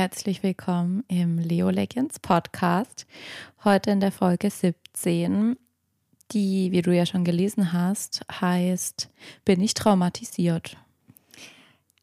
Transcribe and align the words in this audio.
Herzlich 0.00 0.42
willkommen 0.42 1.04
im 1.08 1.36
Leo 1.36 1.68
Legends 1.68 2.20
Podcast. 2.20 3.06
Heute 3.64 3.90
in 3.90 4.00
der 4.00 4.10
Folge 4.10 4.48
17, 4.48 5.58
die, 6.32 6.72
wie 6.72 6.80
du 6.80 6.96
ja 6.96 7.04
schon 7.04 7.22
gelesen 7.22 7.74
hast, 7.74 8.22
heißt 8.32 9.10
Bin 9.44 9.60
ich 9.60 9.74
traumatisiert? 9.74 10.78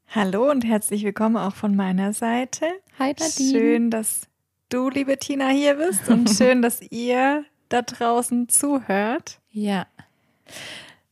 Hallo 0.09 0.47
und 0.51 0.63
herzlich 0.63 1.03
willkommen 1.05 1.37
auch 1.37 1.55
von 1.55 1.75
meiner 1.75 2.13
Seite. 2.13 2.67
Hi 2.99 3.15
Nadine. 3.19 3.51
Schön, 3.51 3.89
dass 3.89 4.27
du, 4.69 4.91
liebe 4.91 5.17
Tina, 5.17 5.49
hier 5.49 5.73
bist 5.73 6.07
und 6.07 6.29
schön, 6.37 6.61
dass 6.61 6.83
ihr 6.91 7.45
da 7.69 7.81
draußen 7.81 8.47
zuhört. 8.47 9.39
Ja. 9.49 9.87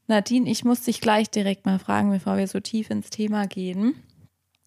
Nadine, 0.05 0.47
ich 0.47 0.63
muss 0.63 0.81
dich 0.81 1.01
gleich 1.01 1.31
direkt 1.31 1.65
mal 1.65 1.79
fragen, 1.79 2.11
bevor 2.11 2.37
wir 2.37 2.47
so 2.47 2.59
tief 2.59 2.91
ins 2.91 3.09
Thema 3.09 3.47
gehen. 3.47 3.95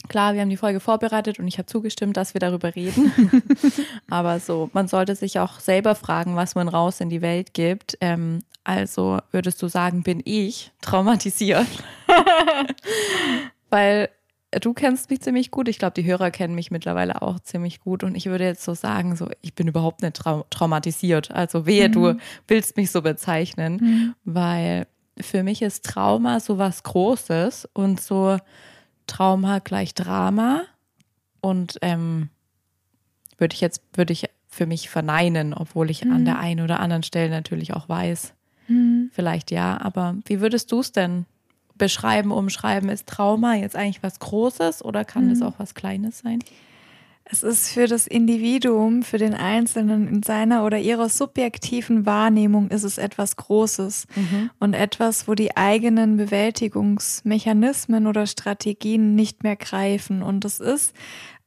Klar, 0.08 0.34
wir 0.34 0.40
haben 0.40 0.50
die 0.50 0.56
Folge 0.56 0.80
vorbereitet 0.80 1.38
und 1.38 1.46
ich 1.46 1.58
habe 1.58 1.66
zugestimmt, 1.66 2.16
dass 2.16 2.34
wir 2.34 2.40
darüber 2.40 2.74
reden. 2.74 3.12
Aber 4.10 4.40
so, 4.40 4.70
man 4.72 4.88
sollte 4.88 5.14
sich 5.14 5.38
auch 5.38 5.60
selber 5.60 5.94
fragen, 5.94 6.36
was 6.36 6.54
man 6.54 6.68
raus 6.68 7.00
in 7.00 7.10
die 7.10 7.22
Welt 7.22 7.54
gibt. 7.54 7.98
Ähm, 8.00 8.40
also 8.64 9.18
würdest 9.30 9.62
du 9.62 9.68
sagen, 9.68 10.02
bin 10.02 10.22
ich 10.24 10.72
traumatisiert? 10.80 11.66
Weil 13.70 14.08
du 14.50 14.72
kennst 14.72 15.10
mich 15.10 15.20
ziemlich 15.20 15.50
gut. 15.50 15.68
Ich 15.68 15.78
glaube, 15.78 15.94
die 15.94 16.04
Hörer 16.04 16.30
kennen 16.30 16.54
mich 16.54 16.70
mittlerweile 16.70 17.22
auch 17.22 17.40
ziemlich 17.40 17.80
gut. 17.80 18.02
Und 18.02 18.14
ich 18.14 18.26
würde 18.26 18.45
jetzt 18.45 18.64
so 18.64 18.74
sagen, 18.74 19.16
so, 19.16 19.28
ich 19.43 19.54
bin 19.54 19.68
überhaupt 19.68 20.02
nicht 20.02 20.16
trau 20.16 20.45
traumatisiert. 20.50 21.30
Also 21.30 21.66
wehe, 21.66 21.88
mhm. 21.88 21.93
du 21.93 22.15
willst 22.46 22.76
mich 22.76 22.90
so 22.90 23.02
bezeichnen, 23.02 23.76
mhm. 23.80 24.15
weil 24.24 24.87
für 25.20 25.43
mich 25.43 25.62
ist 25.62 25.84
Trauma 25.84 26.40
so 26.40 26.59
was 26.59 26.82
Großes 26.82 27.68
und 27.72 28.00
so 28.00 28.38
Trauma 29.09 29.59
gleich 29.59 29.95
Drama. 29.95 30.62
Und 31.40 31.78
ähm, 31.82 32.28
würde 33.37 33.54
ich 33.54 33.60
jetzt, 33.60 33.82
würde 33.95 34.12
ich 34.12 34.30
für 34.48 34.66
mich 34.66 34.88
verneinen, 34.88 35.54
obwohl 35.54 35.90
ich 35.90 36.04
mhm. 36.04 36.12
an 36.12 36.24
der 36.24 36.38
einen 36.38 36.65
oder 36.65 36.80
anderen 36.80 37.02
Stelle 37.02 37.30
natürlich 37.30 37.74
auch 37.74 37.88
weiß. 37.88 38.34
Mhm. 38.68 39.10
Vielleicht 39.12 39.50
ja, 39.50 39.80
aber 39.80 40.16
wie 40.26 40.40
würdest 40.40 40.70
du 40.73 40.80
es 40.80 40.92
denn 40.92 41.26
beschreiben, 41.76 42.32
umschreiben? 42.32 42.88
Ist 42.88 43.06
Trauma 43.06 43.54
jetzt 43.54 43.76
eigentlich 43.76 44.02
was 44.02 44.18
Großes 44.18 44.84
oder 44.84 45.04
kann 45.04 45.30
es 45.30 45.40
mhm. 45.40 45.46
auch 45.46 45.54
was 45.59 45.74
Kleines 45.74 46.20
sein? 46.20 46.40
Es 47.30 47.43
ist 47.43 47.68
für 47.68 47.87
das 47.87 48.07
Individuum, 48.07 49.02
für 49.02 49.18
den 49.18 49.34
Einzelnen 49.34 50.09
in 50.09 50.23
seiner 50.23 50.65
oder 50.65 50.79
ihrer 50.79 51.10
subjektiven 51.10 52.07
Wahrnehmung 52.07 52.71
ist 52.71 52.84
es 52.84 52.96
etwas 52.96 53.37
Großes 53.37 54.07
mhm. 54.16 54.51
und 54.59 54.73
etwas, 54.73 55.29
wo 55.29 55.34
die 55.34 55.54
eigenen 55.54 56.16
Bewältigungsmechanismen 56.16 58.06
oder 58.06 58.26
Strategien 58.26 59.15
nicht 59.15 59.43
mehr 59.43 59.56
greifen. 59.56 60.23
Und 60.23 60.46
es 60.46 60.59
ist 60.59 60.95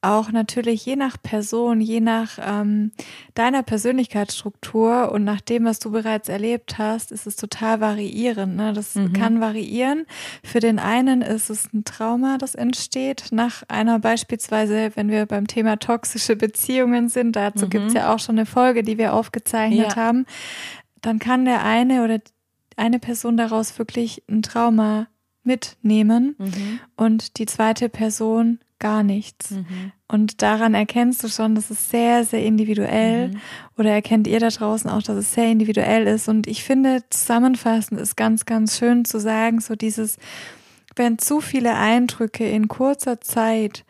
auch 0.02 0.32
natürlich 0.32 0.86
je 0.86 0.96
nach 0.96 1.18
Person, 1.22 1.80
je 1.80 2.00
nach 2.00 2.40
ähm, 2.42 2.92
deiner 3.36 3.62
Persönlichkeitsstruktur 3.62 5.12
und 5.12 5.24
nach 5.24 5.42
dem, 5.42 5.66
was 5.66 5.78
du 5.78 5.92
bereits 5.92 6.28
erlebt 6.28 6.80
hast, 6.80 7.12
ist 7.12 7.28
es 7.28 7.36
total 7.36 7.82
variierend. 7.82 8.56
Ne? 8.56 8.74
Das 8.74 8.96
mhm. 8.96 9.14
kann 9.14 9.42
variieren. 9.42 10.08
Für 10.44 10.60
den 10.60 10.80
einen 10.80 11.22
ist 11.22 11.52
es 11.52 11.72
ein 11.72 11.86
Trauma, 11.86 12.40
das 12.40 12.56
entsteht 12.56 13.28
nach 13.32 13.64
einer 13.68 14.00
beispielsweise, 14.00 14.92
wenn 14.96 15.10
wir 15.10 15.28
beim 15.28 15.46
Thema 15.46 15.78
toxische 15.78 16.36
Beziehungen 16.36 17.08
sind, 17.08 17.36
dazu 17.36 17.66
mhm. 17.66 17.70
gibt 17.70 17.88
es 17.88 17.94
ja 17.94 18.14
auch 18.14 18.20
schon 18.20 18.40
eine 18.40 18.48
Folge, 18.48 18.82
die 18.82 18.98
wir 18.98 19.14
aufgezeichnet 19.14 19.92
ja. 19.92 19.96
haben, 19.96 20.26
dann 21.02 21.20
kann 21.20 21.46
der 21.46 21.64
eine 21.64 22.04
oder 22.04 22.20
eine 22.76 22.98
Person 22.98 23.38
daraus 23.38 23.78
wirklich 23.78 24.24
ein 24.28 24.42
Trauma 24.42 25.08
mitnehmen 25.44 26.36
mhm. 26.38 26.80
und 26.96 27.38
die 27.38 27.46
zweite 27.46 27.90
Person 27.90 28.60
gar 28.82 29.04
nichts. 29.04 29.52
Mhm. 29.52 29.94
Und 30.10 30.42
daran 30.42 30.74
erkennst 30.74 31.24
du 31.24 31.30
schon, 31.30 31.56
dass 31.56 31.70
es 31.70 31.90
sehr, 31.90 32.26
sehr 32.26 32.44
individuell 32.44 33.30
mhm. 33.30 33.42
oder 33.78 33.92
erkennt 33.92 34.28
ihr 34.28 34.42
da 34.42 34.50
draußen 34.50 34.90
auch, 34.90 35.02
dass 35.02 35.16
es 35.16 35.34
sehr 35.34 35.50
individuell 35.50 36.08
ist. 36.08 36.28
Und 36.28 36.48
ich 36.48 36.66
finde, 36.66 37.04
zusammenfassend 37.10 38.02
ist 38.02 38.18
ganz, 38.18 38.46
ganz 38.46 38.78
schön 38.78 39.06
zu 39.06 39.20
sagen, 39.20 39.62
so 39.62 39.76
dieses, 39.76 40.18
wenn 40.98 41.18
zu 41.18 41.40
viele 41.40 41.76
Eindrücke 41.76 42.46
in 42.50 42.68
kurzer 42.68 43.22
Zeit 43.22 43.86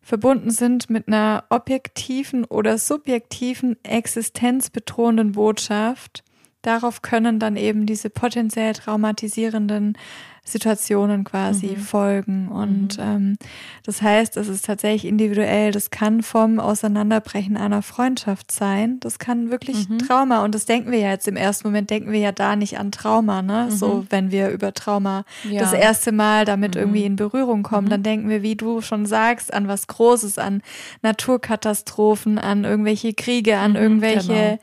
verbunden 0.00 0.50
sind 0.50 0.88
mit 0.88 1.08
einer 1.08 1.44
objektiven 1.50 2.44
oder 2.44 2.78
subjektiven 2.78 3.76
existenzbedrohenden 3.82 5.32
Botschaft, 5.32 6.22
darauf 6.62 7.02
können 7.02 7.40
dann 7.40 7.56
eben 7.56 7.86
diese 7.86 8.08
potenziell 8.08 8.72
traumatisierenden 8.72 9.98
Situationen 10.46 11.24
quasi 11.24 11.74
mhm. 11.76 11.76
folgen. 11.76 12.48
Und 12.48 12.98
mhm. 12.98 13.04
ähm, 13.04 13.38
das 13.84 14.00
heißt, 14.00 14.36
es 14.36 14.48
ist 14.48 14.64
tatsächlich 14.64 15.04
individuell. 15.04 15.72
Das 15.72 15.90
kann 15.90 16.22
vom 16.22 16.60
Auseinanderbrechen 16.60 17.56
einer 17.56 17.82
Freundschaft 17.82 18.52
sein. 18.52 19.00
Das 19.00 19.18
kann 19.18 19.50
wirklich 19.50 19.88
mhm. 19.88 19.98
Trauma. 19.98 20.44
Und 20.44 20.54
das 20.54 20.64
denken 20.64 20.92
wir 20.92 21.00
ja 21.00 21.10
jetzt 21.10 21.26
im 21.26 21.36
ersten 21.36 21.66
Moment, 21.66 21.90
denken 21.90 22.12
wir 22.12 22.20
ja 22.20 22.30
da 22.30 22.54
nicht 22.54 22.78
an 22.78 22.92
Trauma, 22.92 23.42
ne? 23.42 23.72
So, 23.72 23.88
mhm. 23.88 24.06
wenn 24.10 24.30
wir 24.30 24.50
über 24.50 24.72
Trauma 24.72 25.24
ja. 25.50 25.60
das 25.60 25.72
erste 25.72 26.12
Mal 26.12 26.44
damit 26.44 26.76
mhm. 26.76 26.80
irgendwie 26.80 27.04
in 27.04 27.16
Berührung 27.16 27.64
kommen, 27.64 27.88
dann 27.88 28.00
mhm. 28.00 28.04
denken 28.04 28.28
wir, 28.28 28.42
wie 28.42 28.54
du 28.54 28.80
schon 28.80 29.04
sagst, 29.04 29.52
an 29.52 29.66
was 29.66 29.88
Großes, 29.88 30.38
an 30.38 30.62
Naturkatastrophen, 31.02 32.38
an 32.38 32.62
irgendwelche 32.64 33.14
Kriege, 33.14 33.58
an 33.58 33.74
irgendwelche, 33.74 34.32
genau. 34.32 34.58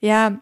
ja, 0.00 0.38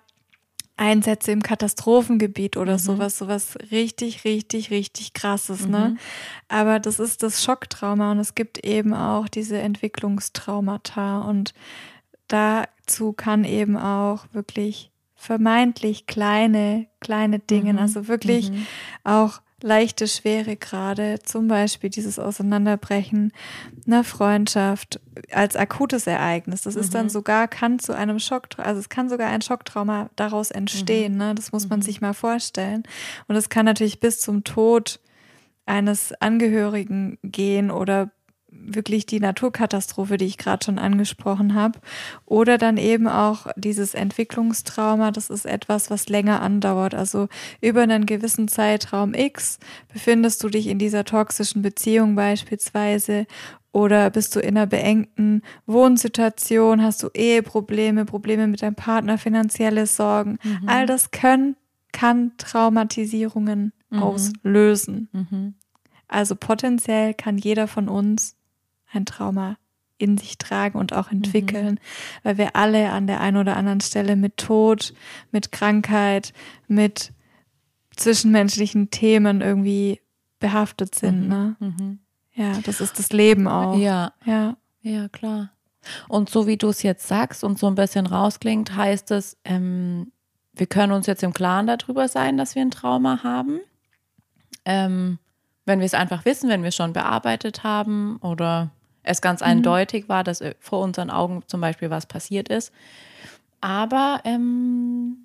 Einsätze 0.77 1.33
im 1.33 1.43
Katastrophengebiet 1.43 2.57
oder 2.57 2.75
mhm. 2.75 2.79
sowas, 2.79 3.19
sowas 3.19 3.59
richtig, 3.71 4.25
richtig, 4.25 4.71
richtig 4.71 5.13
krasses, 5.13 5.67
ne? 5.67 5.67
mhm. 5.67 5.95
ne? 5.95 5.97
Aber 6.49 6.81
das 6.81 6.99
ist 6.99 7.23
das 7.23 7.45
Schocktrauma 7.45 8.13
und 8.13 8.19
es 8.19 8.35
gibt 8.35 8.65
eben 8.65 8.95
auch 8.95 9.29
diese 9.29 9.59
Entwicklungstraumata 9.59 11.21
und 11.21 11.55
dazu 12.29 13.13
kann 13.13 13.45
eben 13.45 13.77
auch 13.77 14.27
wirklich 14.33 14.91
vermeintlich 15.15 16.07
kleine, 16.07 16.89
kleine 17.01 17.39
Dinge, 17.39 17.75
mhm. 17.75 17.79
also 17.79 18.09
wirklich 18.09 18.51
mhm. 18.51 18.67
auch 19.05 19.41
leichte 19.63 20.07
Schwere 20.09 20.57
gerade, 20.57 21.19
zum 21.23 21.49
Beispiel 21.49 21.91
dieses 21.91 22.19
Auseinanderbrechen 22.19 23.33
einer 23.87 24.05
Freundschaft 24.05 25.01
als 25.31 25.57
akutes 25.57 26.07
Ereignis. 26.07 26.63
Das 26.63 26.75
mhm. 26.75 26.81
ist 26.81 26.95
dann 26.95 27.07
mhm. 27.07 27.11
sogar, 27.11 27.49
kann 27.49 27.79
zu 27.79 27.95
einem 27.95 28.19
Schock, 28.19 28.49
also 28.59 28.81
es 28.81 28.89
kann 28.89 29.09
sogar 29.09 29.29
ein 29.29 29.43
Schocktrauma 29.43 30.11
daraus 30.17 30.51
entstehen. 30.51 31.13
Mhm. 31.13 31.19
Ne? 31.19 31.35
Das 31.35 31.53
muss 31.53 31.69
man 31.69 31.81
mhm. 31.81 31.83
sich 31.83 32.01
mal 32.01 32.15
vorstellen. 32.15 32.83
Und 33.29 33.37
es 33.37 33.49
kann 33.49 33.67
natürlich 33.67 34.01
bis 34.01 34.21
zum 34.21 34.45
Tod 34.45 35.01
eines 35.67 36.13
Angehörigen 36.21 37.19
gehen 37.23 37.71
oder 37.71 38.11
wirklich 38.65 39.07
die 39.07 39.21
Naturkatastrophe, 39.21 40.17
die 40.17 40.27
ich 40.27 40.39
gerade 40.39 40.65
schon 40.65 40.79
angesprochen 40.79 41.55
habe. 41.55 41.81
Oder 42.27 42.59
dann 42.59 42.77
eben 42.77 43.09
auch 43.09 43.47
dieses 43.57 43.95
Entwicklungstrauma, 43.95 45.11
das 45.11 45.31
ist 45.31 45.47
etwas, 45.47 45.91
was 45.91 46.09
länger 46.09 46.41
andauert. 46.43 46.95
Also 46.95 47.29
über 47.61 47.83
einen 47.83 48.07
gewissen 48.07 48.49
Zeitraum 48.49 49.15
X 49.15 49.59
befindest 49.93 50.43
du 50.45 50.49
dich 50.49 50.67
in 50.69 50.79
dieser 50.79 51.05
toxischen 51.05 51.63
Beziehung 51.63 52.15
beispielsweise 52.15 53.27
oder 53.73 54.11
bist 54.11 54.37
du 54.37 54.41
in 54.41 54.57
einer 54.57 54.67
beengten 54.67 55.43
Wohnsituation, 55.67 56.83
hast 56.83 57.03
du 57.03 57.09
Eheprobleme, 57.15 58.05
Probleme 58.05 58.47
mit 58.47 58.61
deinem 58.61 58.75
Partner, 58.75 59.17
finanzielle 59.17 59.87
Sorgen. 59.87 60.39
Mhm. 60.43 60.69
All 60.69 60.87
das 60.87 61.11
können, 61.11 61.57
kann 61.91 62.33
Traumatisierungen 62.37 63.73
mhm. 63.91 64.03
auslösen. 64.03 65.09
Mhm. 65.13 65.55
Also 66.07 66.37
potenziell 66.37 67.15
kann 67.15 67.39
jeder 67.39 67.67
von 67.67 67.89
uns 67.89 68.37
ein 68.93 69.07
Trauma 69.07 69.57
in 69.99 70.19
sich 70.19 70.37
tragen 70.37 70.79
und 70.79 70.93
auch 70.93 71.11
entwickeln, 71.13 71.75
mhm. 71.75 71.79
weil 72.25 72.39
wir 72.39 72.57
alle 72.57 72.91
an 72.91 73.07
der 73.07 73.21
einen 73.21 73.37
oder 73.37 73.57
anderen 73.57 73.81
Stelle 73.81 74.17
mit 74.17 74.37
Tod, 74.37 74.95
mit 75.31 75.53
Krankheit, 75.53 76.33
mit 76.67 77.13
zwischenmenschlichen 77.97 78.91
Themen 78.91 79.41
irgendwie 79.41 80.01
behaftet 80.41 80.95
sind. 80.95 81.23
Mhm. 81.23 81.29
Ne? 81.29 81.57
Mhm. 81.61 81.99
Ja, 82.35 82.59
das 82.65 82.81
ist 82.81 82.99
das 82.99 83.13
Leben 83.13 83.47
auch. 83.47 83.77
Ja, 83.79 84.13
ja, 84.25 84.57
ja, 84.81 85.09
klar. 85.09 85.51
Und 86.09 86.31
so 86.31 86.47
wie 86.47 86.57
du 86.57 86.69
es 86.69 86.83
jetzt 86.83 87.07
sagst 87.07 87.45
und 87.45 87.59
so 87.59 87.67
ein 87.67 87.75
bisschen 87.75 88.07
rausklingt, 88.07 88.75
heißt 88.75 89.11
es, 89.11 89.37
ähm, 89.45 90.13
wir 90.53 90.67
können 90.67 90.93
uns 90.93 91.07
jetzt 91.07 91.23
im 91.23 91.33
Klaren 91.33 91.67
darüber 91.67 92.09
sein, 92.09 92.37
dass 92.37 92.55
wir 92.55 92.63
ein 92.63 92.71
Trauma 92.71 93.23
haben. 93.23 93.61
Ähm, 94.65 95.19
wenn 95.65 95.79
wir 95.79 95.87
es 95.87 95.95
einfach 95.95 96.25
wissen, 96.25 96.49
wenn 96.49 96.63
wir 96.63 96.69
es 96.69 96.77
schon 96.77 96.93
bearbeitet 96.93 97.63
haben 97.63 98.17
oder 98.17 98.71
es 99.03 99.21
ganz 99.21 99.41
mhm. 99.41 99.47
eindeutig 99.47 100.09
war, 100.09 100.25
dass 100.25 100.43
vor 100.61 100.81
unseren 100.81 101.11
Augen 101.11 101.43
zum 101.47 101.61
Beispiel 101.61 101.91
was 101.91 102.07
passiert 102.07 102.49
ist. 102.49 102.73
Aber 103.61 104.21
ähm, 104.25 105.19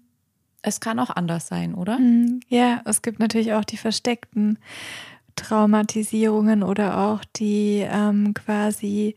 es 0.62 0.80
kann 0.80 1.00
auch 1.00 1.10
anders 1.10 1.48
sein, 1.48 1.74
oder? 1.74 1.98
Mhm. 2.00 2.42
Ja, 2.50 2.82
es 2.86 3.02
gibt 3.02 3.20
natürlich 3.20 3.54
auch 3.54 3.66
die 3.66 3.78
versteckten 3.78 4.60
Traumatisierungen 5.36 6.64
oder 6.64 6.98
auch 6.98 7.24
die 7.36 7.86
ähm, 7.90 8.34
quasi 8.34 9.16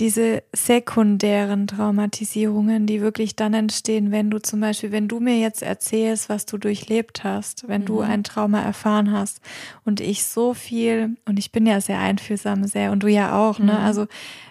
diese 0.00 0.42
sekundären 0.52 1.68
Traumatisierungen, 1.68 2.86
die 2.86 3.00
wirklich 3.00 3.36
dann 3.36 3.54
entstehen, 3.54 4.10
wenn 4.10 4.28
du 4.28 4.38
zum 4.40 4.60
Beispiel, 4.60 4.90
wenn 4.90 5.06
du 5.06 5.20
mir 5.20 5.38
jetzt 5.38 5.62
erzählst, 5.62 6.28
was 6.28 6.46
du 6.46 6.58
durchlebt 6.58 7.22
hast, 7.22 7.68
wenn 7.68 7.82
mhm. 7.82 7.86
du 7.86 8.00
ein 8.00 8.24
Trauma 8.24 8.60
erfahren 8.60 9.12
hast 9.12 9.40
und 9.84 10.00
ich 10.00 10.24
so 10.24 10.52
viel, 10.52 11.16
und 11.26 11.38
ich 11.38 11.52
bin 11.52 11.64
ja 11.64 11.80
sehr 11.80 12.00
einfühlsam, 12.00 12.64
sehr, 12.64 12.90
und 12.90 13.04
du 13.04 13.08
ja 13.08 13.38
auch, 13.38 13.58
ne? 13.58 13.64
mhm. 13.64 13.70
ne? 13.70 13.78
Also 13.78 14.06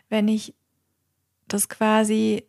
wenn 0.09 0.29
ich 0.29 0.53
das 1.49 1.67
quasi 1.67 2.43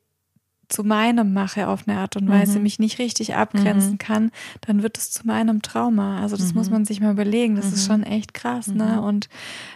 zu 0.69 0.83
meinem 0.83 1.33
mache 1.33 1.69
auf 1.69 1.87
eine 1.87 1.99
Art 1.99 2.17
und 2.17 2.29
Weise, 2.29 2.59
mhm. 2.59 2.63
mich 2.63 2.79
nicht 2.79 2.99
richtig 2.99 3.35
abgrenzen 3.35 3.93
mhm. 3.93 3.99
kann, 3.99 4.31
dann 4.63 4.83
wird 4.83 4.99
es 4.99 5.11
zu 5.11 5.27
meinem 5.27 5.63
Trauma. 5.63 6.21
Also 6.21 6.37
das 6.37 6.53
mhm. 6.53 6.59
muss 6.59 6.71
man 6.71 6.85
sich 6.85 7.01
mal 7.01 7.13
überlegen. 7.13 7.57
Das 7.57 7.67
ist 7.67 7.89
mhm. 7.89 7.93
schon 7.93 8.03
echt 8.05 8.35
krass, 8.35 8.69
ne? 8.69 8.99
Mhm. 8.99 9.05
Und 9.05 9.29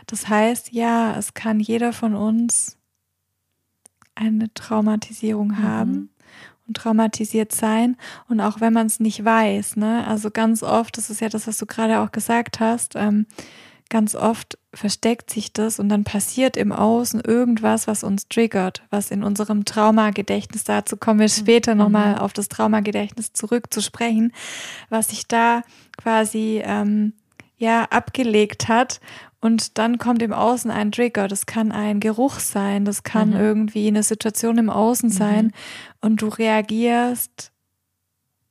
das 0.07 0.29
heißt, 0.29 0.73
ja, 0.73 1.17
es 1.17 1.35
kann 1.35 1.61
jeder 1.61 1.93
von 1.93 2.15
uns 2.15 2.78
eine 4.19 4.53
Traumatisierung 4.55 5.49
mhm. 5.49 5.63
haben 5.63 6.11
und 6.67 6.77
traumatisiert 6.77 7.53
sein. 7.53 7.97
Und 8.29 8.41
auch 8.41 8.61
wenn 8.61 8.73
man 8.73 8.87
es 8.87 9.01
nicht 9.01 9.25
weiß, 9.25 9.77
ne? 9.77 10.07
Also 10.07 10.31
ganz 10.31 10.63
oft, 10.63 10.97
das 10.97 11.11
ist 11.11 11.21
ja 11.21 11.29
das, 11.29 11.47
was 11.47 11.59
du 11.59 11.67
gerade 11.67 12.01
auch 12.01 12.13
gesagt 12.13 12.61
hast, 12.61 12.95
ähm, 12.97 13.27
ganz 13.89 14.15
oft 14.15 14.59
versteckt 14.75 15.31
sich 15.31 15.53
das 15.53 15.79
und 15.79 15.89
dann 15.89 16.05
passiert 16.05 16.59
im 16.59 16.73
Außen 16.73 17.21
irgendwas, 17.21 17.87
was 17.87 18.05
uns 18.05 18.29
triggert, 18.29 18.83
was 18.91 19.11
in 19.11 19.25
unserem 19.25 19.65
Traumagedächtnis, 19.65 20.65
dazu 20.65 20.99
kommen 20.99 21.21
wir 21.21 21.29
später 21.31 21.75
mhm. 21.75 21.81
nochmal 21.81 22.19
auf 22.19 22.35
das 22.35 22.49
Traumagedächtnis 22.49 23.33
zurückzusprechen, 23.33 24.33
was 24.91 25.09
sich 25.09 25.27
da 25.27 25.63
quasi 25.97 26.61
ähm, 26.63 27.15
ja 27.57 27.85
abgelegt 27.85 28.69
hat 28.69 29.01
und 29.41 29.79
dann 29.79 29.99
kommt 29.99 30.23
im 30.23 30.33
Außen 30.33 30.71
ein 30.71 30.91
Trigger. 30.91 31.29
Das 31.29 31.47
kann 31.47 31.71
ein 31.71 32.01
Geruch 32.01 32.41
sein, 32.41 32.85
das 32.85 33.03
kann 33.03 33.31
mhm. 33.31 33.37
irgendwie 33.37 33.87
eine 33.89 34.03
Situation 34.03 34.59
im 34.59 34.71
Außen 34.71 35.11
sein 35.11 35.47
mhm. 35.47 35.53
und 36.01 36.23
du 36.23 36.29
reagierst 36.29 37.53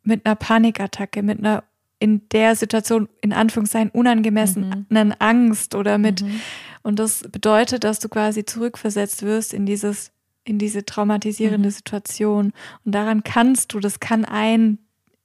mit 0.04 0.26
einer 0.26 0.36
Panikattacke, 0.36 1.24
mit 1.24 1.40
einer 1.40 1.64
in 2.00 2.30
der 2.30 2.56
Situation 2.56 3.10
in 3.22 3.34
Anführungszeichen 3.34 3.90
unangemessenen 3.90 4.86
mhm. 4.90 5.14
Angst 5.20 5.74
oder 5.74 5.98
mit 5.98 6.22
mhm. 6.22 6.40
und 6.84 7.00
das 7.00 7.24
bedeutet, 7.32 7.84
dass 7.84 8.00
du 8.00 8.08
quasi 8.08 8.46
zurückversetzt 8.46 9.24
wirst 9.24 9.54
in 9.54 9.66
dieses 9.66 10.12
in 10.44 10.60
diese 10.60 10.86
traumatisierende 10.86 11.70
mhm. 11.70 11.74
Situation 11.74 12.54
und 12.86 12.96
daran 12.96 13.24
kannst 13.24 13.74
du, 13.74 13.80
das 13.80 14.00
kann 14.00 14.24
ein 14.24 14.78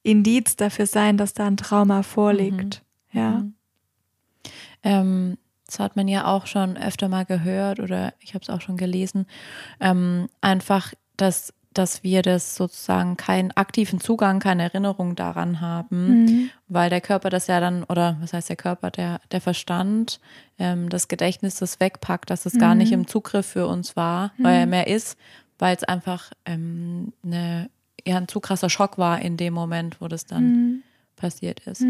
Indiz 0.03 0.56
dafür 0.56 0.87
sein, 0.87 1.17
dass 1.17 1.32
da 1.32 1.47
ein 1.47 1.56
Trauma 1.56 2.03
vorliegt. 2.03 2.82
Mhm. 3.12 3.20
Ja. 3.20 3.44
Ähm, 4.82 5.38
das 5.73 5.79
hat 5.79 5.97
man 5.97 6.07
ja 6.07 6.27
auch 6.27 6.47
schon 6.47 6.77
öfter 6.77 7.09
mal 7.09 7.25
gehört 7.25 7.81
oder 7.81 8.13
ich 8.21 8.35
habe 8.35 8.43
es 8.43 8.51
auch 8.51 8.61
schon 8.61 8.77
gelesen. 8.77 9.27
Ähm, 9.81 10.29
einfach, 10.41 10.93
dass 11.17 11.55
dass 11.73 12.03
wir 12.03 12.21
das 12.21 12.55
sozusagen 12.55 13.17
keinen 13.17 13.51
aktiven 13.53 13.99
Zugang, 13.99 14.41
keine 14.41 14.65
Erinnerung 14.65 15.17
daran 15.17 15.63
haben, 15.63 16.25
mhm. 16.25 16.51
weil 16.69 16.91
der 16.91 17.01
Körper 17.01 17.31
das 17.31 17.47
ja 17.47 17.61
dann, 17.61 17.85
oder 17.85 18.19
was 18.21 18.35
heißt 18.35 18.51
der 18.51 18.57
Körper, 18.57 18.91
der, 18.91 19.23
der 19.31 19.41
Verstand, 19.41 20.21
ähm, 20.59 20.91
das 20.91 21.09
Gedächtnis 21.09 21.57
das 21.57 21.81
wegpackt, 21.81 22.29
dass 22.29 22.45
es 22.45 22.53
mhm. 22.53 22.59
gar 22.59 22.75
nicht 22.75 22.89
mhm. 22.89 23.01
im 23.01 23.07
Zugriff 23.07 23.47
für 23.47 23.67
uns 23.67 23.97
war, 23.97 24.33
mhm. 24.37 24.45
weil 24.45 24.61
er 24.61 24.67
mehr 24.67 24.87
ist, 24.87 25.17
weil 25.59 25.75
es 25.75 25.85
einfach 25.85 26.31
ähm, 26.45 27.15
eine, 27.25 27.71
ja, 28.07 28.19
ein 28.19 28.29
zu 28.29 28.41
krasser 28.41 28.69
Schock 28.69 28.99
war 28.99 29.23
in 29.23 29.39
dem 29.39 29.55
Moment, 29.55 30.01
wo 30.03 30.09
das 30.09 30.27
dann 30.27 30.45
mhm. 30.45 30.83
passiert 31.17 31.61
ist. 31.61 31.81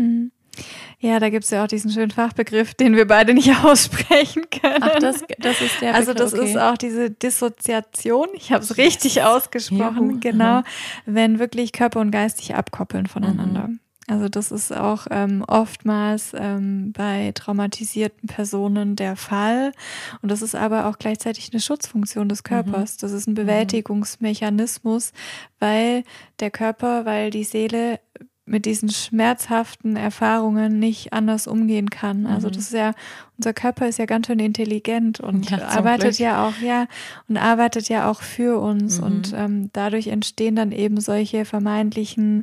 Mhm. 0.57 0.63
Ja, 1.09 1.19
da 1.19 1.31
gibt 1.31 1.45
es 1.45 1.51
ja 1.51 1.65
auch 1.65 1.69
diesen 1.69 1.91
schönen 1.91 2.11
Fachbegriff, 2.11 2.75
den 2.75 2.95
wir 2.95 3.07
beide 3.07 3.35
nicht 3.35 3.53
aussprechen 3.65 4.45
können. 4.51 4.83
Ach, 4.83 4.99
das, 5.01 5.25
das 5.39 5.61
ist 5.61 5.81
der 5.81 5.95
also 5.95 6.13
Also 6.13 6.25
das 6.25 6.35
okay. 6.35 6.51
ist 6.51 6.59
auch 6.59 6.77
diese 6.77 7.11
Dissoziation, 7.11 8.29
ich 8.35 8.53
habe 8.53 8.63
es 8.63 8.77
richtig 8.77 9.23
ausgesprochen, 9.23 10.11
Juhu. 10.11 10.21
genau, 10.21 10.61
mhm. 10.61 10.65
wenn 11.07 11.39
wirklich 11.39 11.73
Körper 11.73 12.01
und 12.01 12.11
Geist 12.11 12.39
sich 12.39 12.55
abkoppeln 12.55 13.07
voneinander. 13.07 13.69
Mhm. 13.69 13.81
Also 14.09 14.29
das 14.29 14.51
ist 14.51 14.73
auch 14.73 15.07
ähm, 15.11 15.45
oftmals 15.47 16.33
ähm, 16.35 16.93
bei 16.93 17.33
traumatisierten 17.35 18.29
Personen 18.29 18.97
der 18.97 19.17
Fall. 19.17 19.73
Und 20.21 20.31
das 20.31 20.43
ist 20.43 20.55
aber 20.55 20.87
auch 20.87 20.99
gleichzeitig 20.99 21.51
eine 21.53 21.61
Schutzfunktion 21.61 22.29
des 22.29 22.43
Körpers. 22.43 22.95
Mhm. 22.95 22.99
Das 23.01 23.13
ist 23.13 23.27
ein 23.27 23.31
mhm. 23.31 23.37
Bewältigungsmechanismus, 23.37 25.13
weil 25.61 26.05
der 26.41 26.51
Körper, 26.51 27.05
weil 27.05 27.31
die 27.31 27.45
Seele 27.45 28.01
mit 28.45 28.67
diesen 28.67 28.91
schmerzhaften 28.91 29.95
Erfahrungen 29.97 30.81
nicht 30.81 31.13
anders 31.13 31.47
umgehen 31.47 31.91
kann. 31.91 32.27
Also 32.27 32.49
mhm. 32.49 32.53
das 32.53 32.65
ist 32.65 32.75
ja, 32.75 32.93
unser 33.39 33.55
Körper 33.55 33.87
ist 33.89 33.99
ja 33.99 34.07
ganz 34.07 34.27
schön 34.27 34.41
intelligent 34.41 35.21
und 35.21 35.49
ja, 35.51 35.69
arbeitet 35.69 36.17
Glück. 36.17 36.19
ja 36.19 36.45
auch, 36.47 36.59
ja, 36.61 36.89
und 37.29 37.37
arbeitet 37.37 37.89
ja 37.89 38.11
auch 38.11 38.21
für 38.21 38.61
uns. 38.61 38.99
Mhm. 38.99 39.07
Und 39.07 39.33
ähm, 39.37 39.71
dadurch 39.73 40.09
entstehen 40.09 40.57
dann 40.57 40.73
eben 40.73 41.01
solche 41.01 41.45
vermeintlichen 41.45 42.43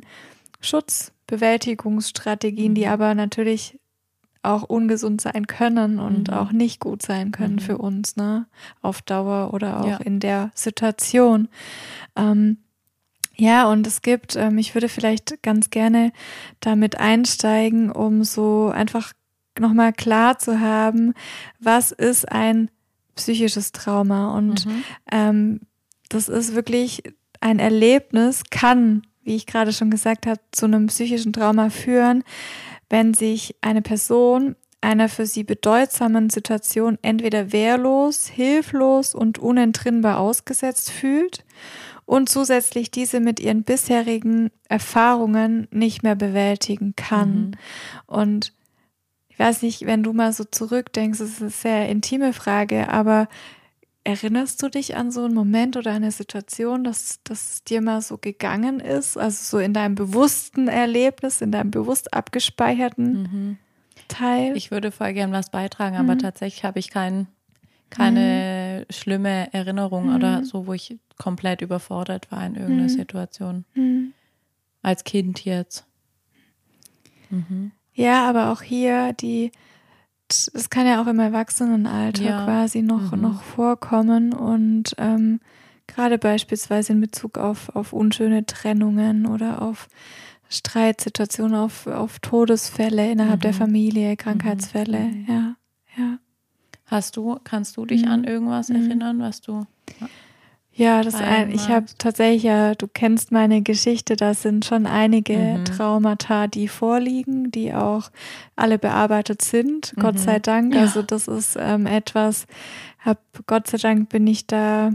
Schutzbewältigungsstrategien, 0.60 2.72
mhm. 2.72 2.76
die 2.76 2.86
aber 2.86 3.14
natürlich 3.14 3.78
auch 4.42 4.62
ungesund 4.62 5.20
sein 5.20 5.46
können 5.46 5.98
und 5.98 6.28
mhm. 6.28 6.34
auch 6.34 6.50
nicht 6.50 6.80
gut 6.80 7.02
sein 7.02 7.30
können 7.30 7.56
mhm. 7.56 7.60
für 7.60 7.76
uns, 7.76 8.16
ne? 8.16 8.46
Auf 8.80 9.02
Dauer 9.02 9.52
oder 9.52 9.82
auch 9.82 9.86
ja. 9.86 9.98
in 9.98 10.18
der 10.18 10.50
Situation. 10.54 11.48
Ähm, 12.16 12.56
ja, 13.40 13.70
und 13.70 13.86
es 13.86 14.02
gibt, 14.02 14.36
ähm, 14.36 14.58
ich 14.58 14.74
würde 14.74 14.90
vielleicht 14.90 15.42
ganz 15.42 15.70
gerne 15.70 16.12
damit 16.60 17.00
einsteigen, 17.00 17.90
um 17.90 18.22
so 18.22 18.68
einfach 18.68 19.14
nochmal 19.58 19.94
klar 19.94 20.38
zu 20.38 20.60
haben, 20.60 21.14
was 21.58 21.90
ist 21.90 22.30
ein 22.30 22.70
psychisches 23.14 23.72
Trauma. 23.72 24.36
Und 24.36 24.66
mhm. 24.66 24.84
ähm, 25.10 25.60
das 26.10 26.28
ist 26.28 26.54
wirklich 26.54 27.02
ein 27.40 27.60
Erlebnis, 27.60 28.42
kann, 28.50 29.06
wie 29.22 29.36
ich 29.36 29.46
gerade 29.46 29.72
schon 29.72 29.90
gesagt 29.90 30.26
habe, 30.26 30.40
zu 30.52 30.66
einem 30.66 30.88
psychischen 30.88 31.32
Trauma 31.32 31.70
führen, 31.70 32.24
wenn 32.90 33.14
sich 33.14 33.56
eine 33.62 33.80
Person 33.80 34.54
einer 34.82 35.08
für 35.08 35.24
sie 35.24 35.44
bedeutsamen 35.44 36.28
Situation 36.28 36.98
entweder 37.00 37.52
wehrlos, 37.52 38.26
hilflos 38.26 39.14
und 39.14 39.38
unentrinnbar 39.38 40.18
ausgesetzt 40.18 40.90
fühlt 40.90 41.44
und 42.10 42.28
zusätzlich 42.28 42.90
diese 42.90 43.20
mit 43.20 43.38
ihren 43.38 43.62
bisherigen 43.62 44.50
Erfahrungen 44.68 45.68
nicht 45.70 46.02
mehr 46.02 46.16
bewältigen 46.16 46.94
kann. 46.96 47.30
Mhm. 47.30 47.52
Und 48.06 48.52
ich 49.28 49.38
weiß 49.38 49.62
nicht, 49.62 49.86
wenn 49.86 50.02
du 50.02 50.12
mal 50.12 50.32
so 50.32 50.42
zurückdenkst, 50.42 51.20
es 51.20 51.34
ist 51.34 51.40
eine 51.40 51.50
sehr 51.50 51.88
intime 51.88 52.32
Frage, 52.32 52.88
aber 52.88 53.28
erinnerst 54.02 54.60
du 54.60 54.68
dich 54.68 54.96
an 54.96 55.12
so 55.12 55.22
einen 55.22 55.34
Moment 55.34 55.76
oder 55.76 55.92
eine 55.92 56.10
Situation, 56.10 56.82
dass 56.82 57.20
das 57.22 57.62
dir 57.62 57.80
mal 57.80 58.02
so 58.02 58.18
gegangen 58.18 58.80
ist? 58.80 59.16
Also 59.16 59.58
so 59.58 59.62
in 59.62 59.72
deinem 59.72 59.94
bewussten 59.94 60.66
Erlebnis, 60.66 61.40
in 61.40 61.52
deinem 61.52 61.70
bewusst 61.70 62.12
abgespeicherten 62.12 63.22
mhm. 63.22 63.58
Teil? 64.08 64.56
Ich 64.56 64.72
würde 64.72 64.90
voll 64.90 65.12
gern 65.12 65.30
was 65.30 65.50
beitragen, 65.50 65.94
aber 65.94 66.14
mhm. 66.14 66.18
tatsächlich 66.18 66.64
habe 66.64 66.80
ich 66.80 66.90
keinen 66.90 67.28
keine 67.90 68.86
mhm. 68.88 68.92
schlimme 68.92 69.52
Erinnerung 69.52 70.08
mhm. 70.08 70.14
oder 70.14 70.44
so, 70.44 70.66
wo 70.66 70.72
ich 70.72 70.98
komplett 71.18 71.60
überfordert 71.60 72.30
war 72.30 72.44
in 72.46 72.54
irgendeiner 72.54 72.84
mhm. 72.84 72.88
Situation. 72.88 73.64
Mhm. 73.74 74.12
Als 74.82 75.04
Kind 75.04 75.44
jetzt. 75.44 75.84
Mhm. 77.28 77.72
Ja, 77.92 78.28
aber 78.28 78.50
auch 78.50 78.62
hier 78.62 79.12
die, 79.12 79.52
es 80.28 80.70
kann 80.70 80.86
ja 80.86 81.02
auch 81.02 81.06
im 81.06 81.18
Erwachsenenalter 81.18 82.22
ja. 82.22 82.44
quasi 82.44 82.82
noch, 82.82 83.12
mhm. 83.12 83.20
noch 83.20 83.42
vorkommen 83.42 84.32
und 84.32 84.94
ähm, 84.96 85.40
gerade 85.86 86.18
beispielsweise 86.18 86.92
in 86.92 87.00
Bezug 87.00 87.36
auf, 87.36 87.74
auf 87.74 87.92
unschöne 87.92 88.46
Trennungen 88.46 89.26
oder 89.26 89.60
auf 89.60 89.88
Streitsituationen, 90.48 91.56
auf, 91.56 91.86
auf 91.86 92.18
Todesfälle 92.18 93.10
innerhalb 93.10 93.42
der 93.42 93.54
Familie, 93.54 94.16
Krankheitsfälle, 94.16 95.10
ja, 95.28 95.34
ja. 95.34 95.49
Hast 96.90 97.16
du, 97.16 97.38
kannst 97.44 97.76
du 97.76 97.86
dich 97.86 98.04
mhm. 98.04 98.10
an 98.10 98.24
irgendwas 98.24 98.68
mhm. 98.68 98.76
erinnern, 98.76 99.20
was 99.20 99.40
du. 99.40 99.64
Ja, 100.72 101.02
das 101.02 101.14
ein, 101.14 101.50
ich 101.52 101.68
habe 101.68 101.86
tatsächlich 101.98 102.42
ja, 102.42 102.74
du 102.74 102.88
kennst 102.88 103.32
meine 103.32 103.62
Geschichte, 103.62 104.16
da 104.16 104.34
sind 104.34 104.64
schon 104.64 104.86
einige 104.86 105.36
mhm. 105.36 105.64
Traumata, 105.66 106.48
die 106.48 106.68
vorliegen, 106.68 107.50
die 107.52 107.74
auch 107.74 108.10
alle 108.56 108.78
bearbeitet 108.78 109.42
sind, 109.42 109.94
Gott 110.00 110.18
sei 110.18 110.38
mhm. 110.38 110.42
Dank. 110.42 110.74
Ja. 110.74 110.80
Also 110.80 111.02
das 111.02 111.28
ist 111.28 111.56
ähm, 111.60 111.86
etwas, 111.86 112.46
hab, 112.98 113.20
Gott 113.46 113.68
sei 113.68 113.78
Dank 113.78 114.08
bin 114.08 114.26
ich 114.26 114.46
da 114.46 114.92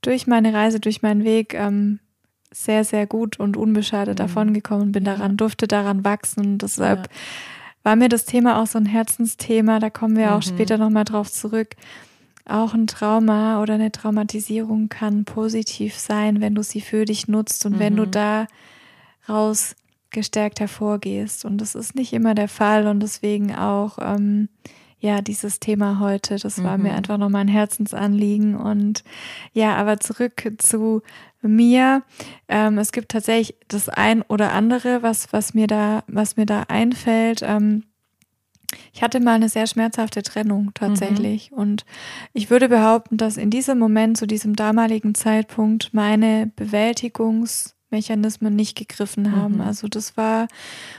durch 0.00 0.26
meine 0.26 0.52
Reise, 0.52 0.80
durch 0.80 1.02
meinen 1.02 1.24
Weg 1.24 1.54
ähm, 1.54 2.00
sehr, 2.50 2.82
sehr 2.82 3.06
gut 3.06 3.38
und 3.38 3.56
unbeschadet 3.56 4.18
mhm. 4.18 4.22
davon 4.22 4.54
gekommen, 4.54 4.90
bin 4.90 5.04
daran, 5.04 5.36
durfte 5.36 5.68
daran 5.68 6.04
wachsen. 6.04 6.58
Deshalb 6.58 7.08
ja 7.08 7.18
war 7.82 7.96
mir 7.96 8.08
das 8.08 8.24
Thema 8.24 8.60
auch 8.60 8.66
so 8.66 8.78
ein 8.78 8.86
Herzensthema, 8.86 9.78
da 9.78 9.90
kommen 9.90 10.16
wir 10.16 10.28
mhm. 10.28 10.32
auch 10.32 10.42
später 10.42 10.78
nochmal 10.78 11.04
drauf 11.04 11.30
zurück. 11.30 11.74
Auch 12.44 12.74
ein 12.74 12.88
Trauma 12.88 13.62
oder 13.62 13.74
eine 13.74 13.92
Traumatisierung 13.92 14.88
kann 14.88 15.24
positiv 15.24 15.96
sein, 15.96 16.40
wenn 16.40 16.54
du 16.54 16.62
sie 16.62 16.80
für 16.80 17.04
dich 17.04 17.28
nutzt 17.28 17.64
und 17.66 17.74
mhm. 17.74 17.78
wenn 17.78 17.96
du 17.96 18.06
mhm. 18.06 18.10
da 18.10 18.46
raus 19.28 19.76
gestärkt 20.10 20.60
hervorgehst. 20.60 21.44
Und 21.44 21.58
das 21.58 21.74
ist 21.74 21.94
nicht 21.94 22.12
immer 22.12 22.34
der 22.34 22.48
Fall 22.48 22.86
und 22.86 23.00
deswegen 23.00 23.54
auch, 23.54 23.98
ähm, 24.00 24.48
ja, 24.98 25.20
dieses 25.20 25.58
Thema 25.58 25.98
heute. 25.98 26.36
Das 26.36 26.62
war 26.62 26.76
mhm. 26.76 26.84
mir 26.84 26.94
einfach 26.94 27.18
nochmal 27.18 27.42
ein 27.42 27.48
Herzensanliegen. 27.48 28.54
Und 28.54 29.02
ja, 29.52 29.74
aber 29.74 29.98
zurück 29.98 30.52
zu 30.58 31.02
mir. 31.48 32.02
Ähm, 32.48 32.78
es 32.78 32.92
gibt 32.92 33.10
tatsächlich 33.10 33.56
das 33.68 33.88
ein 33.88 34.22
oder 34.22 34.52
andere, 34.52 35.02
was, 35.02 35.32
was 35.32 35.54
mir 35.54 35.66
da, 35.66 36.04
was 36.06 36.36
mir 36.36 36.46
da 36.46 36.64
einfällt. 36.68 37.42
Ähm, 37.42 37.84
ich 38.92 39.02
hatte 39.02 39.20
mal 39.20 39.34
eine 39.34 39.48
sehr 39.48 39.66
schmerzhafte 39.66 40.22
Trennung 40.22 40.72
tatsächlich. 40.74 41.50
Mhm. 41.50 41.58
Und 41.58 41.84
ich 42.32 42.50
würde 42.50 42.68
behaupten, 42.68 43.16
dass 43.16 43.36
in 43.36 43.50
diesem 43.50 43.78
Moment, 43.78 44.16
zu 44.16 44.26
diesem 44.26 44.56
damaligen 44.56 45.14
Zeitpunkt, 45.14 45.92
meine 45.92 46.50
Bewältigungs- 46.56 47.74
Mechanismen 47.92 48.56
nicht 48.56 48.76
gegriffen 48.76 49.36
haben. 49.36 49.56
Mhm. 49.56 49.60
Also 49.60 49.86
das 49.86 50.16
war, 50.16 50.48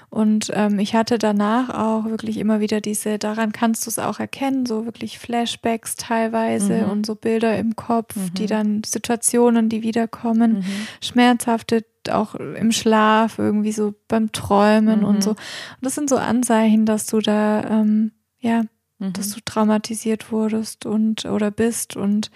und 0.10 0.52
ähm, 0.54 0.80
ich 0.80 0.96
hatte 0.96 1.18
danach 1.18 1.70
auch 1.70 2.06
wirklich 2.06 2.38
immer 2.38 2.60
wieder 2.60 2.80
diese, 2.80 3.20
daran 3.20 3.52
kannst 3.52 3.86
du 3.86 3.90
es 3.90 4.00
auch 4.00 4.20
erkennen, 4.20 4.66
so 4.66 4.86
wirklich 4.86 5.20
Flashbacks 5.20 5.96
teilweise 5.96 6.84
mhm. 6.86 6.92
und 6.92 7.06
so 7.06 7.16
Bilder 7.16 7.58
im 7.58 7.76
Kopf, 7.76 8.16
mhm. 8.16 8.34
die 8.36 8.46
dann 8.46 8.84
Situationen, 8.86 9.70
die 9.70 9.84
wiederkommen, 9.84 10.60
mhm. 10.60 10.64
schmerzhafte 11.02 11.84
auch 12.12 12.36
im 12.36 12.72
Schlaf, 12.72 13.40
irgendwie 13.40 13.72
so 13.72 13.94
beim 14.08 14.32
Träumen 14.32 15.04
und 15.04 15.18
mhm. 15.18 15.22
so. 15.22 15.30
Und 15.32 15.38
das 15.82 15.96
sind 15.96 16.10
so 16.10 16.18
Anzeichen, 16.18 16.86
dass 16.86 17.06
du 17.06 17.20
da, 17.20 17.64
ähm, 17.64 18.12
ja, 18.40 18.64
dass 19.00 19.30
mhm. 19.30 19.34
du 19.36 19.40
traumatisiert 19.46 20.32
wurdest 20.32 20.86
und 20.86 21.26
oder 21.26 21.52
bist 21.52 21.96
und 21.96 22.32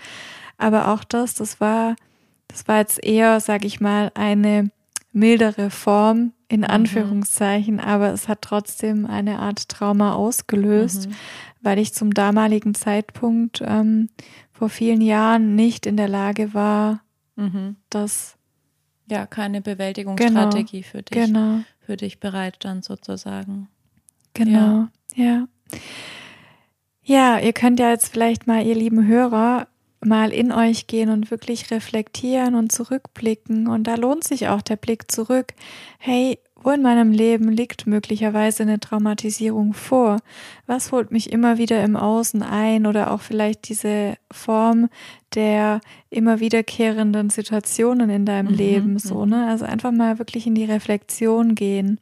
aber 0.58 0.88
auch 0.90 1.04
das, 1.04 1.36
das 1.36 1.62
war 1.62 1.96
das 2.48 2.68
war 2.68 2.80
jetzt 2.80 3.04
eher, 3.04 3.40
sag 3.40 3.66
ich 3.66 3.80
mal, 3.80 4.12
eine 4.16 4.72
mildere 5.12 5.70
Form 5.70 6.34
in 6.48 6.62
mhm. 6.62 6.68
Anführungszeichen, 6.68 7.76
mhm. 7.76 7.82
aber 7.82 8.12
es 8.14 8.28
hat 8.28 8.42
trotzdem 8.42 9.06
eine 9.06 9.40
Art 9.40 9.70
Trauma 9.70 10.14
ausgelöst, 10.14 11.10
mhm. 11.10 11.16
weil 11.62 11.80
ich 11.80 11.94
zum 11.94 12.14
damaligen 12.14 12.74
Zeitpunkt 12.74 13.62
ähm, 13.66 14.10
vor 14.52 14.70
vielen 14.70 15.02
Jahren 15.02 15.56
nicht 15.56 15.86
in 15.86 15.98
der 15.98 16.08
Lage 16.08 16.54
war, 16.54 17.02
mhm. 17.36 17.76
das 17.90 18.38
ja 19.10 19.26
keine 19.26 19.62
Bewältigungsstrategie 19.62 20.82
genau, 20.82 20.92
für 20.92 21.02
dich 21.04 21.26
genau. 21.26 21.60
für 21.80 21.98
dich 21.98 22.20
bereit 22.20 22.58
stand 22.58 22.84
sozusagen. 22.84 23.70
Genau, 24.34 24.88
ja. 25.16 25.24
ja. 25.24 25.48
Ja, 27.04 27.40
ihr 27.40 27.54
könnt 27.54 27.80
ja 27.80 27.90
jetzt 27.90 28.10
vielleicht 28.12 28.48
mal, 28.48 28.66
ihr 28.66 28.76
lieben 28.76 29.08
Hörer, 29.08 29.68
mal 30.08 30.32
in 30.32 30.52
euch 30.52 30.88
gehen 30.88 31.10
und 31.10 31.32
wirklich 31.32 31.72
reflektieren 31.72 32.56
und 32.56 32.72
zurückblicken. 32.72 33.68
Und 33.68 33.86
da 33.86 33.96
lohnt 33.96 34.24
sich 34.24 34.48
auch 34.48 34.62
der 34.62 34.76
Blick 34.76 35.12
zurück. 35.12 35.54
Hey, 36.00 36.40
wo 36.64 36.72
in 36.72 36.82
meinem 36.82 37.12
Leben 37.12 37.50
liegt 37.50 37.88
möglicherweise 37.88 38.64
eine 38.64 38.80
Traumatisierung 38.80 39.74
vor? 39.74 40.18
Was 40.66 40.92
holt 40.92 41.12
mich 41.12 41.32
immer 41.32 41.58
wieder 41.58 41.84
im 41.84 41.96
Außen 41.96 42.42
ein 42.42 42.86
oder 42.86 43.12
auch 43.12 43.22
vielleicht 43.22 43.70
diese 43.70 44.16
Form 44.32 44.90
der 45.36 45.82
immer 46.10 46.40
wiederkehrenden 46.40 47.30
Situationen 47.30 48.10
in 48.10 48.26
deinem 48.26 48.52
mhm, 48.52 48.58
Leben, 48.58 49.00
so, 49.00 49.26
mhm. 49.26 49.32
ne? 49.32 49.48
Also 49.48 49.66
einfach 49.66 49.92
mal 49.92 50.20
wirklich 50.20 50.48
in 50.48 50.56
die 50.56 50.66
Reflexion 50.66 51.54
gehen. 51.54 52.00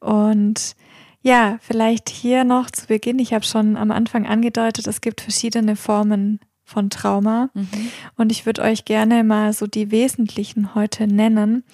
Und 0.00 0.74
ja, 1.22 1.58
vielleicht 1.60 2.08
hier 2.08 2.44
noch 2.44 2.70
zu 2.70 2.86
Beginn, 2.86 3.18
ich 3.18 3.34
habe 3.34 3.44
schon 3.44 3.76
am 3.76 3.90
Anfang 3.90 4.26
angedeutet, 4.26 4.86
es 4.86 5.00
gibt 5.00 5.20
verschiedene 5.20 5.76
Formen 5.76 6.40
von 6.70 6.88
Trauma. 6.88 7.50
Mhm. 7.54 7.68
Und 8.16 8.32
ich 8.32 8.46
würde 8.46 8.62
euch 8.62 8.84
gerne 8.84 9.24
mal 9.24 9.52
so 9.52 9.66
die 9.66 9.90
wesentlichen 9.90 10.74
heute 10.74 11.06
nennen. 11.06 11.64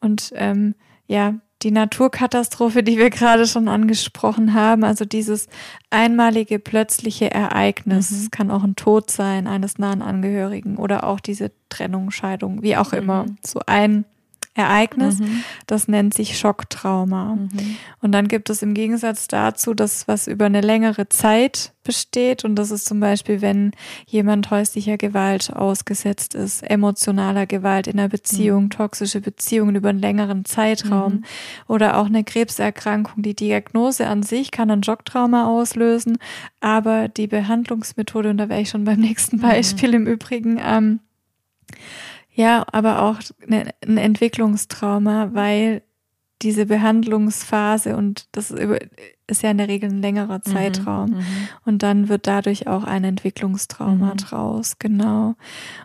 Und 0.00 0.32
ähm, 0.36 0.74
ja, 1.06 1.34
die 1.62 1.70
Naturkatastrophe, 1.70 2.82
die 2.82 2.98
wir 2.98 3.10
gerade 3.10 3.46
schon 3.46 3.68
angesprochen 3.68 4.52
haben, 4.52 4.84
also 4.84 5.04
dieses 5.04 5.46
einmalige 5.90 6.58
plötzliche 6.58 7.30
Ereignis, 7.30 8.10
mhm. 8.10 8.16
es 8.18 8.30
kann 8.30 8.50
auch 8.50 8.64
ein 8.64 8.76
Tod 8.76 9.10
sein 9.10 9.46
eines 9.46 9.78
nahen 9.78 10.02
Angehörigen 10.02 10.76
oder 10.76 11.04
auch 11.04 11.20
diese 11.20 11.52
Trennung, 11.68 12.10
Scheidung, 12.10 12.62
wie 12.62 12.76
auch 12.76 12.92
immer, 12.92 13.24
mhm. 13.24 13.36
so 13.44 13.60
ein 13.66 14.04
Ereignis. 14.54 15.18
Mhm. 15.18 15.44
Das 15.66 15.88
nennt 15.88 16.12
sich 16.12 16.38
Schocktrauma. 16.38 17.36
Mhm. 17.36 17.76
Und 18.02 18.12
dann 18.12 18.28
gibt 18.28 18.50
es 18.50 18.62
im 18.62 18.74
Gegensatz 18.74 19.26
dazu 19.26 19.72
das, 19.72 20.06
was 20.08 20.26
über 20.26 20.44
eine 20.44 20.60
längere 20.60 21.08
Zeit 21.08 21.72
besteht. 21.84 22.44
Und 22.44 22.56
das 22.56 22.70
ist 22.70 22.84
zum 22.84 23.00
Beispiel, 23.00 23.40
wenn 23.40 23.72
jemand 24.06 24.50
häuslicher 24.50 24.98
Gewalt 24.98 25.54
ausgesetzt 25.54 26.34
ist, 26.34 26.62
emotionaler 26.62 27.46
Gewalt 27.46 27.86
in 27.86 27.98
einer 27.98 28.10
Beziehung, 28.10 28.64
mhm. 28.64 28.70
toxische 28.70 29.22
Beziehungen 29.22 29.74
über 29.74 29.88
einen 29.88 30.00
längeren 30.00 30.44
Zeitraum 30.44 31.12
mhm. 31.12 31.24
oder 31.66 31.96
auch 31.96 32.06
eine 32.06 32.22
Krebserkrankung. 32.22 33.22
Die 33.22 33.34
Diagnose 33.34 34.06
an 34.06 34.22
sich 34.22 34.50
kann 34.50 34.70
ein 34.70 34.82
Schocktrauma 34.82 35.46
auslösen, 35.46 36.18
aber 36.60 37.08
die 37.08 37.26
Behandlungsmethode, 37.26 38.28
und 38.28 38.36
da 38.36 38.50
wäre 38.50 38.60
ich 38.60 38.68
schon 38.68 38.84
beim 38.84 39.00
nächsten 39.00 39.36
mhm. 39.36 39.42
Beispiel 39.42 39.94
im 39.94 40.06
Übrigen, 40.06 40.60
ähm, 40.62 41.00
ja, 42.34 42.64
aber 42.72 43.02
auch 43.02 43.20
ne, 43.46 43.70
ein 43.86 43.98
Entwicklungstrauma, 43.98 45.30
weil 45.32 45.82
diese 46.42 46.66
Behandlungsphase 46.66 47.96
und 47.96 48.26
das 48.32 48.50
ist 48.50 49.42
ja 49.42 49.50
in 49.50 49.58
der 49.58 49.68
Regel 49.68 49.90
ein 49.90 50.02
längerer 50.02 50.40
mhm, 50.44 50.50
Zeitraum 50.50 51.10
mhm, 51.10 51.24
und 51.64 51.82
dann 51.82 52.08
wird 52.08 52.26
dadurch 52.26 52.66
auch 52.66 52.84
ein 52.84 53.04
Entwicklungstrauma 53.04 54.12
mhm. 54.12 54.16
draus, 54.16 54.78
genau. 54.78 55.36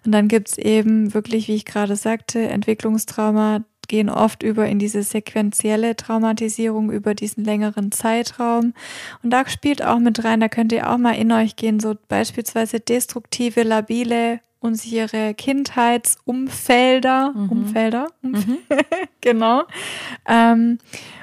Und 0.03 0.11
dann 0.11 0.27
gibt's 0.27 0.57
eben 0.57 1.13
wirklich, 1.13 1.47
wie 1.47 1.55
ich 1.55 1.65
gerade 1.65 1.95
sagte, 1.95 2.47
Entwicklungstrauma 2.49 3.63
gehen 3.87 4.09
oft 4.09 4.43
über 4.43 4.67
in 4.67 4.79
diese 4.79 5.03
sequentielle 5.03 5.95
Traumatisierung 5.95 6.91
über 6.91 7.15
diesen 7.15 7.45
längeren 7.45 7.91
Zeitraum. 7.93 8.73
Und 9.23 9.29
da 9.29 9.47
spielt 9.47 9.81
auch 9.81 9.99
mit 9.99 10.25
rein, 10.25 10.41
da 10.41 10.49
könnt 10.49 10.73
ihr 10.73 10.91
auch 10.91 10.97
mal 10.97 11.13
in 11.13 11.31
euch 11.31 11.55
gehen, 11.55 11.79
so 11.79 11.95
beispielsweise 12.09 12.81
destruktive, 12.81 13.63
labile 13.63 14.41
unsere 14.59 15.33
Kindheitsumfelder, 15.33 17.33
mhm. 17.35 17.49
Umfelder, 17.49 18.07
mhm. 18.21 18.59
genau. 19.21 19.63
Ähm, 20.27 20.79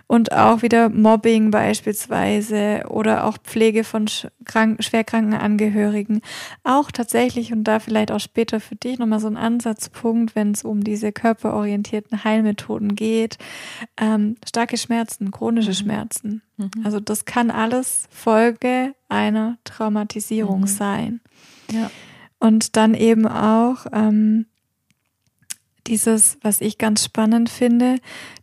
und 0.07 0.33
auch 0.33 0.63
wieder 0.63 0.91
Mobbing 0.91 1.51
beispielsweise 1.51 2.85
oder 2.89 3.25
auch 3.25 3.39
Pflege 3.39 3.85
von 3.85 4.07
krank, 4.45 4.85
schwerkranken 4.85 5.35
Angehörigen. 5.35 6.21
Auch 6.63 6.91
tatsächlich, 6.91 7.53
und 7.53 7.65
da 7.65 7.81
vielleicht 7.81 8.13
auch 8.13 8.21
später 8.21 8.61
für 8.61 8.77
dich 8.77 8.99
nochmal 8.99 9.21
so 9.21 9.29
ein 9.29 9.39
Ansatzpunkt, 9.39 10.37
wenn 10.37 10.53
es 10.53 10.63
um 10.63 10.85
diese 10.85 11.11
körperorientierten 11.11 12.23
Heilmethoden 12.23 12.95
geht, 12.95 13.39
ähm, 13.97 14.37
starke 14.47 14.77
Schmerzen, 14.77 15.31
chronische 15.31 15.71
mhm. 15.71 15.75
Schmerzen. 15.75 16.43
Mhm. 16.59 16.71
Also 16.85 17.01
das 17.01 17.25
kann 17.25 17.51
alles 17.51 18.07
Folge 18.11 18.95
einer 19.09 19.57
Traumatisierung 19.65 20.63
mhm. 20.63 20.67
sein. 20.67 21.21
Ja. 21.73 21.91
Und 22.45 22.77
dann 22.77 22.93
eben 22.93 23.27
auch 23.27 23.87
ähm, 23.91 24.45
dieses, 25.87 26.37
was 26.43 26.61
ich 26.61 26.77
ganz 26.77 27.03
spannend 27.03 27.49
finde, 27.49 27.97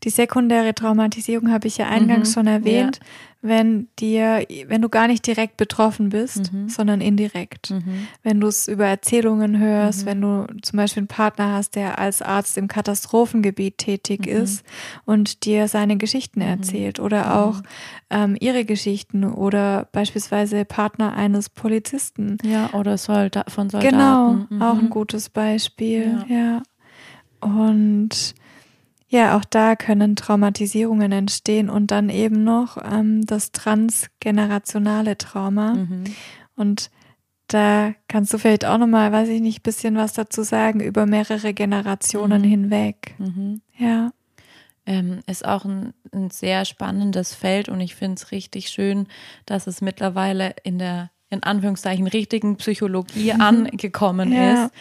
die 0.04 0.10
sekundäre 0.10 0.74
Traumatisierung 0.74 1.52
habe 1.52 1.68
ich 1.68 1.78
ja 1.78 1.88
eingangs 1.88 2.30
mhm, 2.30 2.34
schon 2.34 2.48
erwähnt, 2.48 2.98
ja 3.00 3.06
wenn 3.42 3.88
dir, 3.98 4.46
wenn 4.68 4.82
du 4.82 4.90
gar 4.90 5.08
nicht 5.08 5.26
direkt 5.26 5.58
betroffen 5.58 6.10
bist, 6.10 6.54
mhm. 6.54 6.70
sondern 6.70 7.02
indirekt. 7.02 7.72
Mhm. 7.72 8.08
Wenn 8.22 8.40
du 8.40 8.48
es 8.48 8.68
über 8.68 8.86
Erzählungen 8.86 9.58
hörst, 9.58 10.04
mhm. 10.04 10.06
wenn 10.06 10.22
du 10.22 10.48
zum 10.62 10.78
Beispiel 10.78 11.02
einen 11.02 11.08
Partner 11.08 11.54
hast, 11.54 11.76
der 11.76 11.98
als 11.98 12.22
Arzt 12.22 12.58
im 12.58 12.68
Katastrophengebiet 12.68 13.80
tätig 13.80 14.28
mhm. 14.28 14.44
ist 14.44 14.64
und 15.06 15.46
dir 15.46 15.68
seine 15.68 15.98
Geschichten 15.98 16.42
mhm. 16.42 16.48
erzählt 16.48 17.00
oder 17.00 17.26
mhm. 17.26 17.32
auch 17.32 17.64
ähm, 18.12 18.38
ihre 18.40 18.64
Geschichten 18.64 19.24
oder 19.24 19.88
beispielsweise 19.92 20.64
Partner 20.64 21.14
eines 21.14 21.50
Polizisten. 21.50 22.38
Ja, 22.44 22.72
oder 22.74 22.98
Solda 22.98 23.46
von 23.48 23.70
Soldaten. 23.70 24.48
Genau, 24.50 24.64
auch 24.64 24.78
ein 24.78 24.90
gutes 24.90 25.30
Beispiel. 25.30 26.24
ja. 26.28 26.36
ja. 26.36 26.62
Und 27.42 28.36
ja, 29.12 29.38
auch 29.38 29.44
da 29.44 29.76
können 29.76 30.16
Traumatisierungen 30.16 31.12
entstehen 31.12 31.70
und 31.70 31.92
dann 31.92 32.08
eben 32.08 32.46
noch 32.46 32.78
ähm, 32.82 33.26
das 33.26 33.52
transgenerationale 33.52 35.18
Trauma. 35.18 35.74
Mhm. 35.74 36.06
Und 36.56 36.90
da 37.48 37.94
kannst 38.08 38.34
du 38.34 38.38
vielleicht 38.38 38.64
auch 38.64 38.78
nochmal, 38.78 39.12
weiß 39.12 39.28
ich 39.28 39.42
nicht, 39.42 39.64
bisschen 39.64 39.98
was 39.98 40.14
dazu 40.14 40.44
sagen, 40.44 40.80
über 40.80 41.06
mehrere 41.06 41.54
Generationen 41.54 42.44
mhm. 42.44 42.48
hinweg. 42.48 43.16
Mhm. 43.18 43.62
Ja. 43.78 44.14
Ähm, 44.86 45.20
ist 45.28 45.46
auch 45.46 45.66
ein, 45.66 45.94
ein, 46.14 46.30
sehr 46.30 46.64
spannendes 46.64 47.36
Feld 47.36 47.68
und 47.68 47.82
ich 47.82 47.96
finde 47.96 48.16
es 48.16 48.32
richtig 48.32 48.70
schön, 48.70 49.08
dass 49.46 49.68
es 49.68 49.82
mittlerweile 49.82 50.56
in 50.64 50.80
der, 50.80 51.12
in 51.30 51.44
Anführungszeichen, 51.44 52.08
richtigen 52.08 52.56
Psychologie 52.56 53.34
angekommen 53.40 54.32
ja. 54.32 54.54
ist, 54.54 54.74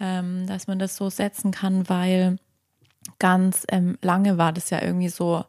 ähm, 0.00 0.48
dass 0.48 0.66
man 0.66 0.80
das 0.80 0.96
so 0.96 1.10
setzen 1.10 1.52
kann, 1.52 1.88
weil 1.88 2.38
ganz 3.18 3.64
ähm, 3.70 3.98
lange 4.02 4.38
war 4.38 4.52
das 4.52 4.70
ja 4.70 4.82
irgendwie 4.82 5.08
so 5.08 5.44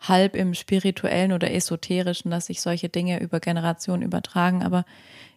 halb 0.00 0.34
im 0.36 0.54
spirituellen 0.54 1.32
oder 1.32 1.52
esoterischen, 1.52 2.30
dass 2.30 2.46
sich 2.46 2.60
solche 2.60 2.88
Dinge 2.88 3.20
über 3.20 3.40
Generationen 3.40 4.02
übertragen. 4.02 4.62
Aber 4.62 4.84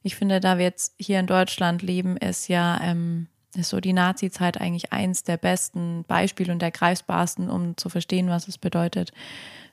ich 0.04 0.16
finde, 0.16 0.40
da 0.40 0.58
wir 0.58 0.66
jetzt 0.66 0.96
hier 1.00 1.20
in 1.20 1.28
Deutschland 1.28 1.82
leben, 1.84 2.18
ist 2.18 2.48
ja 2.48 2.80
ähm, 2.82 3.28
ist 3.56 3.70
so 3.70 3.80
die 3.80 3.94
Nazi-Zeit 3.94 4.60
eigentlich 4.60 4.92
eins 4.92 5.24
der 5.24 5.38
besten 5.38 6.04
Beispiele 6.08 6.52
und 6.52 6.62
der 6.62 6.72
greifbarsten, 6.72 7.50
um 7.50 7.78
zu 7.78 7.90
verstehen, 7.90 8.30
was 8.30 8.48
es 8.48 8.58
bedeutet, 8.58 9.14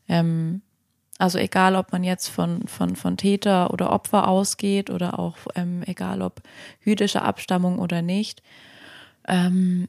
ähm, 0.08 0.62
Also 1.18 1.38
egal, 1.38 1.76
ob 1.76 1.92
man 1.92 2.04
jetzt 2.04 2.28
von, 2.28 2.66
von, 2.66 2.96
von 2.96 3.16
Täter 3.16 3.72
oder 3.72 3.92
Opfer 3.92 4.26
ausgeht 4.28 4.90
oder 4.90 5.18
auch 5.18 5.36
ähm, 5.54 5.82
egal, 5.86 6.22
ob 6.22 6.42
jüdische 6.84 7.22
Abstammung 7.22 7.78
oder 7.78 8.02
nicht. 8.02 8.42
Ähm, 9.28 9.88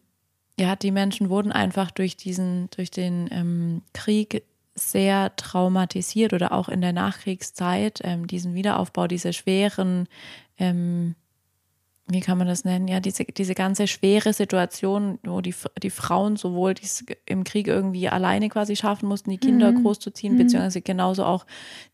ja, 0.59 0.75
die 0.75 0.91
Menschen 0.91 1.29
wurden 1.29 1.51
einfach 1.51 1.91
durch 1.91 2.15
diesen, 2.15 2.69
durch 2.75 2.91
den 2.91 3.27
ähm, 3.31 3.81
Krieg 3.93 4.43
sehr 4.75 5.35
traumatisiert 5.35 6.33
oder 6.33 6.51
auch 6.51 6.69
in 6.69 6.81
der 6.81 6.93
Nachkriegszeit 6.93 8.01
ähm, 8.03 8.27
diesen 8.27 8.53
Wiederaufbau, 8.55 9.07
diese 9.07 9.33
schweren 9.33 10.07
ähm, 10.57 11.15
wie 12.07 12.19
kann 12.19 12.37
man 12.37 12.47
das 12.47 12.65
nennen? 12.65 12.87
Ja, 12.87 12.99
diese, 12.99 13.23
diese 13.23 13.55
ganze 13.55 13.87
schwere 13.87 14.33
Situation, 14.33 15.19
wo 15.23 15.39
die, 15.39 15.55
die 15.81 15.89
Frauen 15.89 16.35
sowohl 16.35 16.73
dies 16.73 17.05
im 17.25 17.45
Krieg 17.45 17.67
irgendwie 17.67 18.09
alleine 18.09 18.49
quasi 18.49 18.75
schaffen 18.75 19.07
mussten, 19.07 19.29
die 19.29 19.37
Kinder 19.37 19.71
mhm. 19.71 19.83
großzuziehen, 19.83 20.33
mhm. 20.33 20.37
beziehungsweise 20.37 20.81
genauso 20.81 21.23
auch 21.23 21.45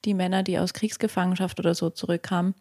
die 0.05 0.15
Männer, 0.15 0.41
die 0.41 0.57
aus 0.57 0.73
Kriegsgefangenschaft 0.73 1.59
oder 1.59 1.75
so 1.75 1.91
zurückkamen. 1.91 2.55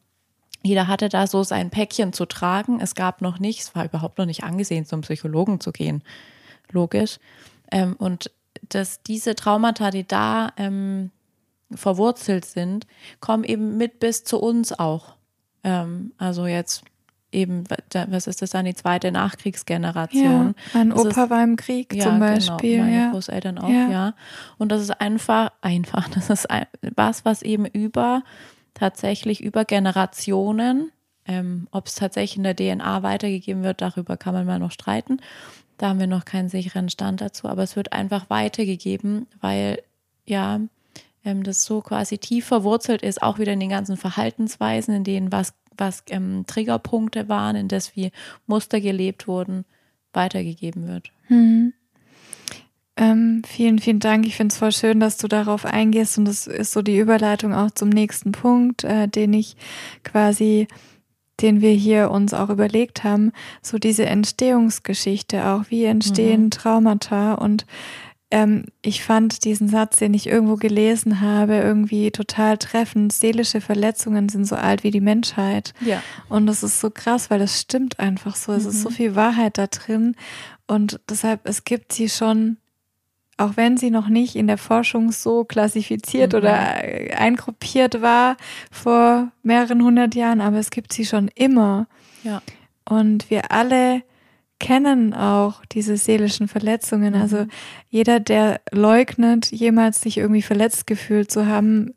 Jeder 0.62 0.88
hatte 0.88 1.08
da 1.08 1.26
so 1.26 1.42
sein 1.42 1.70
Päckchen 1.70 2.12
zu 2.12 2.26
tragen. 2.26 2.80
Es 2.80 2.94
gab 2.94 3.22
noch 3.22 3.38
nicht, 3.38 3.60
es 3.60 3.74
war 3.74 3.84
überhaupt 3.84 4.18
noch 4.18 4.26
nicht 4.26 4.44
angesehen, 4.44 4.86
zum 4.86 5.02
Psychologen 5.02 5.60
zu 5.60 5.72
gehen. 5.72 6.02
Logisch. 6.70 7.18
Ähm, 7.70 7.94
und 7.98 8.30
dass 8.68 9.02
diese 9.02 9.34
Traumata, 9.34 9.90
die 9.90 10.06
da 10.06 10.52
ähm, 10.56 11.10
verwurzelt 11.70 12.44
sind, 12.44 12.86
kommen 13.20 13.44
eben 13.44 13.76
mit 13.76 14.00
bis 14.00 14.24
zu 14.24 14.38
uns 14.40 14.72
auch. 14.72 15.14
Ähm, 15.64 16.12
also 16.18 16.46
jetzt 16.46 16.84
eben, 17.30 17.64
was 18.08 18.26
ist 18.26 18.42
das 18.42 18.50
dann, 18.50 18.64
die 18.64 18.74
zweite 18.74 19.12
Nachkriegsgeneration. 19.12 20.54
Ja, 20.56 20.78
mein 20.78 20.92
Opa 20.92 21.24
ist, 21.24 21.30
war 21.30 21.42
im 21.42 21.56
Krieg 21.56 21.94
ja, 21.94 22.04
zum 22.04 22.14
genau, 22.14 22.26
Beispiel. 22.26 22.76
Genau, 22.76 22.84
meine 22.84 22.96
ja. 22.96 23.10
Großeltern 23.10 23.58
auch, 23.58 23.68
ja. 23.68 23.90
ja. 23.90 24.14
Und 24.56 24.72
das 24.72 24.82
ist 24.82 25.00
einfach, 25.00 25.52
einfach, 25.60 26.08
das 26.14 26.30
ist 26.30 26.50
ein, 26.50 26.66
was, 26.96 27.24
was 27.24 27.42
eben 27.42 27.66
über, 27.66 28.22
tatsächlich 28.78 29.42
über 29.42 29.64
Generationen, 29.64 30.92
ähm, 31.26 31.68
ob 31.70 31.87
es 31.87 31.97
tatsächlich 31.97 32.37
in 32.37 32.42
der 32.44 32.56
DNA 32.56 33.02
weitergegeben 33.02 33.62
wird, 33.62 33.80
darüber 33.80 34.16
kann 34.16 34.35
man 34.35 34.47
mal 34.47 34.58
noch 34.58 34.73
streiten. 34.73 35.20
Da 35.76 35.88
haben 35.88 36.00
wir 36.00 36.06
noch 36.06 36.25
keinen 36.25 36.49
sicheren 36.49 36.88
Stand 36.88 37.20
dazu, 37.20 37.49
aber 37.49 37.62
es 37.62 37.76
wird 37.76 37.92
einfach 37.92 38.30
weitergegeben, 38.30 39.26
weil 39.40 39.82
ja, 40.26 40.61
ähm, 41.25 41.42
das 41.42 41.64
so 41.64 41.80
quasi 41.80 42.18
tief 42.18 42.47
verwurzelt 42.47 43.02
ist, 43.02 43.23
auch 43.23 43.38
wieder 43.38 43.52
in 43.52 43.61
den 43.61 43.70
ganzen 43.70 43.97
Verhaltensweisen, 43.97 44.94
in 44.94 45.04
denen 45.04 45.32
was 45.32 45.54
was 45.78 46.02
ähm, 46.11 46.44
Triggerpunkte 46.47 47.28
waren, 47.28 47.56
in 47.56 47.68
das 47.68 47.97
wie 47.97 48.11
Muster 48.47 48.80
gelebt 48.80 49.28
wurden, 49.28 49.64
weitergegeben 50.12 50.87
wird. 50.87 51.11
Hm. 51.28 51.73
Ähm, 52.98 53.42
vielen, 53.46 53.78
vielen 53.78 54.00
Dank. 54.00 54.26
Ich 54.26 54.36
finde 54.36 54.52
es 54.52 54.58
voll 54.58 54.72
schön, 54.72 54.98
dass 54.98 55.16
du 55.16 55.28
darauf 55.28 55.64
eingehst 55.64 56.18
und 56.18 56.24
das 56.24 56.48
ist 56.48 56.72
so 56.72 56.82
die 56.82 56.98
Überleitung 56.98 57.54
auch 57.54 57.70
zum 57.70 57.90
nächsten 57.90 58.32
Punkt, 58.32 58.82
äh, 58.82 59.06
den 59.06 59.32
ich 59.32 59.56
quasi, 60.02 60.66
den 61.40 61.60
wir 61.60 61.70
hier 61.70 62.10
uns 62.10 62.34
auch 62.34 62.50
überlegt 62.50 63.04
haben, 63.04 63.30
so 63.62 63.78
diese 63.78 64.06
Entstehungsgeschichte 64.06 65.46
auch, 65.46 65.62
wie 65.68 65.84
entstehen 65.84 66.44
mhm. 66.44 66.50
Traumata 66.50 67.34
und 67.34 67.66
ähm, 68.30 68.66
ich 68.82 69.02
fand 69.04 69.44
diesen 69.44 69.68
Satz, 69.68 69.98
den 69.98 70.12
ich 70.12 70.26
irgendwo 70.26 70.56
gelesen 70.56 71.20
habe, 71.20 71.54
irgendwie 71.54 72.10
total 72.10 72.58
treffend. 72.58 73.12
Seelische 73.12 73.60
Verletzungen 73.62 74.28
sind 74.28 74.44
so 74.44 74.54
alt 74.54 74.84
wie 74.84 74.90
die 74.90 75.00
Menschheit. 75.00 75.72
Ja. 75.80 76.02
Und 76.28 76.46
das 76.46 76.62
ist 76.62 76.78
so 76.80 76.90
krass, 76.90 77.30
weil 77.30 77.38
das 77.38 77.58
stimmt 77.58 77.98
einfach 77.98 78.36
so. 78.36 78.52
Es 78.52 78.64
mhm. 78.64 78.70
ist 78.70 78.82
so 78.82 78.90
mhm. 78.90 78.94
viel 78.94 79.14
Wahrheit 79.14 79.56
da 79.56 79.66
drin. 79.66 80.14
Und 80.66 81.00
deshalb, 81.08 81.48
es 81.48 81.64
gibt 81.64 81.92
sie 81.94 82.10
schon, 82.10 82.58
auch 83.38 83.57
wenn 83.57 83.76
sie 83.76 83.90
noch 83.90 84.09
nicht 84.09 84.37
in 84.37 84.47
der 84.47 84.59
Forschung 84.59 85.12
so 85.12 85.45
klassifiziert 85.45 86.33
mhm. 86.33 86.38
oder 86.38 86.54
eingruppiert 87.16 88.02
war 88.02 88.37
vor 88.71 89.33
mehreren 89.42 89.83
hundert 89.83 90.14
Jahren, 90.14 90.40
aber 90.40 90.59
es 90.59 90.71
gibt 90.71 90.92
sie 90.92 91.07
schon 91.07 91.28
immer. 91.35 91.87
Ja. 92.25 92.42
Und 92.85 93.30
wir 93.30 93.52
alle 93.52 94.02
kennen 94.59 95.14
auch 95.14 95.64
diese 95.66 95.97
seelischen 95.97 96.49
Verletzungen. 96.49 97.14
Mhm. 97.14 97.20
Also 97.20 97.46
jeder, 97.88 98.20
der 98.20 98.61
leugnet, 98.72 99.51
jemals 99.53 100.01
sich 100.01 100.18
irgendwie 100.18 100.42
verletzt 100.42 100.87
gefühlt 100.87 101.31
zu 101.31 101.46
haben, 101.46 101.94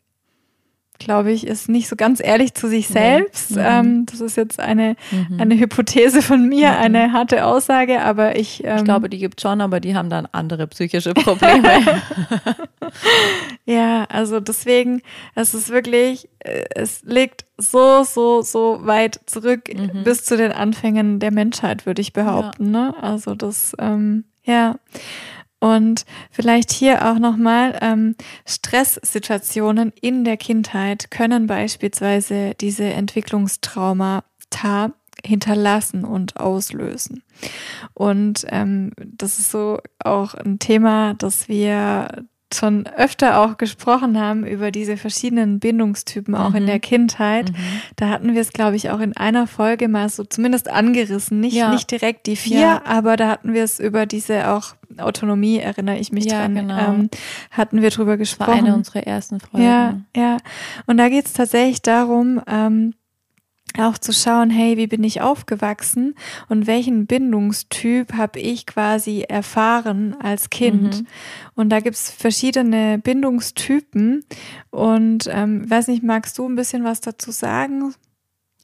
glaube 1.04 1.32
ich, 1.32 1.46
ist 1.46 1.70
nicht 1.70 1.88
so 1.88 1.96
ganz 1.96 2.22
ehrlich 2.24 2.54
zu 2.54 2.68
sich 2.68 2.88
selbst. 2.88 3.52
Mhm. 3.52 3.62
Ähm, 3.64 4.06
das 4.06 4.22
ist 4.22 4.38
jetzt 4.38 4.60
eine, 4.60 4.96
mhm. 5.12 5.40
eine 5.40 5.60
Hypothese 5.60 6.22
von 6.22 6.48
mir, 6.48 6.72
mhm. 6.72 6.78
eine 6.78 7.14
harte 7.14 7.46
Aussage, 7.46 8.02
aber 8.02 8.36
ich. 8.36 8.64
Ähm, 8.64 8.78
ich 8.78 8.84
glaube, 8.84 9.10
die 9.10 9.18
gibt 9.18 9.42
schon, 9.42 9.62
aber 9.62 9.80
die 9.80 9.96
haben 9.96 10.10
dann 10.10 10.28
andere 10.32 10.68
psychische 10.68 11.14
Probleme. 11.14 12.02
ja, 13.66 14.06
also 14.06 14.40
deswegen, 14.40 15.02
es 15.36 15.54
ist 15.54 15.70
wirklich, 15.70 16.30
äh, 16.40 16.66
es 16.76 17.04
liegt 17.04 17.46
so, 17.58 18.04
so, 18.04 18.42
so 18.42 18.80
weit 18.84 19.20
zurück 19.26 19.70
mhm. 19.74 20.04
bis 20.04 20.26
zu 20.26 20.38
den 20.38 20.52
Anfängen 20.52 21.20
der 21.20 21.32
Menschheit, 21.32 21.86
würde 21.86 22.02
ich 22.02 22.14
behaupten. 22.14 22.74
Ja. 22.74 22.92
Ne? 22.92 22.96
Also 23.02 23.36
das, 23.36 23.76
ähm, 23.80 24.26
ja. 24.44 24.76
Und 25.62 26.06
vielleicht 26.32 26.72
hier 26.72 27.08
auch 27.08 27.20
nochmal, 27.20 27.78
ähm, 27.82 28.16
Stresssituationen 28.46 29.94
in 30.02 30.24
der 30.24 30.36
Kindheit 30.36 31.12
können 31.12 31.46
beispielsweise 31.46 32.56
diese 32.60 32.86
Entwicklungstraumata 32.86 34.92
hinterlassen 35.24 36.04
und 36.04 36.38
auslösen. 36.38 37.24
Und 37.94 38.44
ähm, 38.50 38.92
das 38.98 39.38
ist 39.38 39.52
so 39.52 39.78
auch 40.04 40.34
ein 40.34 40.58
Thema, 40.58 41.14
das 41.14 41.48
wir 41.48 42.26
schon 42.56 42.88
öfter 42.88 43.40
auch 43.40 43.58
gesprochen 43.58 44.20
haben 44.20 44.46
über 44.46 44.72
diese 44.72 44.98
verschiedenen 44.98 45.60
Bindungstypen 45.60 46.36
auch 46.36 46.52
mhm. 46.52 46.58
in 46.58 46.66
der 46.68 46.80
Kindheit. 46.80 47.52
Mhm. 47.52 47.56
Da 47.96 48.10
hatten 48.10 48.34
wir 48.34 48.42
es, 48.42 48.54
glaube 48.54 48.76
ich, 48.76 48.90
auch 48.90 49.00
in 49.00 49.16
einer 49.16 49.48
Folge 49.48 49.88
mal 49.88 50.10
so 50.10 50.24
zumindest 50.24 50.70
angerissen. 50.70 51.40
Nicht, 51.40 51.56
ja. 51.56 51.72
nicht 51.72 51.90
direkt 51.92 52.28
die 52.28 52.36
vier, 52.36 52.60
ja. 52.60 52.82
aber 52.86 53.18
da 53.18 53.30
hatten 53.30 53.54
wir 53.54 53.64
es 53.64 53.80
über 53.80 54.06
diese 54.06 54.50
auch 54.50 54.76
Autonomie, 54.98 55.58
erinnere 55.58 55.98
ich 55.98 56.12
mich 56.12 56.26
ja, 56.26 56.42
dran, 56.42 56.56
genau. 56.56 56.78
ähm, 56.78 57.10
hatten 57.52 57.82
wir 57.82 57.90
drüber 57.90 58.18
gesprochen. 58.18 58.52
Das 58.52 58.60
war 58.60 58.66
eine 58.66 58.76
unserer 58.76 59.08
ersten 59.08 59.40
Folgen. 59.40 59.66
Ja, 59.66 60.02
ja. 60.16 60.38
Und 60.86 60.98
da 60.98 61.10
geht 61.10 61.28
es 61.28 61.34
tatsächlich 61.34 61.82
darum, 61.82 62.42
ähm, 62.48 62.94
auch 63.80 63.98
zu 63.98 64.14
schauen, 64.14 64.50
hey, 64.50 64.78
wie 64.78 64.88
bin 64.88 65.04
ich 65.04 65.22
aufgewachsen 65.22 66.16
und 66.50 66.68
welchen 66.68 67.06
Bindungstyp 67.06 68.14
habe 68.14 68.40
ich 68.40 68.66
quasi 68.66 69.22
erfahren 69.22 70.16
als 70.22 70.50
Kind. 70.50 71.02
Mhm. 71.02 71.08
Und 71.56 71.70
da 71.70 71.80
gibt 71.80 71.96
es 71.96 72.12
verschiedene 72.12 73.00
Bindungstypen. 73.00 74.26
Und 74.70 75.30
ähm, 75.32 75.70
weiß 75.70 75.88
nicht, 75.88 76.04
magst 76.04 76.38
du 76.38 76.48
ein 76.48 76.56
bisschen 76.56 76.84
was 76.84 77.02
dazu 77.02 77.32
sagen? 77.32 77.94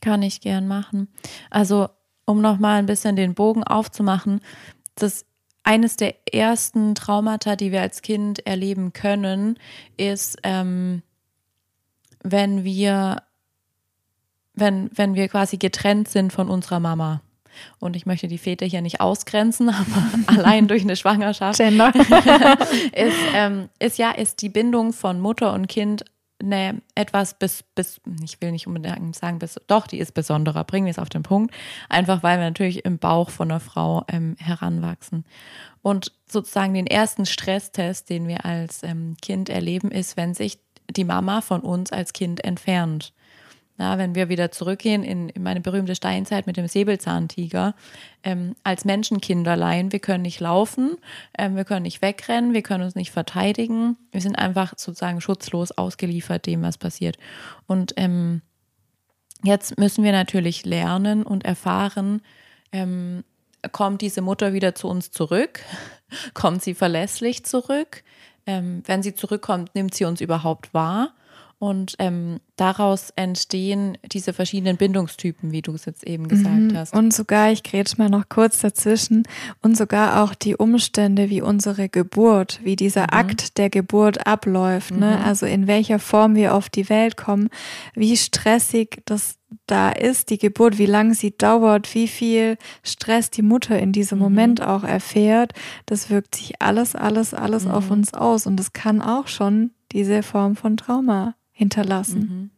Kann 0.02 0.22
ich 0.22 0.42
gern 0.42 0.68
machen. 0.68 1.08
Also, 1.50 1.90
um 2.26 2.42
nochmal 2.42 2.80
ein 2.80 2.86
bisschen 2.86 3.16
den 3.16 3.34
Bogen 3.34 3.64
aufzumachen, 3.64 4.42
das 4.96 5.26
eines 5.64 5.98
der 5.98 6.16
ersten 6.34 6.96
Traumata, 6.96 7.56
die 7.56 7.72
wir 7.72 7.82
als 7.82 8.02
Kind 8.02 8.46
erleben 8.46 8.94
können, 8.94 9.58
ist, 9.98 10.38
ähm, 10.44 11.02
wenn 12.24 12.64
wir 12.64 13.24
wenn, 14.58 14.90
wenn 14.94 15.16
wir 15.16 15.28
quasi 15.28 15.58
getrennt 15.58 16.08
sind 16.08 16.34
von 16.34 16.50
unserer 16.50 16.80
Mama. 16.80 17.22
Und 17.80 17.96
ich 17.96 18.06
möchte 18.06 18.28
die 18.28 18.38
Väter 18.38 18.66
hier 18.66 18.82
nicht 18.82 19.02
ausgrenzen, 19.02 19.70
aber 20.28 20.38
allein 20.40 20.68
durch 20.68 20.84
eine 20.84 20.96
Schwangerschaft 20.96 21.60
ist, 21.60 23.18
ähm, 23.34 23.70
ist 23.80 23.98
ja 23.98 24.12
ist 24.12 24.42
die 24.42 24.50
Bindung 24.50 24.94
von 24.94 25.20
Mutter 25.20 25.54
und 25.54 25.68
Kind 25.68 26.06
eine 26.40 26.82
etwas 26.94 27.34
bis, 27.34 27.64
bis, 27.64 28.00
ich 28.24 28.40
will 28.42 28.52
nicht 28.52 28.68
unbedingt 28.68 29.16
sagen, 29.16 29.40
bis, 29.40 29.60
doch, 29.68 29.88
die 29.88 29.98
ist 29.98 30.14
besonderer, 30.14 30.64
bringen 30.64 30.86
wir 30.86 30.92
es 30.92 31.00
auf 31.00 31.10
den 31.10 31.24
Punkt. 31.24 31.54
Einfach 31.90 32.22
weil 32.22 32.38
wir 32.38 32.46
natürlich 32.46 32.86
im 32.86 33.00
Bauch 33.00 33.32
von 33.32 33.50
einer 33.50 33.60
Frau 33.60 34.04
ähm, 34.08 34.36
heranwachsen. 34.38 35.26
Und 35.82 36.12
sozusagen 36.30 36.74
den 36.76 36.88
ersten 36.88 37.26
Stresstest, 37.26 38.10
den 38.10 38.28
wir 38.28 38.46
als 38.46 38.84
ähm, 38.84 39.16
Kind 39.22 39.50
erleben, 39.50 39.90
ist, 39.90 40.16
wenn 40.16 40.34
sich 40.34 40.60
die 40.90 41.06
Mama 41.06 41.42
von 41.42 41.62
uns 41.62 41.92
als 41.92 42.14
Kind 42.14 42.44
entfernt. 42.44 43.14
Na, 43.80 44.00
wenn 44.00 44.16
wir 44.16 44.28
wieder 44.28 44.50
zurückgehen 44.50 45.04
in, 45.04 45.30
in 45.30 45.44
meine 45.44 45.62
berühmte 45.62 45.94
Steinzeit 45.94 46.48
mit 46.48 46.58
dem 46.58 46.68
Säbelzahntiger, 46.68 47.76
ähm, 48.24 48.56
als 48.64 48.86
Menschenkinderlein, 48.86 49.92
wir 49.92 50.00
können 50.00 50.24
nicht 50.24 50.40
laufen, 50.40 50.98
ähm, 51.38 51.56
wir 51.56 51.64
können 51.64 51.84
nicht 51.84 52.02
wegrennen, 52.02 52.54
wir 52.54 52.64
können 52.64 52.84
uns 52.84 52.96
nicht 52.96 53.12
verteidigen, 53.12 53.96
wir 54.12 54.22
sind 54.22 54.36
einfach 54.36 54.74
sozusagen 54.78 55.22
schutzlos 55.22 55.72
ausgeliefert 55.72 56.48
dem, 56.48 56.64
was 56.64 56.80
passiert. 56.80 57.18
Und 57.68 57.94
ähm, 57.98 58.42
jetzt 59.44 59.78
müssen 59.78 60.04
wir 60.04 60.12
natürlich 60.12 60.66
lernen 60.66 61.22
und 61.22 61.46
erfahren, 61.46 62.22
ähm, 62.72 63.24
kommt 63.72 64.02
diese 64.02 64.22
Mutter 64.22 64.54
wieder 64.54 64.74
zu 64.74 64.88
uns 64.88 65.12
zurück, 65.12 65.60
kommt 66.34 66.64
sie 66.64 66.74
verlässlich 66.74 67.46
zurück, 67.46 68.04
ähm, 68.48 68.82
wenn 68.88 69.04
sie 69.04 69.14
zurückkommt, 69.14 69.76
nimmt 69.76 69.94
sie 69.94 70.06
uns 70.06 70.20
überhaupt 70.20 70.74
wahr 70.74 71.14
Und 71.60 71.96
ähm, 71.98 72.40
daraus 72.56 73.10
entstehen 73.16 73.98
diese 74.12 74.32
verschiedenen 74.32 74.78
Bindungstypen, 74.78 75.52
wie 75.52 75.64
du 75.64 75.74
es 75.74 75.86
jetzt 75.86 76.04
eben 76.06 76.28
gesagt 76.28 76.56
mhm. 76.56 76.78
hast. 76.78 76.94
Und 76.94 77.12
sogar, 77.12 77.52
ich 77.52 77.64
grätsch 77.64 77.98
mal 77.98 78.10
noch 78.10 78.30
kurz 78.30 78.60
dazwischen, 78.60 79.24
und 79.64 79.76
sogar 79.76 80.22
auch 80.22 80.36
die 80.36 80.56
Umstände 80.56 81.32
wie 81.32 81.42
unsere 81.42 81.90
Geburt, 81.90 82.60
wie 82.64 82.76
dieser 82.76 83.04
mhm. 83.04 83.14
Akt 83.14 83.58
der 83.58 83.72
Geburt 83.72 84.28
abläuft, 84.28 84.92
ne? 84.92 84.98
mhm. 84.98 85.02
ne? 85.02 85.26
also 85.26 85.48
in 85.48 85.66
welcher 85.66 85.98
Form 85.98 86.36
wir 86.36 86.54
auf 86.54 86.70
die 86.70 86.90
Welt 86.90 87.18
kommen, 87.18 87.50
wie 87.96 88.16
stressig 88.18 89.02
das 89.06 89.40
da 89.66 89.90
ist, 89.90 90.30
die 90.30 90.38
Geburt, 90.38 90.78
wie 90.78 90.86
lange 90.86 91.16
sie 91.16 91.36
dauert, 91.36 91.96
wie 91.96 92.08
viel 92.08 92.58
Stress 92.84 93.32
die 93.32 93.42
Mutter 93.42 93.80
in 93.80 93.94
diesem 93.94 94.20
mhm. 94.20 94.26
Moment 94.26 94.62
auch 94.62 94.84
erfährt, 94.84 95.54
das 95.88 96.12
wirkt 96.12 96.36
sich 96.36 96.62
alles, 96.62 96.96
alles, 96.96 97.34
alles 97.34 97.66
auf 97.66 97.86
mhm. 97.86 97.94
uns 97.94 98.14
aus. 98.14 98.46
Und 98.46 98.58
das 98.58 98.74
kann 98.74 99.02
auch 99.02 99.28
schon 99.28 99.72
diese 99.92 100.22
Form 100.22 100.56
von 100.56 100.78
Trauma 100.78 101.34
hinterlassen. 101.58 102.20
Mhm. 102.20 102.50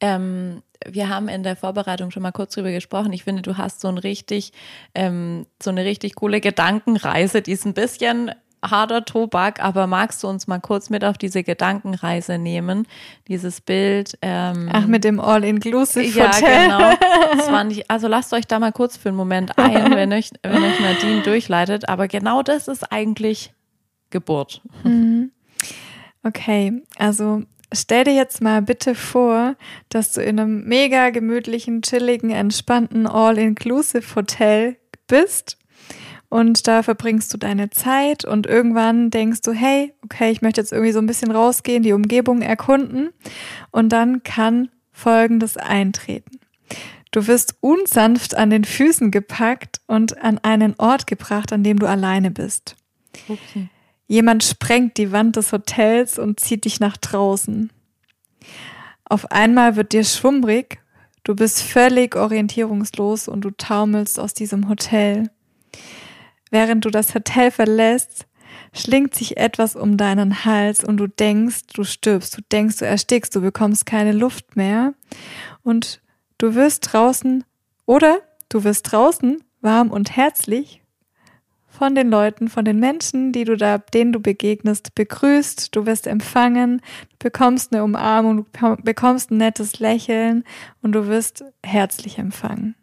Ähm, 0.00 0.62
wir 0.86 1.08
haben 1.08 1.28
in 1.28 1.42
der 1.42 1.56
Vorbereitung 1.56 2.10
schon 2.10 2.22
mal 2.22 2.32
kurz 2.32 2.54
drüber 2.54 2.72
gesprochen. 2.72 3.12
Ich 3.12 3.24
finde, 3.24 3.42
du 3.42 3.56
hast 3.56 3.80
so 3.80 3.88
ein 3.88 3.98
richtig, 3.98 4.52
ähm, 4.94 5.46
so 5.62 5.70
eine 5.70 5.84
richtig 5.84 6.14
coole 6.16 6.40
Gedankenreise, 6.40 7.42
die 7.42 7.52
ist 7.52 7.64
ein 7.64 7.74
bisschen 7.74 8.32
harter 8.62 9.04
Tobak, 9.04 9.62
aber 9.62 9.86
magst 9.86 10.22
du 10.22 10.28
uns 10.28 10.46
mal 10.46 10.58
kurz 10.58 10.88
mit 10.88 11.04
auf 11.04 11.18
diese 11.18 11.42
Gedankenreise 11.42 12.38
nehmen? 12.38 12.86
Dieses 13.28 13.60
Bild. 13.60 14.18
Ähm, 14.22 14.70
Ach, 14.72 14.86
mit 14.86 15.04
dem 15.04 15.20
All-Inclusive 15.20 16.18
Ja, 16.18 16.30
genau. 16.30 17.64
Nicht, 17.64 17.90
also 17.90 18.08
lasst 18.08 18.32
euch 18.32 18.46
da 18.46 18.58
mal 18.58 18.72
kurz 18.72 18.96
für 18.96 19.10
einen 19.10 19.18
Moment 19.18 19.58
ein, 19.58 19.94
wenn 19.94 20.12
euch, 20.14 20.30
wenn 20.42 20.62
euch 20.62 20.80
Nadine 20.80 21.20
durchleitet. 21.22 21.90
Aber 21.90 22.08
genau 22.08 22.42
das 22.42 22.68
ist 22.68 22.90
eigentlich 22.90 23.52
Geburt. 24.08 24.62
Mhm. 24.82 25.30
Okay, 26.22 26.82
also 26.96 27.42
stell 27.74 28.04
dir 28.04 28.14
jetzt 28.14 28.40
mal 28.40 28.62
bitte 28.62 28.94
vor, 28.94 29.56
dass 29.88 30.12
du 30.12 30.22
in 30.22 30.38
einem 30.40 30.64
mega 30.64 31.10
gemütlichen, 31.10 31.82
chilligen, 31.82 32.30
entspannten 32.30 33.06
All-Inclusive-Hotel 33.06 34.76
bist 35.06 35.58
und 36.34 36.66
da 36.66 36.82
verbringst 36.82 37.32
du 37.32 37.38
deine 37.38 37.70
Zeit 37.70 38.24
und 38.24 38.46
irgendwann 38.46 39.10
denkst 39.10 39.42
du, 39.42 39.52
hey, 39.52 39.94
okay, 40.02 40.32
ich 40.32 40.42
möchte 40.42 40.60
jetzt 40.60 40.72
irgendwie 40.72 40.90
so 40.90 40.98
ein 40.98 41.06
bisschen 41.06 41.30
rausgehen, 41.30 41.84
die 41.84 41.92
Umgebung 41.92 42.42
erkunden 42.42 43.10
und 43.70 43.90
dann 43.90 44.24
kann 44.24 44.68
Folgendes 44.90 45.56
eintreten. 45.56 46.40
Du 47.12 47.28
wirst 47.28 47.54
unsanft 47.60 48.34
an 48.34 48.50
den 48.50 48.64
Füßen 48.64 49.12
gepackt 49.12 49.80
und 49.86 50.20
an 50.22 50.38
einen 50.38 50.74
Ort 50.78 51.06
gebracht, 51.06 51.52
an 51.52 51.62
dem 51.62 51.78
du 51.78 51.86
alleine 51.86 52.32
bist. 52.32 52.74
Okay. 53.28 53.68
Jemand 54.06 54.44
sprengt 54.44 54.98
die 54.98 55.12
Wand 55.12 55.36
des 55.36 55.52
Hotels 55.52 56.18
und 56.18 56.40
zieht 56.40 56.64
dich 56.66 56.80
nach 56.80 56.96
draußen. 56.96 57.70
Auf 59.04 59.30
einmal 59.30 59.76
wird 59.76 59.92
dir 59.92 60.04
schwummrig, 60.04 60.80
du 61.24 61.34
bist 61.34 61.62
völlig 61.62 62.16
orientierungslos 62.16 63.28
und 63.28 63.42
du 63.42 63.50
taumelst 63.50 64.18
aus 64.18 64.34
diesem 64.34 64.68
Hotel. 64.68 65.30
Während 66.50 66.84
du 66.84 66.90
das 66.90 67.14
Hotel 67.14 67.50
verlässt, 67.50 68.26
schlingt 68.72 69.14
sich 69.14 69.36
etwas 69.36 69.76
um 69.76 69.96
deinen 69.96 70.44
Hals 70.44 70.84
und 70.84 70.98
du 70.98 71.06
denkst, 71.06 71.62
du 71.72 71.84
stirbst, 71.84 72.36
du 72.36 72.42
denkst, 72.52 72.76
du 72.78 72.86
erstickst, 72.86 73.34
du 73.34 73.40
bekommst 73.40 73.86
keine 73.86 74.12
Luft 74.12 74.56
mehr 74.56 74.94
und 75.62 76.02
du 76.38 76.54
wirst 76.54 76.92
draußen 76.92 77.44
oder 77.86 78.18
du 78.48 78.64
wirst 78.64 78.92
draußen 78.92 79.42
warm 79.60 79.90
und 79.90 80.16
herzlich 80.16 80.83
von 81.76 81.94
den 81.94 82.08
Leuten, 82.08 82.48
von 82.48 82.64
den 82.64 82.78
Menschen, 82.78 83.32
die 83.32 83.44
du 83.44 83.56
da, 83.56 83.78
denen 83.78 84.12
du 84.12 84.20
begegnest, 84.20 84.94
begrüßt, 84.94 85.74
du 85.74 85.86
wirst 85.86 86.06
empfangen, 86.06 86.80
du 87.10 87.16
bekommst 87.18 87.72
eine 87.72 87.82
Umarmung, 87.82 88.46
du 88.52 88.76
bekommst 88.82 89.30
ein 89.30 89.38
nettes 89.38 89.80
Lächeln 89.80 90.44
und 90.82 90.92
du 90.92 91.08
wirst 91.08 91.44
herzlich 91.64 92.18
empfangen. 92.18 92.76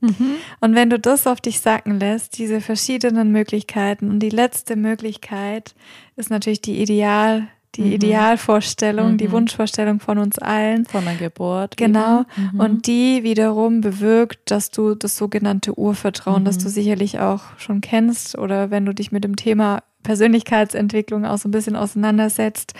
Mhm. 0.00 0.36
Und 0.60 0.74
wenn 0.74 0.90
du 0.90 0.98
das 0.98 1.26
auf 1.26 1.40
dich 1.40 1.60
sacken 1.60 1.98
lässt, 1.98 2.38
diese 2.38 2.60
verschiedenen 2.60 3.30
Möglichkeiten 3.30 4.10
und 4.10 4.20
die 4.20 4.30
letzte 4.30 4.76
Möglichkeit 4.76 5.74
ist 6.16 6.30
natürlich 6.30 6.62
die 6.62 6.80
Ideal, 6.80 7.48
die 7.74 7.82
mhm. 7.82 7.92
Idealvorstellung, 7.92 9.12
mhm. 9.12 9.18
die 9.18 9.30
Wunschvorstellung 9.30 10.00
von 10.00 10.18
uns 10.18 10.38
allen. 10.38 10.86
Von 10.86 11.04
der 11.04 11.14
Geburt. 11.14 11.76
Genau. 11.76 12.24
Mhm. 12.36 12.60
Und 12.60 12.86
die 12.86 13.22
wiederum 13.22 13.80
bewirkt, 13.80 14.50
dass 14.50 14.70
du 14.70 14.94
das 14.94 15.16
sogenannte 15.16 15.78
Urvertrauen, 15.78 16.44
das 16.44 16.58
mhm. 16.58 16.62
du 16.62 16.68
sicherlich 16.70 17.20
auch 17.20 17.42
schon 17.58 17.80
kennst 17.80 18.36
oder 18.38 18.70
wenn 18.70 18.84
du 18.84 18.94
dich 18.94 19.12
mit 19.12 19.24
dem 19.24 19.36
Thema 19.36 19.82
Persönlichkeitsentwicklung 20.02 21.26
auch 21.26 21.38
so 21.38 21.48
ein 21.48 21.52
bisschen 21.52 21.76
auseinandersetzt, 21.76 22.72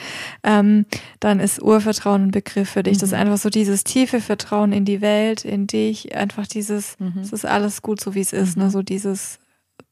ähm, 0.44 0.86
dann 1.20 1.40
ist 1.40 1.60
Urvertrauen 1.60 2.24
ein 2.24 2.30
Begriff 2.30 2.70
für 2.70 2.82
dich. 2.82 2.94
Mhm. 2.94 3.00
Das 3.00 3.08
ist 3.10 3.14
mhm. 3.14 3.20
einfach 3.20 3.38
so 3.38 3.50
dieses 3.50 3.84
tiefe 3.84 4.20
Vertrauen 4.20 4.72
in 4.72 4.84
die 4.84 5.00
Welt, 5.00 5.44
in 5.44 5.66
dich, 5.66 6.14
einfach 6.16 6.46
dieses, 6.46 6.96
es 7.20 7.32
ist 7.32 7.44
alles 7.44 7.82
gut 7.82 8.00
so 8.00 8.14
wie 8.14 8.20
es 8.20 8.32
ist, 8.32 8.56
ne? 8.56 8.70
so 8.70 8.82
dieses 8.82 9.38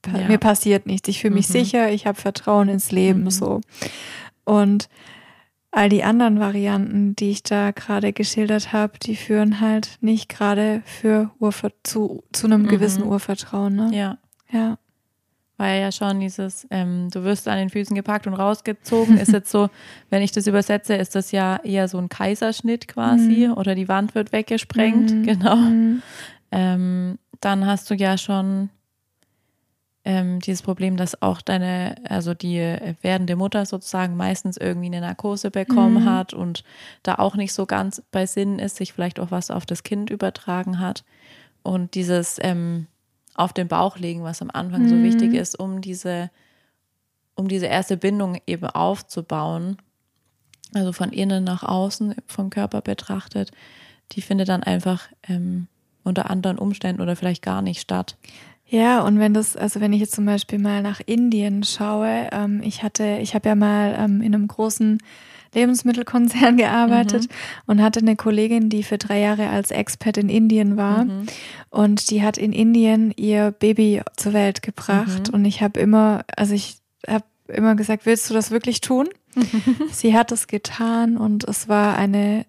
ja. 0.07 0.29
mir 0.29 0.39
passiert 0.39 0.87
nichts, 0.87 1.09
ich 1.09 1.21
fühle 1.21 1.35
mich 1.35 1.49
sicher, 1.49 1.91
ich 1.91 2.07
habe 2.07 2.21
Vertrauen 2.21 2.69
ins 2.69 2.93
Leben, 2.93 3.31
so. 3.31 3.61
Und 4.47 4.89
all 5.71 5.91
die 5.91 6.05
anderen 6.05 6.41
Varianten, 6.41 7.15
die 7.17 7.31
ich 7.31 7.43
da 7.43 7.73
gerade 7.73 8.15
geschildert 8.15 8.73
habe, 8.73 8.99
die 8.99 9.15
führen 9.15 9.61
halt 9.61 9.99
nicht 10.01 10.31
gerade 10.31 10.83
für 10.87 11.31
Urver 11.39 11.71
zu, 11.83 12.25
zu 12.33 12.47
einem 12.47 12.63
mhm. 12.63 12.69
gewissen 12.69 13.03
Urvertrauen. 13.03 13.77
Ne? 13.77 13.91
Ja. 13.93 14.19
Ja. 14.51 14.79
Weil 15.59 15.81
ja 15.81 15.93
schon 15.93 16.21
dieses, 16.21 16.67
ähm, 16.71 17.09
du 17.11 17.25
wirst 17.25 17.49
an 17.49 17.59
den 17.59 17.71
Füßen 17.71 17.95
gepackt 17.95 18.27
und 18.27 18.35
rausgezogen, 18.35 19.19
ist 19.19 19.33
jetzt 19.33 19.51
so, 19.51 19.69
wenn 20.11 20.23
ich 20.23 20.33
das 20.33 20.47
übersetze, 20.47 20.95
ist 20.95 21.15
das 21.15 21.31
ja 21.33 21.57
eher 21.63 21.89
so 21.89 21.99
ein 21.99 22.09
Kaiserschnitt 22.09 22.89
quasi 22.89 23.49
mhm. 23.49 23.55
oder 23.55 23.75
die 23.75 23.89
Wand 23.89 24.15
wird 24.15 24.33
weggesprengt, 24.33 25.11
mhm. 25.11 25.23
genau. 25.27 25.57
Mhm. 25.57 26.03
Ähm, 26.53 27.19
dann 27.41 27.67
hast 27.67 27.91
du 27.91 27.95
ja 27.95 28.17
schon 28.17 28.71
ähm, 30.07 30.39
dieses 30.39 30.63
Problem, 30.63 30.97
dass 30.97 31.21
auch 31.21 31.43
deine, 31.43 31.97
also 32.09 32.33
die 32.33 32.61
werdende 33.03 33.35
Mutter 33.35 33.67
sozusagen 33.67 34.17
meistens 34.17 34.57
irgendwie 34.57 34.87
eine 34.87 35.01
Narkose 35.01 35.51
bekommen 35.51 36.05
mhm. 36.05 36.09
hat 36.09 36.33
und 36.33 36.63
da 37.03 37.17
auch 37.17 37.35
nicht 37.35 37.53
so 37.53 37.67
ganz 37.67 38.01
bei 38.13 38.25
Sinn 38.25 38.61
ist, 38.61 38.77
sich 38.77 38.93
vielleicht 38.93 39.19
auch 39.19 39.33
was 39.33 39.51
auf 39.51 39.67
das 39.67 39.83
Kind 39.83 40.09
übertragen 40.09 40.79
hat. 40.79 41.05
Und 41.65 41.97
dieses 41.97 42.39
ähm, 42.41 42.87
auf 43.35 43.53
den 43.53 43.67
Bauch 43.67 43.99
legen, 43.99 44.23
was 44.23 44.41
am 44.43 44.51
Anfang 44.53 44.85
mhm. 44.85 44.89
so 44.91 45.03
wichtig 45.03 45.35
ist, 45.35 45.59
um 45.59 45.81
diese, 45.81 46.31
um 47.35 47.49
diese 47.49 47.67
erste 47.67 47.97
Bindung 47.97 48.39
eben 48.47 48.67
aufzubauen, 48.67 49.77
also 50.73 50.93
von 50.93 51.11
innen 51.11 51.43
nach 51.43 51.65
außen 51.65 52.15
vom 52.27 52.51
Körper 52.51 52.81
betrachtet, 52.81 53.51
die 54.13 54.23
findet 54.23 54.49
dann 54.51 54.63
einfach 54.63 55.09
ähm, 55.29 55.67
unter 56.05 56.31
anderen 56.31 56.59
Umständen 56.59 57.03
oder 57.03 57.17
vielleicht 57.17 57.43
gar 57.43 57.61
nicht 57.61 57.81
statt. 57.81 58.17
Ja, 58.69 59.03
und 59.03 59.19
wenn 59.19 59.33
das, 59.33 59.57
also 59.57 59.81
wenn 59.81 59.93
ich 59.93 60.01
jetzt 60.01 60.15
zum 60.15 60.27
Beispiel 60.27 60.59
mal 60.59 60.83
nach 60.83 61.01
Indien 61.05 61.63
schaue, 61.63 62.29
ähm, 62.33 62.61
ich 62.65 62.83
hatte, 62.83 63.19
ich 63.21 63.35
habe 63.35 63.49
ja 63.49 63.55
mal 63.55 63.97
ähm, 63.99 64.21
in 64.21 64.35
einem 64.35 64.49
großen 64.49 64.99
Lebensmittelkonzern 65.55 66.57
gearbeitet 66.57 67.25
mhm. 67.25 67.63
und 67.67 67.83
hatte 67.83 68.01
eine 68.01 68.17
Kollegin, 68.17 68.69
die 68.69 68.83
für 68.83 68.99
drei 68.99 69.21
Jahre 69.21 69.49
als 69.49 69.71
Expat 69.71 70.19
in 70.19 70.29
Indien 70.29 70.77
war. 70.77 71.05
Mhm. 71.05 71.27
Und 71.71 72.11
die 72.11 72.23
hat 72.23 72.39
in 72.39 72.53
Indien 72.53 73.13
ihr 73.17 73.53
Baby 73.53 74.03
zur 74.17 74.33
Welt 74.33 74.63
gebracht. 74.63 75.29
Mhm. 75.29 75.35
Und 75.35 75.45
ich 75.45 75.63
habe 75.63 75.79
immer, 75.79 76.25
also 76.37 76.55
ich 76.55 76.79
habe 77.07 77.25
immer 77.49 77.77
gesagt, 77.77 78.05
willst 78.05 78.29
du 78.29 78.35
das 78.35 78.51
wirklich 78.51 78.81
tun? 78.81 79.09
Sie 79.93 80.15
hat 80.15 80.33
es 80.33 80.49
getan 80.49 81.17
und 81.17 81.45
es 81.45 81.69
war 81.69 81.97
eine 81.97 82.47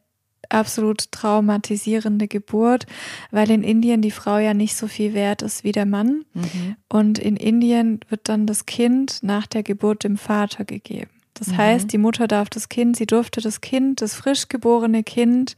absolut 0.50 1.12
traumatisierende 1.12 2.28
Geburt, 2.28 2.86
weil 3.32 3.50
in 3.52 3.64
Indien 3.64 4.02
die 4.02 4.12
Frau 4.12 4.38
ja 4.38 4.54
nicht 4.54 4.76
so 4.76 4.88
viel 4.88 5.14
wert 5.14 5.42
ist 5.42 5.64
wie 5.64 5.72
der 5.72 5.86
Mann. 5.86 6.26
Mhm. 6.34 6.76
Und 6.90 7.20
in 7.20 7.36
Indien 7.36 8.00
wird 8.10 8.30
dann 8.30 8.46
das 8.46 8.66
Kind 8.66 9.20
nach 9.22 9.48
der 9.48 9.64
Geburt 9.64 10.04
dem 10.04 10.18
Vater 10.18 10.66
gegeben. 10.66 11.12
Das 11.34 11.50
mhm. 11.50 11.58
heißt, 11.58 11.94
die 11.94 11.98
Mutter 11.98 12.28
darf 12.28 12.50
das 12.50 12.70
Kind, 12.70 12.98
sie 12.98 13.06
durfte 13.06 13.42
das 13.42 13.62
Kind, 13.62 14.02
das 14.02 14.16
frisch 14.16 14.48
geborene 14.48 15.04
Kind, 15.04 15.56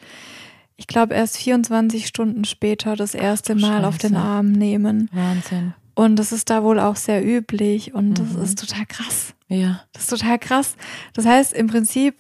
ich 0.80 0.88
glaube 0.88 1.14
erst 1.14 1.38
24 1.38 2.08
Stunden 2.08 2.46
später 2.46 2.96
das 2.96 3.14
erste 3.14 3.54
Ach, 3.54 3.60
Mal 3.60 3.68
Scheiße. 3.68 3.88
auf 3.88 3.98
den 3.98 4.16
Arm 4.16 4.54
nehmen. 4.54 5.10
Wahnsinn. 5.12 5.74
Und 5.94 6.16
das 6.16 6.32
ist 6.32 6.50
da 6.50 6.64
wohl 6.64 6.80
auch 6.80 6.96
sehr 6.96 7.26
üblich 7.26 7.94
und 7.94 8.12
mhm. 8.12 8.14
das 8.14 8.50
ist 8.50 8.60
total 8.60 8.86
krass. 8.86 9.34
Ja. 9.50 9.82
Das 9.92 10.04
ist 10.04 10.10
total 10.10 10.40
krass. 10.40 10.78
Das 11.14 11.26
heißt, 11.26 11.52
im 11.52 11.68
Prinzip 11.68 12.16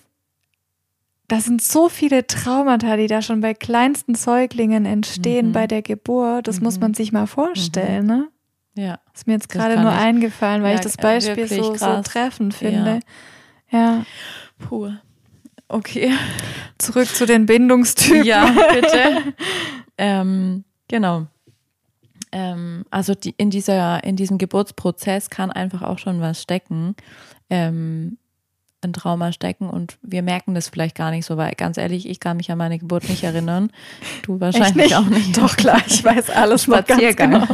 das 1.29 1.45
sind 1.45 1.61
so 1.61 1.89
viele 1.89 2.27
Traumata, 2.27 2.97
die 2.97 3.07
da 3.07 3.21
schon 3.21 3.39
bei 3.39 3.53
kleinsten 3.53 4.15
Säuglingen 4.15 4.85
entstehen 4.85 5.49
mhm. 5.49 5.51
bei 5.53 5.67
der 5.67 5.81
Geburt. 5.81 6.47
Das 6.47 6.57
mhm. 6.57 6.65
muss 6.65 6.79
man 6.79 6.93
sich 6.93 7.11
mal 7.11 7.27
vorstellen, 7.27 8.03
mhm. 8.03 8.07
ne? 8.07 8.27
Ja. 8.75 8.99
Ist 9.13 9.27
mir 9.27 9.33
jetzt 9.33 9.49
gerade 9.49 9.79
nur 9.79 9.91
ich, 9.91 9.97
eingefallen, 9.97 10.63
weil 10.63 10.71
ja, 10.71 10.75
ich 10.75 10.81
das 10.81 10.97
Beispiel 10.97 11.47
so, 11.47 11.75
so, 11.75 12.01
treffend 12.01 12.53
finde. 12.53 12.99
Ja. 13.71 13.79
ja. 13.79 14.05
Puh. 14.57 14.91
Okay. 15.67 16.13
Zurück 16.77 17.07
zu 17.07 17.25
den 17.25 17.45
Bindungstypen. 17.45 18.23
Ja, 18.23 18.55
bitte. 18.73 19.33
ähm, 19.97 20.63
genau. 20.87 21.27
Ähm, 22.31 22.85
also 22.89 23.15
die, 23.15 23.33
in, 23.37 23.49
dieser, 23.49 24.03
in 24.03 24.15
diesem 24.15 24.37
Geburtsprozess 24.37 25.29
kann 25.29 25.51
einfach 25.51 25.81
auch 25.81 25.99
schon 25.99 26.21
was 26.21 26.41
stecken. 26.41 26.95
Ähm, 27.49 28.17
ein 28.81 28.93
Trauma 28.93 29.31
stecken 29.31 29.69
und 29.69 29.97
wir 30.01 30.21
merken 30.21 30.55
das 30.55 30.69
vielleicht 30.69 30.95
gar 30.95 31.11
nicht 31.11 31.25
so, 31.25 31.37
weil 31.37 31.53
ganz 31.55 31.77
ehrlich, 31.77 32.07
ich 32.07 32.19
kann 32.19 32.37
mich 32.37 32.51
an 32.51 32.57
meine 32.57 32.79
Geburt 32.79 33.09
nicht 33.09 33.23
erinnern. 33.23 33.71
Du 34.23 34.39
wahrscheinlich 34.39 34.75
nicht? 34.75 34.95
auch 34.95 35.05
nicht. 35.05 35.37
Doch 35.37 35.57
klar, 35.57 35.81
ich 35.85 36.03
weiß 36.03 36.29
alles. 36.29 36.67
Noch 36.67 36.85
ganz 36.85 37.15
genau. 37.15 37.45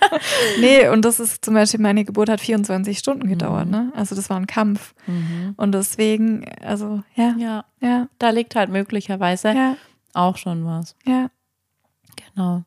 nee, 0.60 0.88
und 0.88 1.04
das 1.04 1.20
ist 1.20 1.44
zum 1.44 1.54
Beispiel, 1.54 1.80
meine 1.80 2.04
Geburt 2.04 2.28
hat 2.28 2.40
24 2.40 2.98
Stunden 2.98 3.28
gedauert, 3.28 3.66
mhm. 3.66 3.70
ne? 3.70 3.92
Also 3.94 4.14
das 4.14 4.28
war 4.30 4.36
ein 4.36 4.46
Kampf. 4.46 4.94
Mhm. 5.06 5.54
Und 5.56 5.72
deswegen, 5.72 6.44
also 6.60 7.02
ja. 7.14 7.34
Ja. 7.38 7.64
Ja. 7.80 8.08
Da 8.18 8.30
liegt 8.30 8.54
halt 8.54 8.70
möglicherweise 8.70 9.52
ja. 9.52 9.76
auch 10.14 10.36
schon 10.36 10.64
was. 10.64 10.96
Ja. 11.04 11.30
Genau. 12.34 12.64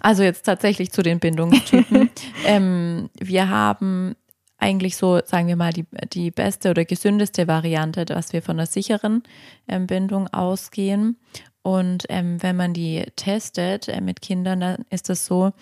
Also 0.00 0.22
jetzt 0.22 0.42
tatsächlich 0.42 0.92
zu 0.92 1.02
den 1.02 1.18
Bindungstypen. 1.18 2.10
ähm, 2.46 3.10
wir 3.18 3.48
haben 3.48 4.16
eigentlich 4.62 4.96
so, 4.96 5.20
sagen 5.24 5.48
wir 5.48 5.56
mal, 5.56 5.72
die, 5.72 5.84
die 6.12 6.30
beste 6.30 6.70
oder 6.70 6.84
gesündeste 6.84 7.48
Variante, 7.48 8.04
dass 8.04 8.32
wir 8.32 8.42
von 8.42 8.58
einer 8.58 8.66
sicheren 8.66 9.24
ähm, 9.66 9.86
Bindung 9.86 10.28
ausgehen. 10.28 11.18
Und 11.62 12.04
ähm, 12.08 12.40
wenn 12.42 12.56
man 12.56 12.72
die 12.72 13.04
testet 13.16 13.88
äh, 13.88 14.00
mit 14.00 14.22
Kindern, 14.22 14.60
dann 14.60 14.84
ist 14.88 15.10
es 15.10 15.26
so, 15.26 15.52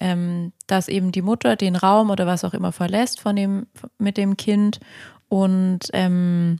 ähm, 0.00 0.52
dass 0.66 0.88
eben 0.88 1.12
die 1.12 1.22
Mutter 1.22 1.56
den 1.56 1.76
Raum 1.76 2.10
oder 2.10 2.26
was 2.26 2.44
auch 2.44 2.54
immer 2.54 2.72
verlässt 2.72 3.20
von 3.20 3.36
dem, 3.36 3.66
mit 3.98 4.16
dem 4.16 4.36
Kind. 4.38 4.80
Und 5.28 5.90
ähm, 5.92 6.58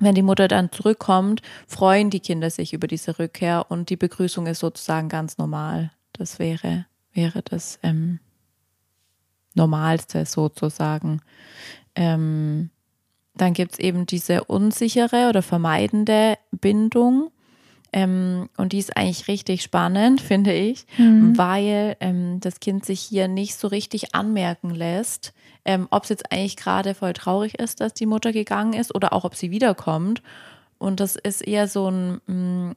wenn 0.00 0.14
die 0.14 0.22
Mutter 0.22 0.46
dann 0.46 0.70
zurückkommt, 0.70 1.42
freuen 1.66 2.10
die 2.10 2.20
Kinder 2.20 2.50
sich 2.50 2.72
über 2.72 2.86
diese 2.86 3.18
Rückkehr 3.18 3.66
und 3.68 3.90
die 3.90 3.96
Begrüßung 3.96 4.46
ist 4.46 4.60
sozusagen 4.60 5.08
ganz 5.08 5.36
normal. 5.38 5.90
Das 6.12 6.38
wäre, 6.38 6.86
wäre 7.12 7.42
das 7.42 7.80
ähm, 7.82 8.20
Normalste 9.58 10.24
sozusagen. 10.24 11.20
Ähm, 11.94 12.70
dann 13.34 13.52
gibt 13.52 13.74
es 13.74 13.78
eben 13.78 14.06
diese 14.06 14.44
unsichere 14.44 15.28
oder 15.28 15.42
vermeidende 15.42 16.36
Bindung. 16.50 17.30
Ähm, 17.90 18.50
und 18.58 18.72
die 18.72 18.78
ist 18.78 18.96
eigentlich 18.96 19.28
richtig 19.28 19.62
spannend, 19.62 20.20
finde 20.22 20.52
ich, 20.52 20.86
mhm. 20.98 21.38
weil 21.38 21.96
ähm, 22.00 22.38
das 22.40 22.60
Kind 22.60 22.84
sich 22.84 23.00
hier 23.00 23.28
nicht 23.28 23.56
so 23.56 23.68
richtig 23.68 24.14
anmerken 24.14 24.70
lässt, 24.70 25.32
ähm, 25.64 25.88
ob 25.90 26.02
es 26.02 26.10
jetzt 26.10 26.30
eigentlich 26.30 26.56
gerade 26.56 26.94
voll 26.94 27.14
traurig 27.14 27.58
ist, 27.58 27.80
dass 27.80 27.94
die 27.94 28.06
Mutter 28.06 28.32
gegangen 28.32 28.74
ist 28.74 28.94
oder 28.94 29.12
auch 29.12 29.24
ob 29.24 29.34
sie 29.34 29.50
wiederkommt. 29.50 30.22
Und 30.78 31.00
das 31.00 31.16
ist 31.16 31.40
eher 31.40 31.66
so 31.66 31.90
ein, 31.90 32.20
mm, 32.26 32.72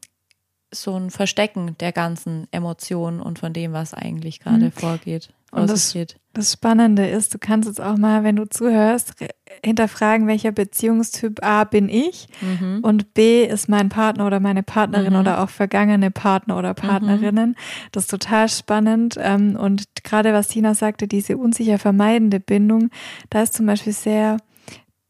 so 0.73 0.95
ein 0.95 1.09
Verstecken 1.09 1.75
der 1.79 1.91
ganzen 1.91 2.47
Emotionen 2.51 3.19
und 3.19 3.39
von 3.39 3.53
dem, 3.53 3.73
was 3.73 3.93
eigentlich 3.93 4.39
gerade 4.39 4.65
mhm. 4.65 4.71
vorgeht. 4.71 5.29
Und 5.51 5.69
das, 5.69 5.97
das 6.31 6.53
Spannende 6.53 7.05
ist, 7.07 7.33
du 7.33 7.37
kannst 7.37 7.67
jetzt 7.67 7.81
auch 7.81 7.97
mal, 7.97 8.23
wenn 8.23 8.37
du 8.37 8.47
zuhörst, 8.47 9.15
hinterfragen, 9.65 10.25
welcher 10.25 10.53
Beziehungstyp 10.53 11.43
A 11.43 11.65
bin 11.65 11.89
ich 11.89 12.29
mhm. 12.39 12.79
und 12.81 13.13
B 13.13 13.43
ist 13.43 13.67
mein 13.67 13.89
Partner 13.89 14.25
oder 14.25 14.39
meine 14.39 14.63
Partnerin 14.63 15.13
mhm. 15.13 15.19
oder 15.19 15.43
auch 15.43 15.49
vergangene 15.49 16.09
Partner 16.09 16.57
oder 16.57 16.73
Partnerinnen. 16.73 17.49
Mhm. 17.49 17.55
Das 17.91 18.05
ist 18.05 18.11
total 18.11 18.47
spannend. 18.47 19.17
Ähm, 19.19 19.57
und 19.57 19.83
gerade 20.05 20.31
was 20.31 20.47
Tina 20.47 20.73
sagte, 20.73 21.07
diese 21.07 21.35
unsicher 21.35 21.77
vermeidende 21.79 22.39
Bindung, 22.39 22.89
da 23.29 23.41
ist 23.41 23.53
zum 23.53 23.65
Beispiel 23.65 23.93
sehr 23.93 24.37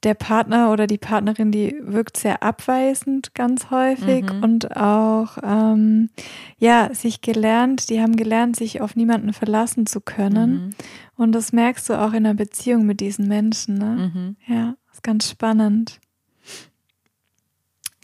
der 0.04 0.16
Partner 0.16 0.72
oder 0.72 0.88
die 0.88 0.98
Partnerin, 0.98 1.52
die 1.52 1.76
wirkt 1.80 2.18
sehr 2.18 2.42
abweisend 2.42 3.36
ganz 3.36 3.70
häufig 3.70 4.24
mhm. 4.32 4.44
und 4.44 4.76
auch 4.76 5.38
ähm, 5.44 6.10
ja 6.58 6.94
sich 6.94 7.22
gelernt, 7.22 7.90
die 7.90 8.02
haben 8.02 8.16
gelernt, 8.16 8.56
sich 8.56 8.82
auf 8.82 8.96
niemanden 8.96 9.34
verlassen 9.34 9.86
zu 9.86 10.02
können. 10.02 10.52
Mhm. 10.52 10.70
Und 11.16 11.32
das 11.34 11.54
merkst 11.54 11.88
du 11.90 11.94
auch 12.02 12.14
in 12.14 12.24
der 12.24 12.34
Beziehung 12.34 12.86
mit 12.86 13.00
diesen 13.00 13.28
Menschen. 13.28 13.78
Ne? 13.78 14.12
Mhm. 14.14 14.36
Ja, 14.48 14.76
ist 14.92 15.04
ganz 15.04 15.30
spannend. 15.30 16.00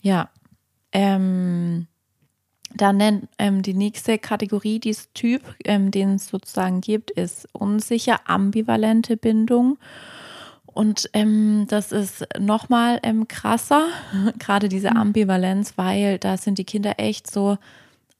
Ja. 0.02 0.30
Ähm, 0.92 1.88
dann 2.76 2.98
nennt 2.98 3.30
ähm, 3.40 3.62
die 3.62 3.74
nächste 3.74 4.20
Kategorie, 4.20 4.80
dieses 4.80 5.12
Typ, 5.14 5.42
ähm, 5.66 5.90
den 5.90 6.16
es 6.16 6.28
sozusagen 6.28 6.82
gibt, 6.82 7.12
ist 7.12 7.48
unsicher 7.54 8.30
ambivalente 8.30 9.18
Bindung. 9.18 9.78
Und 10.78 11.10
ähm, 11.14 11.66
das 11.68 11.92
ist 11.92 12.28
nochmal 12.38 13.00
ähm, 13.02 13.28
krasser, 13.28 13.88
gerade 14.38 14.70
diese 14.70 14.92
mhm. 14.92 14.98
Ambivalenz, 14.98 15.74
weil 15.76 16.20
da 16.20 16.38
sind 16.38 16.60
die 16.60 16.66
Kinder 16.66 17.00
echt 17.00 17.32
so 17.32 17.58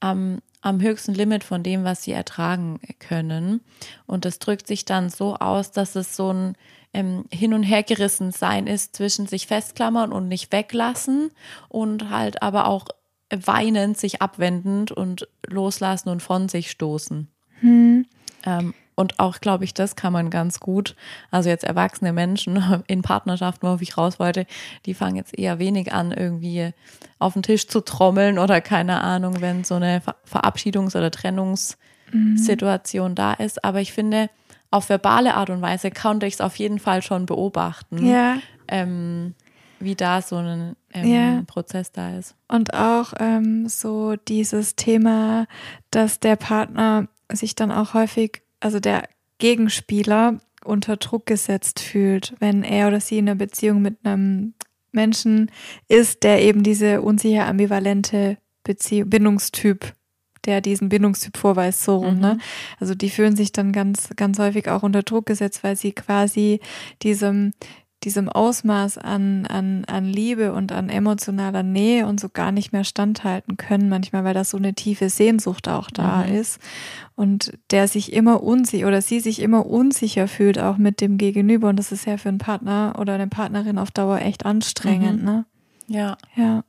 am, 0.00 0.42
am 0.60 0.80
höchsten 0.80 1.14
Limit 1.14 1.44
von 1.44 1.62
dem, 1.62 1.84
was 1.84 2.02
sie 2.02 2.10
ertragen 2.10 2.80
können. 2.98 3.60
Und 4.06 4.24
das 4.24 4.40
drückt 4.40 4.66
sich 4.66 4.84
dann 4.84 5.08
so 5.08 5.36
aus, 5.36 5.70
dass 5.70 5.94
es 5.94 6.16
so 6.16 6.32
ein 6.32 6.56
ähm, 6.92 7.26
Hin- 7.32 7.54
und 7.54 7.62
Hergerissen 7.62 8.32
sein 8.32 8.66
ist 8.66 8.96
zwischen 8.96 9.28
sich 9.28 9.46
festklammern 9.46 10.10
und 10.10 10.26
nicht 10.26 10.50
weglassen 10.50 11.30
und 11.68 12.10
halt 12.10 12.42
aber 12.42 12.66
auch 12.66 12.88
weinend 13.30 13.98
sich 13.98 14.20
abwendend 14.20 14.90
und 14.90 15.28
loslassen 15.46 16.08
und 16.08 16.24
von 16.24 16.48
sich 16.48 16.72
stoßen. 16.72 17.28
Hm. 17.60 18.06
Ähm, 18.44 18.74
und 18.98 19.20
auch, 19.20 19.40
glaube 19.40 19.62
ich, 19.62 19.74
das 19.74 19.94
kann 19.94 20.12
man 20.12 20.28
ganz 20.28 20.58
gut. 20.58 20.96
Also 21.30 21.50
jetzt 21.50 21.62
erwachsene 21.62 22.12
Menschen 22.12 22.82
in 22.88 23.02
Partnerschaften, 23.02 23.64
worauf 23.64 23.80
ich 23.80 23.96
raus 23.96 24.18
wollte, 24.18 24.44
die 24.86 24.94
fangen 24.94 25.14
jetzt 25.14 25.38
eher 25.38 25.60
wenig 25.60 25.92
an, 25.92 26.10
irgendwie 26.10 26.72
auf 27.20 27.34
den 27.34 27.44
Tisch 27.44 27.68
zu 27.68 27.80
trommeln 27.80 28.40
oder 28.40 28.60
keine 28.60 29.00
Ahnung, 29.00 29.40
wenn 29.40 29.62
so 29.62 29.76
eine 29.76 30.02
Verabschiedungs- 30.28 30.96
oder 30.96 31.12
Trennungssituation 31.12 33.12
mhm. 33.12 33.14
da 33.14 33.34
ist. 33.34 33.64
Aber 33.64 33.80
ich 33.80 33.92
finde, 33.92 34.30
auf 34.72 34.88
verbale 34.88 35.34
Art 35.34 35.50
und 35.50 35.62
Weise 35.62 35.92
konnte 35.92 36.26
ich 36.26 36.34
es 36.34 36.40
auf 36.40 36.56
jeden 36.56 36.80
Fall 36.80 37.00
schon 37.00 37.24
beobachten. 37.24 38.04
Ja. 38.04 38.38
Ähm, 38.66 39.36
wie 39.78 39.94
da 39.94 40.22
so 40.22 40.38
ein 40.38 40.74
ähm, 40.92 41.06
ja. 41.06 41.42
Prozess 41.46 41.92
da 41.92 42.18
ist. 42.18 42.34
Und 42.48 42.74
auch 42.74 43.12
ähm, 43.20 43.68
so 43.68 44.16
dieses 44.16 44.74
Thema, 44.74 45.46
dass 45.92 46.18
der 46.18 46.34
Partner 46.34 47.06
sich 47.30 47.54
dann 47.54 47.70
auch 47.70 47.94
häufig 47.94 48.42
also 48.60 48.80
der 48.80 49.08
Gegenspieler 49.38 50.40
unter 50.64 50.96
Druck 50.96 51.26
gesetzt 51.26 51.80
fühlt, 51.80 52.34
wenn 52.40 52.62
er 52.62 52.88
oder 52.88 53.00
sie 53.00 53.18
in 53.18 53.28
einer 53.28 53.36
Beziehung 53.36 53.80
mit 53.80 53.98
einem 54.04 54.54
Menschen 54.92 55.50
ist, 55.86 56.24
der 56.24 56.42
eben 56.42 56.62
diese 56.62 57.02
unsicher 57.02 57.46
ambivalente 57.46 58.38
Beziehung, 58.64 59.10
Bindungstyp, 59.10 59.94
der 60.44 60.60
diesen 60.60 60.88
Bindungstyp 60.88 61.36
vorweist, 61.36 61.84
so 61.84 61.96
rum, 61.96 62.18
ne? 62.18 62.32
mhm. 62.32 62.38
ne? 62.38 62.38
Also 62.80 62.94
die 62.94 63.10
fühlen 63.10 63.36
sich 63.36 63.52
dann 63.52 63.72
ganz, 63.72 64.10
ganz 64.16 64.38
häufig 64.38 64.68
auch 64.68 64.82
unter 64.82 65.02
Druck 65.02 65.26
gesetzt, 65.26 65.62
weil 65.62 65.76
sie 65.76 65.92
quasi 65.92 66.60
diesem 67.02 67.52
diesem 68.04 68.28
Ausmaß 68.28 68.98
an, 68.98 69.46
an, 69.46 69.84
an 69.86 70.04
Liebe 70.04 70.52
und 70.52 70.72
an 70.72 70.88
emotionaler 70.88 71.62
Nähe 71.62 72.06
und 72.06 72.20
so 72.20 72.28
gar 72.28 72.52
nicht 72.52 72.72
mehr 72.72 72.84
standhalten 72.84 73.56
können, 73.56 73.88
manchmal, 73.88 74.24
weil 74.24 74.34
da 74.34 74.44
so 74.44 74.56
eine 74.56 74.74
tiefe 74.74 75.10
Sehnsucht 75.10 75.68
auch 75.68 75.90
da 75.90 76.24
mhm. 76.24 76.34
ist 76.34 76.60
und 77.16 77.58
der 77.70 77.88
sich 77.88 78.12
immer 78.12 78.42
unsicher 78.42 78.86
oder 78.86 79.02
sie 79.02 79.20
sich 79.20 79.40
immer 79.40 79.66
unsicher 79.66 80.28
fühlt, 80.28 80.58
auch 80.58 80.78
mit 80.78 81.00
dem 81.00 81.18
Gegenüber. 81.18 81.68
Und 81.68 81.76
das 81.76 81.90
ist 81.90 82.06
ja 82.06 82.16
für 82.16 82.28
einen 82.28 82.38
Partner 82.38 82.94
oder 82.98 83.14
eine 83.14 83.26
Partnerin 83.26 83.78
auf 83.78 83.90
Dauer 83.90 84.20
echt 84.20 84.46
anstrengend, 84.46 85.20
mhm. 85.20 85.24
ne? 85.24 85.44
Ja. 85.88 86.18
Ja 86.36 86.64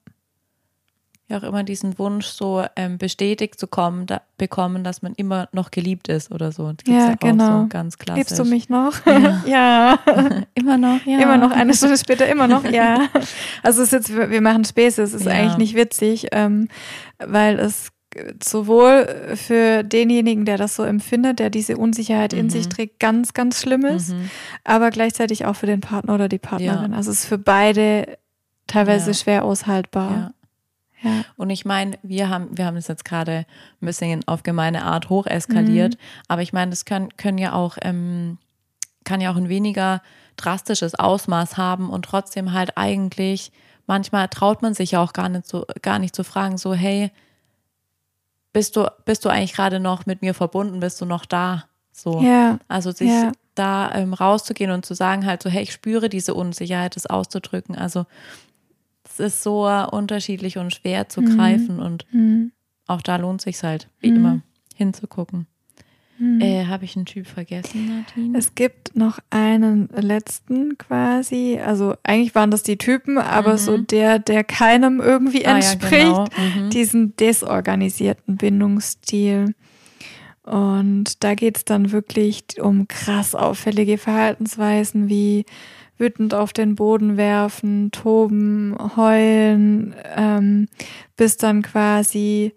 ja 1.30 1.38
auch 1.38 1.44
immer 1.44 1.64
diesen 1.64 1.98
Wunsch 2.00 2.26
so 2.26 2.66
ähm, 2.76 2.98
bestätigt 2.98 3.60
zu 3.60 3.68
kommen, 3.68 4.08
da, 4.08 4.22
bekommen, 4.38 4.84
dass 4.84 5.02
man 5.02 5.14
immer 5.14 5.48
noch 5.52 5.72
geliebt 5.72 6.10
ist 6.10 6.32
oder 6.32 6.52
so. 6.52 6.72
Das 6.74 6.88
ja, 6.88 7.10
ja 7.10 7.16
genau. 7.16 7.62
So 7.62 7.68
ganz 7.68 7.98
klassisch. 7.98 8.20
Liebst 8.20 8.40
du 8.40 8.46
mich 8.46 8.70
noch? 8.70 9.06
Ja. 9.06 9.44
ja. 9.46 10.00
immer 10.56 10.78
noch, 10.78 11.06
ja. 11.06 11.20
Immer 11.20 11.38
noch, 11.38 11.52
eine 11.52 11.74
Stunde 11.74 11.98
später 11.98 12.28
immer 12.28 12.48
noch, 12.48 12.66
ja. 12.66 13.08
Also 13.64 13.84
es 13.84 13.94
ist 13.94 14.10
jetzt, 14.10 14.32
wir 14.32 14.42
machen 14.42 14.66
Späße, 14.66 15.02
es 15.04 15.14
ist 15.14 15.26
ja. 15.26 15.32
eigentlich 15.32 15.58
nicht 15.58 15.76
witzig, 15.76 16.28
ähm, 16.32 16.68
weil 17.20 17.60
es 17.60 17.92
sowohl 18.44 19.36
für 19.36 19.84
denjenigen, 19.84 20.46
der 20.46 20.58
das 20.58 20.76
so 20.76 20.84
empfindet, 20.84 21.38
der 21.38 21.52
diese 21.52 21.78
Unsicherheit 21.78 22.34
mhm. 22.34 22.40
in 22.40 22.50
sich 22.50 22.68
trägt, 22.68 23.00
ganz, 23.00 23.34
ganz 23.34 23.62
schlimm 23.62 23.86
ist, 23.86 24.10
mhm. 24.10 24.32
aber 24.64 24.90
gleichzeitig 24.90 25.46
auch 25.46 25.56
für 25.56 25.68
den 25.68 25.82
Partner 25.82 26.16
oder 26.16 26.28
die 26.28 26.40
Partnerin. 26.40 26.92
Ja. 26.92 26.98
Also 26.98 27.12
es 27.12 27.20
ist 27.20 27.26
für 27.28 27.38
beide 27.38 28.18
teilweise 28.66 29.12
ja. 29.12 29.14
schwer 29.14 29.46
aushaltbar. 29.46 30.34
Ja. 31.02 31.24
Und 31.38 31.50
ich 31.50 31.66
meine, 31.66 31.98
wir 32.04 32.30
haben, 32.30 32.58
wir 32.58 32.66
haben 32.66 32.78
es 32.78 32.88
jetzt 32.88 33.06
gerade 33.06 33.46
ein 33.82 33.86
bisschen 33.86 34.28
auf 34.28 34.44
gemeine 34.44 34.84
Art 34.84 35.10
hoch 35.10 35.26
eskaliert, 35.26 35.96
mhm. 35.96 36.00
aber 36.28 36.42
ich 36.42 36.54
meine, 36.54 36.72
das 36.72 36.86
können, 36.86 37.16
können 37.18 37.38
ja 37.38 37.54
auch, 37.54 37.78
ähm, 37.82 38.38
kann 39.06 39.22
ja 39.22 39.32
auch 39.32 39.38
ein 39.38 39.50
weniger 39.50 40.02
drastisches 40.36 40.96
Ausmaß 40.96 41.58
haben 41.58 41.90
und 41.90 42.04
trotzdem 42.04 42.54
halt 42.54 42.78
eigentlich, 42.78 43.52
manchmal 43.88 44.28
traut 44.28 44.62
man 44.62 44.74
sich 44.74 44.92
ja 44.92 45.04
auch 45.04 45.14
gar 45.14 45.30
nicht 45.30 45.48
so, 45.48 45.66
gar 45.82 46.00
nicht 46.00 46.16
zu 46.16 46.24
fragen, 46.24 46.58
so, 46.58 46.74
hey, 46.74 47.12
bist 48.52 48.76
du, 48.76 48.92
bist 49.06 49.26
du 49.26 49.30
eigentlich 49.30 49.54
gerade 49.54 49.80
noch 49.80 50.06
mit 50.06 50.22
mir 50.22 50.34
verbunden, 50.34 50.80
bist 50.80 51.00
du 51.02 51.06
noch 51.06 51.26
da? 51.26 51.66
So. 51.92 52.22
Ja. 52.22 52.60
Also 52.68 52.92
sich 52.92 53.10
ja. 53.10 53.32
da 53.56 53.94
ähm, 53.94 54.14
rauszugehen 54.14 54.72
und 54.72 54.86
zu 54.86 54.96
sagen 54.96 55.26
halt 55.26 55.44
so, 55.44 55.50
hey, 55.50 55.64
ich 55.64 55.74
spüre 55.74 56.10
diese 56.10 56.34
Unsicherheit, 56.34 56.96
das 56.96 57.06
auszudrücken. 57.06 57.76
Also 57.76 58.06
ist 59.20 59.44
so 59.44 59.68
unterschiedlich 59.68 60.58
und 60.58 60.74
schwer 60.74 61.10
zu 61.10 61.22
mhm. 61.22 61.38
greifen 61.38 61.80
und 61.80 62.06
mhm. 62.12 62.52
auch 62.88 63.02
da 63.02 63.18
lohnt 63.18 63.42
sich 63.42 63.62
halt, 63.64 63.90
wie 64.00 64.12
mhm. 64.12 64.18
immer, 64.18 64.42
hinzugucken. 64.76 65.48
Hm. 66.20 66.42
Äh, 66.42 66.66
Habe 66.66 66.84
ich 66.84 66.98
einen 66.98 67.06
Typ 67.06 67.28
vergessen, 67.28 67.88
Nadine? 67.88 68.38
Es 68.38 68.54
gibt 68.54 68.96
noch 68.96 69.20
einen 69.30 69.88
letzten 69.88 70.78
quasi. 70.78 71.58
Also 71.66 71.96
eigentlich 72.04 72.36
waren 72.36 72.52
das 72.52 72.62
die 72.62 72.78
Typen, 72.78 73.18
aber 73.18 73.54
mhm. 73.54 73.58
so 73.58 73.78
der, 73.78 74.20
der 74.20 74.44
keinem 74.44 75.00
irgendwie 75.00 75.44
entspricht, 75.44 76.08
ah, 76.08 76.26
ja, 76.26 76.50
genau. 76.50 76.66
mhm. 76.66 76.70
diesen 76.72 77.16
desorganisierten 77.16 78.36
Bindungsstil. 78.36 79.56
Und 80.44 81.24
da 81.24 81.36
geht 81.36 81.58
es 81.58 81.66
dann 81.66 81.94
wirklich 81.94 82.44
um 82.60 82.88
krass 82.90 83.34
auffällige 83.34 83.98
Verhaltensweisen 83.98 85.08
wie 85.08 85.46
wütend 86.00 86.34
auf 86.34 86.54
den 86.54 86.76
Boden 86.76 87.18
werfen, 87.18 87.92
toben, 87.92 88.76
heulen, 88.96 89.94
ähm, 90.16 90.68
bis 91.16 91.38
dann 91.38 91.62
quasi 91.62 92.54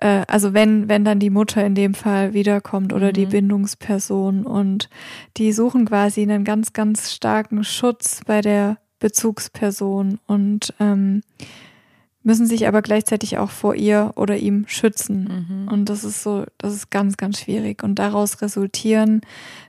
äh, 0.00 0.24
also 0.26 0.54
wenn, 0.54 0.88
wenn 0.88 1.04
dann 1.04 1.18
die 1.18 1.30
Mutter 1.30 1.64
in 1.64 1.74
dem 1.74 1.94
Fall 1.94 2.34
wiederkommt 2.34 2.92
oder 2.92 3.08
mhm. 3.08 3.12
die 3.12 3.26
Bindungsperson 3.26 4.46
und 4.46 4.88
die 5.36 5.52
suchen 5.52 5.84
quasi 5.86 6.22
einen 6.22 6.44
ganz, 6.44 6.72
ganz 6.72 7.12
starken 7.12 7.62
Schutz 7.62 8.22
bei 8.26 8.40
der 8.40 8.78
Bezugsperson 8.98 10.18
und 10.26 10.74
ähm, 10.80 11.22
müssen 12.22 12.46
sich 12.46 12.66
aber 12.66 12.82
gleichzeitig 12.82 13.38
auch 13.38 13.50
vor 13.50 13.74
ihr 13.74 14.12
oder 14.16 14.36
ihm 14.36 14.64
schützen. 14.66 15.46
Mhm. 15.48 15.68
Und 15.72 15.88
das 15.88 16.04
ist 16.04 16.22
so, 16.22 16.44
das 16.58 16.74
ist 16.74 16.90
ganz, 16.90 17.16
ganz 17.16 17.40
schwierig. 17.40 17.82
Und 17.82 17.98
daraus 17.98 18.42
resultieren 18.42 19.22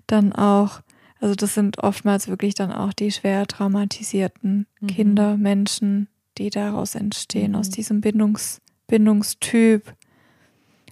dann 0.07 0.33
auch, 0.33 0.81
also 1.21 1.36
das 1.36 1.53
sind 1.53 1.77
oftmals 1.77 2.27
wirklich 2.27 2.55
dann 2.55 2.73
auch 2.73 2.91
die 2.91 3.12
schwer 3.12 3.47
traumatisierten 3.47 4.67
mhm. 4.81 4.88
Kinder, 4.88 5.38
Menschen, 5.38 6.10
die 6.38 6.49
daraus 6.49 6.95
entstehen, 6.95 7.55
aus 7.55 7.69
mhm. 7.69 7.73
diesem 7.73 8.01
Bindungs, 8.01 8.60
Bindungstyp 8.88 9.95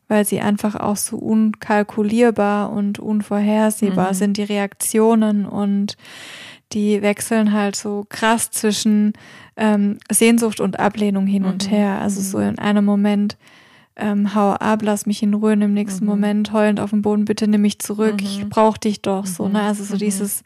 weil 0.09 0.25
sie 0.25 0.41
einfach 0.41 0.75
auch 0.75 0.97
so 0.97 1.17
unkalkulierbar 1.17 2.71
und 2.71 2.99
unvorhersehbar 2.99 4.09
mhm. 4.09 4.15
sind, 4.15 4.37
die 4.37 4.43
Reaktionen 4.43 5.45
und 5.45 5.95
die 6.73 7.01
wechseln 7.01 7.53
halt 7.53 7.75
so 7.75 8.05
krass 8.09 8.51
zwischen 8.51 9.13
ähm, 9.55 9.97
Sehnsucht 10.11 10.59
und 10.59 10.79
Ablehnung 10.79 11.27
hin 11.27 11.43
mhm. 11.43 11.49
und 11.49 11.71
her. 11.71 12.01
Also 12.01 12.21
so 12.21 12.39
mhm. 12.39 12.49
in 12.49 12.59
einem 12.59 12.85
Moment 12.85 13.37
ähm, 13.99 14.33
hau 14.35 14.51
ab, 14.51 14.81
lass 14.81 15.05
mich 15.05 15.21
in 15.21 15.33
Ruhe, 15.33 15.53
im 15.53 15.73
nächsten 15.73 16.05
mhm. 16.05 16.09
Moment 16.09 16.53
heulend 16.53 16.79
auf 16.79 16.89
dem 16.91 17.01
Boden, 17.01 17.25
bitte 17.25 17.47
nimm 17.47 17.61
mich 17.61 17.79
zurück, 17.79 18.21
ich 18.21 18.43
mhm. 18.43 18.49
brauch 18.49 18.77
dich 18.77 19.01
doch, 19.01 19.25
so, 19.25 19.47
ne? 19.47 19.61
Also 19.61 19.83
so 19.83 19.95
mhm. 19.95 19.99
dieses, 19.99 20.43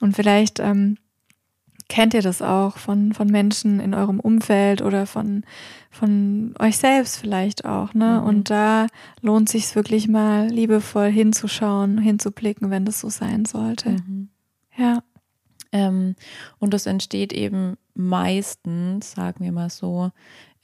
und 0.00 0.14
vielleicht 0.14 0.58
ähm, 0.60 0.96
kennt 1.88 2.14
ihr 2.14 2.22
das 2.22 2.40
auch 2.40 2.78
von, 2.78 3.12
von 3.12 3.28
Menschen 3.28 3.78
in 3.78 3.94
eurem 3.94 4.18
Umfeld 4.18 4.80
oder 4.82 5.06
von, 5.06 5.44
von 5.90 6.54
euch 6.58 6.78
selbst 6.78 7.18
vielleicht 7.18 7.64
auch, 7.64 7.94
ne? 7.94 8.20
Mhm. 8.20 8.26
Und 8.26 8.50
da 8.50 8.86
lohnt 9.20 9.48
sich 9.48 9.74
wirklich 9.76 10.08
mal 10.08 10.48
liebevoll 10.48 11.10
hinzuschauen, 11.10 11.98
hinzublicken, 11.98 12.70
wenn 12.70 12.84
das 12.84 13.00
so 13.00 13.10
sein 13.10 13.44
sollte. 13.44 13.90
Mhm. 13.90 14.28
Ja. 14.76 15.02
Ähm, 15.70 16.16
und 16.58 16.74
das 16.74 16.86
entsteht 16.86 17.32
eben 17.32 17.76
meistens, 17.94 19.12
sagen 19.12 19.44
wir 19.44 19.52
mal 19.52 19.70
so, 19.70 20.12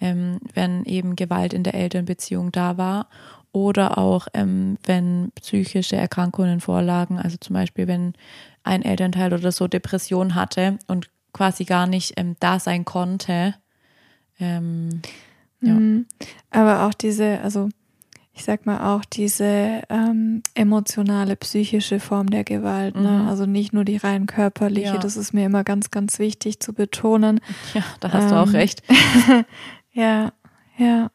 ähm, 0.01 0.39
wenn 0.55 0.85
eben 0.85 1.17
Gewalt 1.17 1.53
in 1.53 1.63
der 1.63 1.75
Elternbeziehung 1.75 2.53
da 2.53 2.77
war 2.77 3.09
oder 3.53 3.99
auch 3.99 4.29
ähm, 4.35 4.79
wenn 4.85 5.33
psychische 5.41 5.97
Erkrankungen 5.97 6.61
vorlagen, 6.61 7.19
also 7.19 7.37
zum 7.39 7.55
Beispiel 7.55 7.87
wenn 7.87 8.13
ein 8.63 8.83
Elternteil 8.83 9.33
oder 9.33 9.53
so 9.53 9.67
Depression 9.67 10.35
hatte 10.35 10.79
und 10.87 11.09
quasi 11.33 11.65
gar 11.65 11.87
nicht 11.87 12.15
ähm, 12.17 12.37
da 12.41 12.59
sein 12.59 12.85
konnte. 12.85 13.55
Ähm, 14.39 15.03
ja. 15.61 15.75
Mhm. 15.75 16.07
Aber 16.51 16.87
auch 16.87 16.95
diese, 16.95 17.41
also 17.41 17.69
ich 18.39 18.45
sag 18.45 18.67
mal 18.67 18.95
auch 18.95 19.05
diese 19.05 19.83
ähm, 19.89 20.43
emotionale, 20.55 21.35
psychische 21.35 21.99
Form 21.99 22.31
der 22.31 22.45
Gewalt, 22.45 22.95
ne? 22.95 23.01
mhm. 23.01 23.25
ne? 23.25 23.29
also 23.29 23.47
nicht 23.47 23.73
nur 23.73 23.85
die 23.85 23.97
rein 23.97 24.27
körperliche, 24.27 24.95
ja. 24.95 24.99
das 24.99 25.17
ist 25.17 25.33
mir 25.33 25.47
immer 25.47 25.65
ganz, 25.65 25.91
ganz 25.91 26.21
wichtig 26.21 26.61
zu 26.61 26.73
betonen. 26.73 27.41
Ja, 27.75 27.83
da 27.99 28.13
hast 28.13 28.31
du 28.31 28.37
auch 28.37 28.47
ähm, 28.47 28.55
recht. 28.55 28.83
ja, 29.99 30.33
ja. 30.77 31.11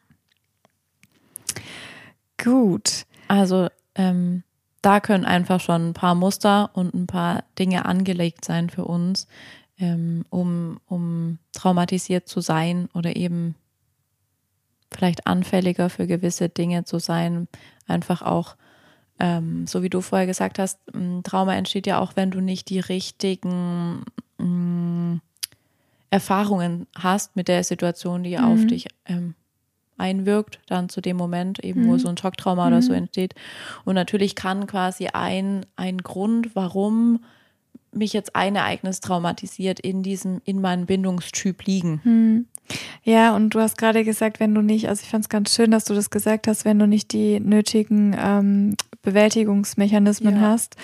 Gut. 2.36 3.06
Also 3.28 3.68
ähm, 3.94 4.42
da 4.82 5.00
können 5.00 5.24
einfach 5.24 5.60
schon 5.60 5.88
ein 5.88 5.94
paar 5.94 6.14
Muster 6.14 6.70
und 6.74 6.92
ein 6.92 7.06
paar 7.06 7.44
Dinge 7.58 7.86
angelegt 7.86 8.44
sein 8.44 8.68
für 8.68 8.84
uns, 8.84 9.26
ähm, 9.78 10.26
um, 10.28 10.78
um 10.86 11.38
traumatisiert 11.52 12.28
zu 12.28 12.42
sein 12.42 12.90
oder 12.92 13.16
eben 13.16 13.54
vielleicht 14.92 15.26
anfälliger 15.26 15.88
für 15.88 16.06
gewisse 16.06 16.50
Dinge 16.50 16.84
zu 16.84 16.98
sein. 16.98 17.48
Einfach 17.88 18.20
auch, 18.20 18.56
ähm, 19.18 19.66
so 19.66 19.82
wie 19.82 19.90
du 19.90 20.02
vorher 20.02 20.26
gesagt 20.26 20.58
hast, 20.58 20.78
Trauma 21.22 21.54
entsteht 21.54 21.86
ja 21.86 21.98
auch, 22.00 22.16
wenn 22.16 22.30
du 22.30 22.42
nicht 22.42 22.68
die 22.68 22.80
richtigen 22.80 24.04
mm, 24.36 24.73
Erfahrungen 26.14 26.86
hast 26.96 27.34
mit 27.34 27.48
der 27.48 27.64
Situation, 27.64 28.22
die 28.22 28.38
mhm. 28.38 28.44
auf 28.44 28.66
dich 28.68 28.86
ähm, 29.06 29.34
einwirkt, 29.98 30.60
dann 30.68 30.88
zu 30.88 31.00
dem 31.00 31.16
Moment, 31.16 31.58
eben 31.58 31.82
mhm. 31.82 31.88
wo 31.88 31.98
so 31.98 32.06
ein 32.06 32.16
Schocktrauma 32.16 32.66
mhm. 32.66 32.72
oder 32.72 32.82
so 32.82 32.92
mhm. 32.92 32.98
entsteht. 32.98 33.34
Und 33.84 33.96
natürlich 33.96 34.36
kann 34.36 34.68
quasi 34.68 35.08
ein, 35.08 35.66
ein 35.74 35.98
Grund, 35.98 36.54
warum 36.54 37.24
mich 37.90 38.12
jetzt 38.12 38.36
ein 38.36 38.54
Ereignis 38.54 39.00
traumatisiert, 39.00 39.80
in 39.80 40.04
diesem, 40.04 40.40
in 40.44 40.60
meinem 40.60 40.86
Bindungstyp 40.86 41.64
liegen. 41.64 42.00
Hm. 42.04 42.46
Ja, 43.02 43.34
und 43.34 43.50
du 43.50 43.60
hast 43.60 43.76
gerade 43.76 44.04
gesagt, 44.04 44.38
wenn 44.38 44.54
du 44.54 44.62
nicht, 44.62 44.88
also 44.88 45.02
ich 45.02 45.10
fand 45.10 45.24
es 45.24 45.28
ganz 45.28 45.54
schön, 45.54 45.72
dass 45.72 45.84
du 45.84 45.94
das 45.94 46.10
gesagt 46.10 46.46
hast, 46.46 46.64
wenn 46.64 46.78
du 46.78 46.86
nicht 46.86 47.12
die 47.12 47.38
nötigen 47.40 48.16
ähm, 48.18 48.76
Bewältigungsmechanismen 49.04 50.36
ja. 50.36 50.40
hast. 50.40 50.76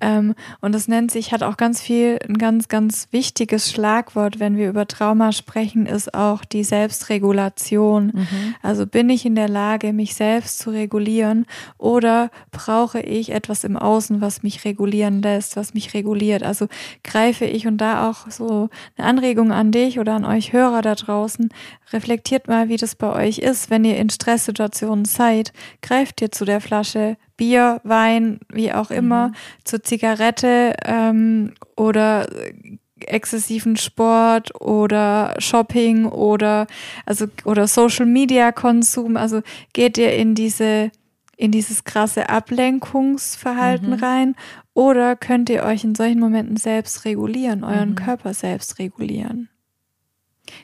Ähm, 0.00 0.34
und 0.60 0.74
das 0.74 0.88
nennt 0.88 1.10
sich, 1.10 1.32
hat 1.32 1.42
auch 1.42 1.56
ganz 1.56 1.80
viel, 1.80 2.18
ein 2.26 2.38
ganz, 2.38 2.68
ganz 2.68 3.08
wichtiges 3.10 3.70
Schlagwort, 3.70 4.40
wenn 4.40 4.56
wir 4.56 4.68
über 4.68 4.86
Trauma 4.86 5.32
sprechen, 5.32 5.86
ist 5.86 6.14
auch 6.14 6.44
die 6.44 6.64
Selbstregulation. 6.64 8.12
Mhm. 8.14 8.54
Also 8.62 8.86
bin 8.86 9.10
ich 9.10 9.26
in 9.26 9.34
der 9.34 9.48
Lage, 9.48 9.92
mich 9.92 10.14
selbst 10.14 10.58
zu 10.58 10.70
regulieren 10.70 11.46
oder 11.78 12.30
brauche 12.50 13.00
ich 13.00 13.32
etwas 13.32 13.64
im 13.64 13.76
Außen, 13.76 14.20
was 14.20 14.42
mich 14.42 14.64
regulieren 14.64 15.20
lässt, 15.22 15.56
was 15.56 15.74
mich 15.74 15.94
reguliert? 15.94 16.42
Also 16.42 16.68
greife 17.02 17.44
ich 17.44 17.66
und 17.66 17.78
da 17.78 18.08
auch 18.08 18.30
so 18.30 18.68
eine 18.96 19.06
Anregung 19.06 19.52
an 19.52 19.72
dich 19.72 19.98
oder 19.98 20.14
an 20.14 20.24
euch 20.24 20.52
Hörer 20.52 20.82
da 20.82 20.94
draußen, 20.94 21.50
reflektiert 21.92 22.48
mal, 22.48 22.68
wie 22.68 22.76
das 22.76 22.94
bei 22.94 23.12
euch 23.12 23.38
ist, 23.38 23.70
wenn 23.70 23.84
ihr 23.84 23.96
in 23.96 24.10
Stresssituationen 24.10 25.04
seid, 25.04 25.52
greift 25.82 26.20
ihr 26.20 26.30
zu 26.30 26.44
der 26.44 26.60
Flasche 26.60 27.16
Bier, 27.36 27.80
Wein, 27.84 28.40
wie 28.52 28.72
auch 28.72 28.90
immer, 28.90 29.28
mhm. 29.28 29.34
zur 29.64 29.82
Zigarette 29.82 30.74
ähm, 30.84 31.52
oder 31.76 32.26
exzessiven 33.00 33.76
Sport 33.76 34.60
oder 34.60 35.34
Shopping 35.38 36.06
oder 36.06 36.66
also 37.06 37.26
oder 37.44 37.66
Social 37.66 38.06
Media 38.06 38.52
Konsum. 38.52 39.16
Also 39.16 39.42
geht 39.72 39.98
ihr 39.98 40.14
in 40.14 40.34
diese 40.34 40.90
in 41.36 41.50
dieses 41.50 41.84
krasse 41.84 42.28
Ablenkungsverhalten 42.28 43.90
mhm. 43.90 43.94
rein 43.94 44.34
oder 44.72 45.16
könnt 45.16 45.50
ihr 45.50 45.64
euch 45.64 45.84
in 45.84 45.94
solchen 45.94 46.20
Momenten 46.20 46.56
selbst 46.56 47.04
regulieren, 47.04 47.64
euren 47.64 47.90
mhm. 47.90 47.96
Körper 47.96 48.34
selbst 48.34 48.78
regulieren? 48.78 49.48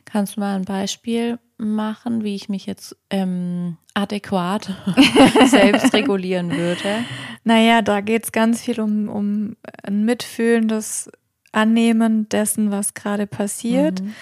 Kannst 0.05 0.37
du 0.37 0.40
mal 0.40 0.57
ein 0.57 0.64
Beispiel 0.64 1.38
machen, 1.57 2.25
wie 2.25 2.35
ich 2.35 2.49
mich 2.49 2.66
jetzt 2.66 2.97
ähm, 3.11 3.77
adäquat 3.95 4.71
selbst 5.47 5.93
regulieren 5.93 6.51
würde? 6.51 7.05
Naja, 7.45 7.83
da 7.83 8.01
geht 8.01 8.25
es 8.25 8.33
ganz 8.33 8.62
viel 8.62 8.81
um, 8.81 9.09
um 9.09 9.57
ein 9.83 10.05
mitfühlendes 10.05 11.11
Annehmen 11.53 12.29
dessen, 12.29 12.71
was 12.71 12.95
gerade 12.95 13.27
passiert 13.27 14.03
mhm. 14.03 14.14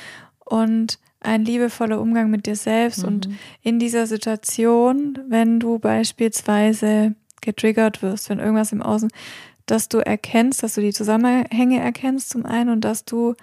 und 0.45 0.99
ein 1.21 1.45
liebevoller 1.45 2.01
Umgang 2.01 2.31
mit 2.31 2.47
dir 2.47 2.57
selbst. 2.57 3.03
Mhm. 3.03 3.09
Und 3.09 3.29
in 3.63 3.79
dieser 3.79 4.07
Situation, 4.07 5.19
wenn 5.29 5.61
du 5.61 5.79
beispielsweise 5.79 7.15
getriggert 7.41 8.03
wirst, 8.03 8.31
wenn 8.31 8.39
irgendwas 8.39 8.73
im 8.73 8.83
Außen, 8.83 9.11
dass 9.67 9.89
du 9.89 9.99
erkennst, 9.99 10.63
dass 10.63 10.75
du 10.75 10.81
die 10.81 10.93
Zusammenhänge 10.93 11.81
erkennst 11.81 12.31
zum 12.31 12.47
einen 12.47 12.71
und 12.71 12.83
dass 12.83 13.05
du 13.05 13.35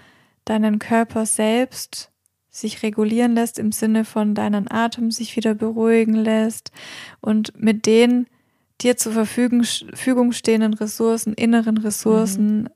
deinen 0.46 0.80
Körper 0.80 1.26
selbst 1.26 2.12
sich 2.50 2.84
regulieren 2.84 3.36
lässt 3.36 3.60
im 3.60 3.72
Sinne 3.72 4.06
von 4.06 4.34
deinen 4.34 4.72
Atem 4.72 5.12
sich 5.12 5.36
wieder 5.36 5.54
beruhigen 5.54 6.16
lässt 6.16 6.72
und 7.20 7.60
mit 7.60 7.86
den 7.86 8.28
dir 8.82 8.98
zur 8.98 9.12
Verfügung 9.14 10.32
stehenden 10.32 10.74
Ressourcen, 10.74 11.34
inneren 11.34 11.78
Ressourcen 11.78 12.64
mhm. 12.64 12.70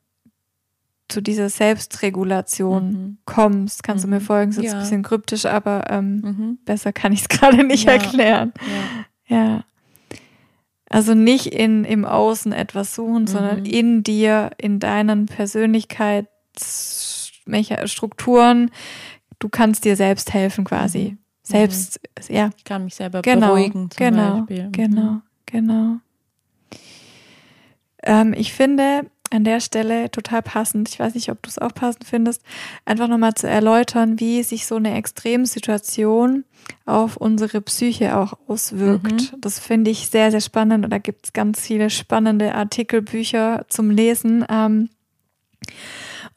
zu 1.07 1.21
dieser 1.21 1.49
Selbstregulation 1.49 2.91
mhm. 2.91 3.17
kommst. 3.25 3.83
Kannst 3.83 4.05
mhm. 4.05 4.09
du 4.09 4.15
mir 4.15 4.21
mhm. 4.21 4.25
folgen? 4.25 4.51
Das 4.51 4.57
ist 4.57 4.65
ja. 4.65 4.73
ein 4.73 4.79
bisschen 4.79 5.03
kryptisch, 5.03 5.45
aber 5.45 5.89
ähm, 5.89 6.15
mhm. 6.15 6.57
besser 6.65 6.91
kann 6.93 7.13
ich 7.13 7.21
es 7.21 7.29
gerade 7.29 7.63
nicht 7.63 7.85
ja. 7.85 7.93
erklären. 7.93 8.53
Ja. 9.27 9.37
ja. 9.37 9.63
Also 10.89 11.13
nicht 11.13 11.47
in, 11.47 11.85
im 11.85 12.03
Außen 12.03 12.51
etwas 12.51 12.95
suchen, 12.95 13.27
sondern 13.27 13.59
mhm. 13.59 13.65
in 13.65 14.03
dir, 14.03 14.51
in 14.57 14.79
deinen 14.79 15.27
Persönlichkeitsstrukturen, 17.49 18.71
du 19.39 19.49
kannst 19.49 19.85
dir 19.85 19.95
selbst 19.95 20.33
helfen 20.33 20.65
quasi. 20.65 21.11
Mhm. 21.11 21.17
Selbst, 21.43 21.99
mhm. 22.29 22.35
ja. 22.35 22.49
Ich 22.57 22.63
kann 22.63 22.85
mich 22.85 22.95
selber 22.95 23.21
genau, 23.21 23.47
beruhigen 23.47 23.89
zum 23.91 23.97
genau, 23.97 24.41
Beispiel. 24.41 24.69
Genau, 24.71 25.01
mhm. 25.01 25.21
genau. 25.45 25.95
ähm, 28.03 28.33
ich 28.37 28.53
finde 28.53 29.09
an 29.31 29.43
der 29.43 29.59
Stelle 29.59 30.09
total 30.09 30.41
passend, 30.41 30.89
ich 30.89 30.99
weiß 30.99 31.13
nicht, 31.13 31.29
ob 31.29 31.41
du 31.43 31.49
es 31.49 31.59
auch 31.59 31.73
passend 31.73 32.03
findest, 32.05 32.41
einfach 32.85 33.07
nochmal 33.07 33.35
zu 33.35 33.47
erläutern, 33.47 34.19
wie 34.19 34.41
sich 34.41 34.65
so 34.65 34.75
eine 34.75 34.95
Extremsituation 34.95 36.45
auf 36.85 37.15
unsere 37.15 37.61
Psyche 37.61 38.17
auch 38.17 38.33
auswirkt. 38.47 39.33
Mhm. 39.33 39.41
Das 39.41 39.59
finde 39.59 39.91
ich 39.91 40.09
sehr, 40.09 40.31
sehr 40.31 40.41
spannend 40.41 40.83
und 40.83 40.91
da 40.91 40.97
gibt 40.97 41.25
es 41.25 41.33
ganz 41.33 41.61
viele 41.61 41.89
spannende 41.91 42.55
Artikel, 42.55 43.01
Bücher 43.01 43.65
zum 43.69 43.91
Lesen. 43.91 44.45
Ähm, 44.49 44.89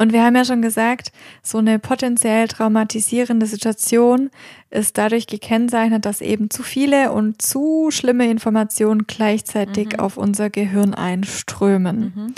und 0.03 0.13
wir 0.13 0.25
haben 0.25 0.35
ja 0.35 0.45
schon 0.45 0.63
gesagt, 0.63 1.13
so 1.45 1.59
eine 1.59 1.79
potenziell 1.79 2.49
traumatisierende 2.49 3.47
Situation 3.47 4.31
ist 4.69 4.99
dadurch 4.99 5.29
gekennzeichnet, 5.29 6.05
dass 6.05 6.21
eben 6.21 6.51
zu 6.51 6.65
viele 6.65 7.13
und 7.13 7.41
zu 7.41 7.91
schlimme 7.93 8.29
Informationen 8.29 9.07
gleichzeitig 9.07 9.93
mhm. 9.93 10.01
auf 10.01 10.17
unser 10.17 10.51
Gehirn 10.51 10.93
einströmen. 10.93 12.13
Mhm. 12.17 12.35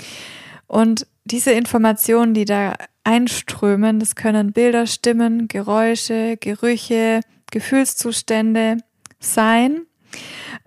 Und 0.67 1.07
diese 1.23 1.53
Informationen, 1.53 2.35
die 2.35 2.45
da 2.45 2.75
einströmen, 3.03 3.99
das 3.99 4.15
können 4.15 4.51
Bilder, 4.53 4.85
Stimmen, 4.85 5.47
Geräusche, 5.47 6.37
Gerüche, 6.39 7.21
Gefühlszustände 7.49 8.77
sein. 9.19 9.87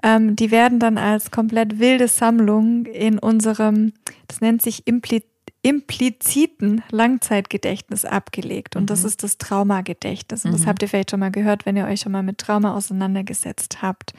Ähm, 0.03 0.35
die 0.35 0.51
werden 0.51 0.81
dann 0.81 0.99
als 0.99 1.31
komplett 1.31 1.79
wilde 1.79 2.09
Sammlung 2.09 2.87
in 2.87 3.21
unserem, 3.21 3.93
das 4.27 4.41
nennt 4.41 4.63
sich 4.63 4.89
implizit 4.89 5.38
impliziten 5.69 6.83
Langzeitgedächtnis 6.91 8.07
abgelegt. 8.07 8.75
Und 8.75 8.85
mhm. 8.85 8.87
das 8.87 9.05
ist 9.05 9.23
das 9.23 9.37
Traumagedächtnis. 9.37 10.47
Und 10.47 10.53
mhm. 10.53 10.57
das 10.57 10.67
habt 10.67 10.81
ihr 10.81 10.89
vielleicht 10.89 11.11
schon 11.11 11.21
mal 11.21 11.31
gehört, 11.31 11.67
wenn 11.67 11.77
ihr 11.77 11.85
euch 11.85 12.01
schon 12.01 12.13
mal 12.13 12.23
mit 12.23 12.39
Trauma 12.39 12.75
auseinandergesetzt 12.75 13.83
habt. 13.83 14.15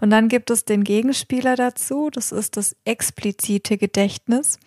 Und 0.00 0.10
dann 0.10 0.28
gibt 0.28 0.50
es 0.50 0.66
den 0.66 0.84
Gegenspieler 0.84 1.56
dazu. 1.56 2.10
Das 2.12 2.32
ist 2.32 2.58
das 2.58 2.76
explizite 2.84 3.78
Gedächtnis. 3.78 4.58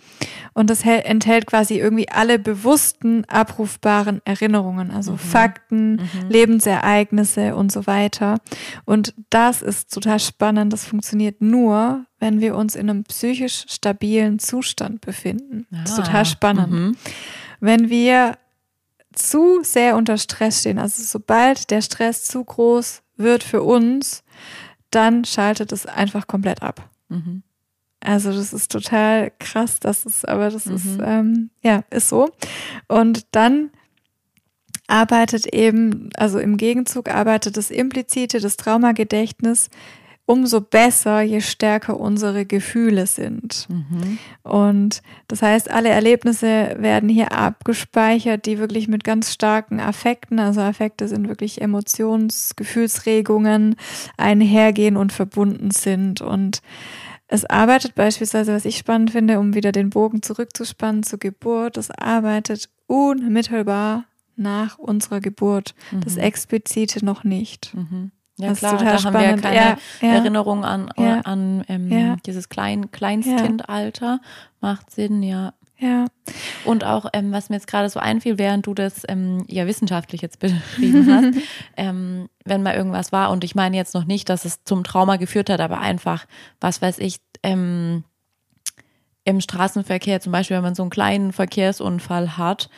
Und 0.54 0.72
das 0.72 0.84
enthält 0.84 1.46
quasi 1.46 1.78
irgendwie 1.78 2.10
alle 2.10 2.40
bewussten, 2.40 3.26
abrufbaren 3.26 4.20
Erinnerungen, 4.26 4.90
also 4.90 5.12
mhm. 5.12 5.18
Fakten, 5.20 5.92
mhm. 5.92 6.30
Lebensereignisse 6.30 7.56
und 7.56 7.72
so 7.72 7.86
weiter. 7.86 8.40
Und 8.86 9.14
das 9.30 9.62
ist 9.62 9.94
total 9.94 10.20
spannend. 10.20 10.74
Das 10.74 10.84
funktioniert 10.84 11.42
nur, 11.42 12.08
wenn 12.24 12.40
wir 12.40 12.56
uns 12.56 12.78
in 12.78 12.90
einem 12.90 13.04
psychisch 13.04 13.66
stabilen 13.68 14.40
Zustand 14.40 15.02
befinden. 15.02 15.68
Ah, 15.74 15.82
das 15.82 15.92
ist 15.92 16.00
ah, 16.00 16.04
total 16.04 16.26
spannend. 16.26 16.72
Mhm. 16.72 16.98
Wenn 17.60 17.90
wir 17.90 18.38
zu 19.14 19.60
sehr 19.62 19.98
unter 19.98 20.18
Stress 20.18 20.62
stehen, 20.62 20.80
also 20.80 21.04
sobald 21.04 21.70
der 21.70 21.82
Stress 21.82 22.24
zu 22.24 22.42
groß 22.42 23.02
wird 23.18 23.44
für 23.44 23.62
uns, 23.62 24.24
dann 24.90 25.26
schaltet 25.26 25.74
es 25.74 25.86
einfach 25.86 26.26
komplett 26.26 26.64
ab. 26.64 26.90
Mhm. 27.10 27.44
Also 28.00 28.32
das 28.32 28.54
ist 28.54 28.72
total 28.72 29.34
krass, 29.40 29.82
das 29.82 30.06
ist, 30.06 30.26
aber 30.26 30.50
das 30.50 30.66
mhm. 30.66 30.76
ist, 30.76 31.00
ähm, 31.04 31.50
ja, 31.62 31.84
ist 31.90 32.08
so. 32.08 32.30
Und 32.88 33.28
dann 33.32 33.70
arbeitet 34.88 35.46
eben, 35.48 36.10
also 36.16 36.40
im 36.40 36.56
Gegenzug 36.56 37.10
arbeitet 37.10 37.58
das 37.58 37.70
implizite, 37.70 38.40
das 38.40 38.56
Traumagedächtnis 38.56 39.70
umso 40.26 40.62
besser, 40.62 41.22
je 41.22 41.42
stärker 41.42 42.00
unsere 42.00 42.46
Gefühle 42.46 43.08
sind. 43.08 43.68
Mhm. 43.70 44.18
Und 44.44 45.02
das 45.28 45.42
heißt, 45.42 45.70
alle 45.70 45.90
Erlebnisse 45.90 46.76
werden 46.80 47.10
hier 47.10 47.34
abgespeichert, 47.34 48.46
die 48.46 48.58
wirklich 48.58 48.88
mit 48.88 49.04
ganz 49.04 49.34
starken 49.34 49.80
Affekten, 49.80 50.40
also 50.40 50.62
Affekte 50.62 51.08
sind 51.08 51.28
wirklich 51.28 51.62
Emotions-, 51.62 52.56
Gefühlsregungen 52.56 53.76
einhergehen 54.18 54.96
und 54.96 55.12
verbunden 55.12 55.72
sind. 55.72 56.22
Und 56.22 56.62
es 57.28 57.44
arbeitet 57.46 57.96
beispielsweise, 57.96 58.54
was 58.54 58.66
ich 58.66 58.78
spannend 58.78 59.12
finde, 59.12 59.40
um 59.40 59.56
wieder 59.56 59.74
den 59.74 59.90
Bogen 59.90 60.22
zurückzuspannen 60.22 61.04
zur 61.04 61.20
Geburt, 61.20 61.78
es 61.78 61.92
arbeitet 61.92 62.70
unmittelbar 62.88 64.06
nach 64.36 64.78
unserer 64.80 65.20
Geburt, 65.20 65.76
mhm. 65.92 66.02
das 66.02 66.16
Explizite 66.16 67.04
noch 67.04 67.24
nicht. 67.24 67.74
Mhm. 67.76 68.12
Ja, 68.38 68.50
das 68.50 68.60
klar, 68.60 68.78
da 68.78 68.98
spannend. 68.98 69.06
haben 69.06 69.36
wir 69.36 69.42
keine 69.42 69.56
ja, 69.56 69.78
ja. 70.02 70.14
Erinnerung 70.16 70.66
an, 70.66 70.90
ja. 70.98 71.20
an 71.22 71.64
ähm, 71.68 72.18
dieses 72.26 72.50
Klein, 72.50 72.92
Kleinstkindalter. 72.92 74.22
Macht 74.60 74.92
Sinn, 74.92 75.22
ja. 75.22 75.54
Ja. 75.78 76.08
Und 76.64 76.86
auch, 76.86 77.08
ähm, 77.14 77.32
was 77.32 77.50
mir 77.50 77.58
jetzt 77.58 77.68
gerade 77.68 77.90
so 77.90 78.00
einfiel, 78.00 78.38
während 78.38 78.66
du 78.66 78.74
das 78.74 79.04
ähm, 79.08 79.44
ja 79.50 79.68
wissenschaftlich 79.68 80.22
jetzt 80.22 80.40
beschrieben 80.40 81.14
hast, 81.14 81.44
ähm, 81.78 82.30
wenn 82.46 82.64
mal 82.64 82.76
irgendwas 82.76 83.12
war, 83.12 83.32
und 83.32 83.44
ich 83.44 83.54
meine 83.54 83.76
jetzt 83.76 83.94
noch 83.94 84.06
nicht, 84.06 84.30
dass 84.30 84.46
es 84.46 84.64
zum 84.64 84.84
Trauma 84.84 85.18
geführt 85.18 85.50
hat, 85.50 85.60
aber 85.60 85.80
einfach, 85.80 86.26
was 86.62 86.82
weiß 86.82 87.00
ich, 87.00 87.18
ähm, 87.44 88.04
im 89.26 89.42
Straßenverkehr, 89.42 90.22
zum 90.22 90.32
Beispiel, 90.32 90.58
wenn 90.58 90.64
man 90.64 90.76
so 90.76 90.84
einen 90.84 90.90
kleinen 90.90 91.34
Verkehrsunfall 91.34 92.38
hat, 92.38 92.70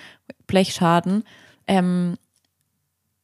Blechschaden, 0.48 1.24
ähm, 1.68 2.18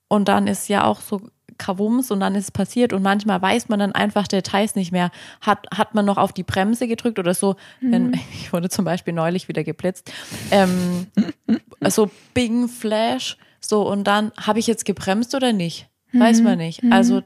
und 0.07 0.27
dann 0.27 0.47
ist 0.47 0.67
ja 0.67 0.83
auch 0.83 0.99
so 0.99 1.21
Krawums 1.57 2.11
und 2.11 2.19
dann 2.19 2.35
ist 2.35 2.45
es 2.45 2.51
passiert 2.51 2.93
und 2.93 3.03
manchmal 3.03 3.41
weiß 3.41 3.69
man 3.69 3.79
dann 3.79 3.91
einfach 3.91 4.27
Details 4.27 4.75
nicht 4.75 4.91
mehr. 4.91 5.11
Hat, 5.41 5.67
hat 5.75 5.95
man 5.95 6.05
noch 6.05 6.17
auf 6.17 6.33
die 6.33 6.43
Bremse 6.43 6.87
gedrückt 6.87 7.19
oder 7.19 7.33
so? 7.33 7.55
Mhm. 7.79 7.91
Wenn, 7.91 8.13
ich 8.33 8.53
wurde 8.53 8.69
zum 8.69 8.85
Beispiel 8.85 9.13
neulich 9.13 9.47
wieder 9.47 9.63
geblitzt. 9.63 10.11
Ähm, 10.51 11.07
so 11.87 12.09
Bing 12.33 12.67
Flash, 12.67 13.37
so 13.59 13.87
und 13.87 14.05
dann 14.05 14.31
habe 14.37 14.59
ich 14.59 14.67
jetzt 14.67 14.85
gebremst 14.85 15.35
oder 15.35 15.53
nicht? 15.53 15.87
Weiß 16.13 16.39
mhm. 16.39 16.43
man 16.43 16.57
nicht. 16.57 16.83
Mhm. 16.83 16.93
Also 16.93 17.21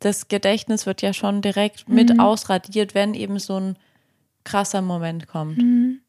das 0.00 0.28
Gedächtnis 0.28 0.86
wird 0.86 1.02
ja 1.02 1.12
schon 1.12 1.42
direkt 1.42 1.88
mit 1.88 2.14
mhm. 2.14 2.20
ausradiert, 2.20 2.94
wenn 2.94 3.14
eben 3.14 3.38
so 3.38 3.58
ein 3.58 3.76
krasser 4.44 4.82
Moment 4.82 5.26
kommt. 5.26 5.58
Mhm. 5.58 6.00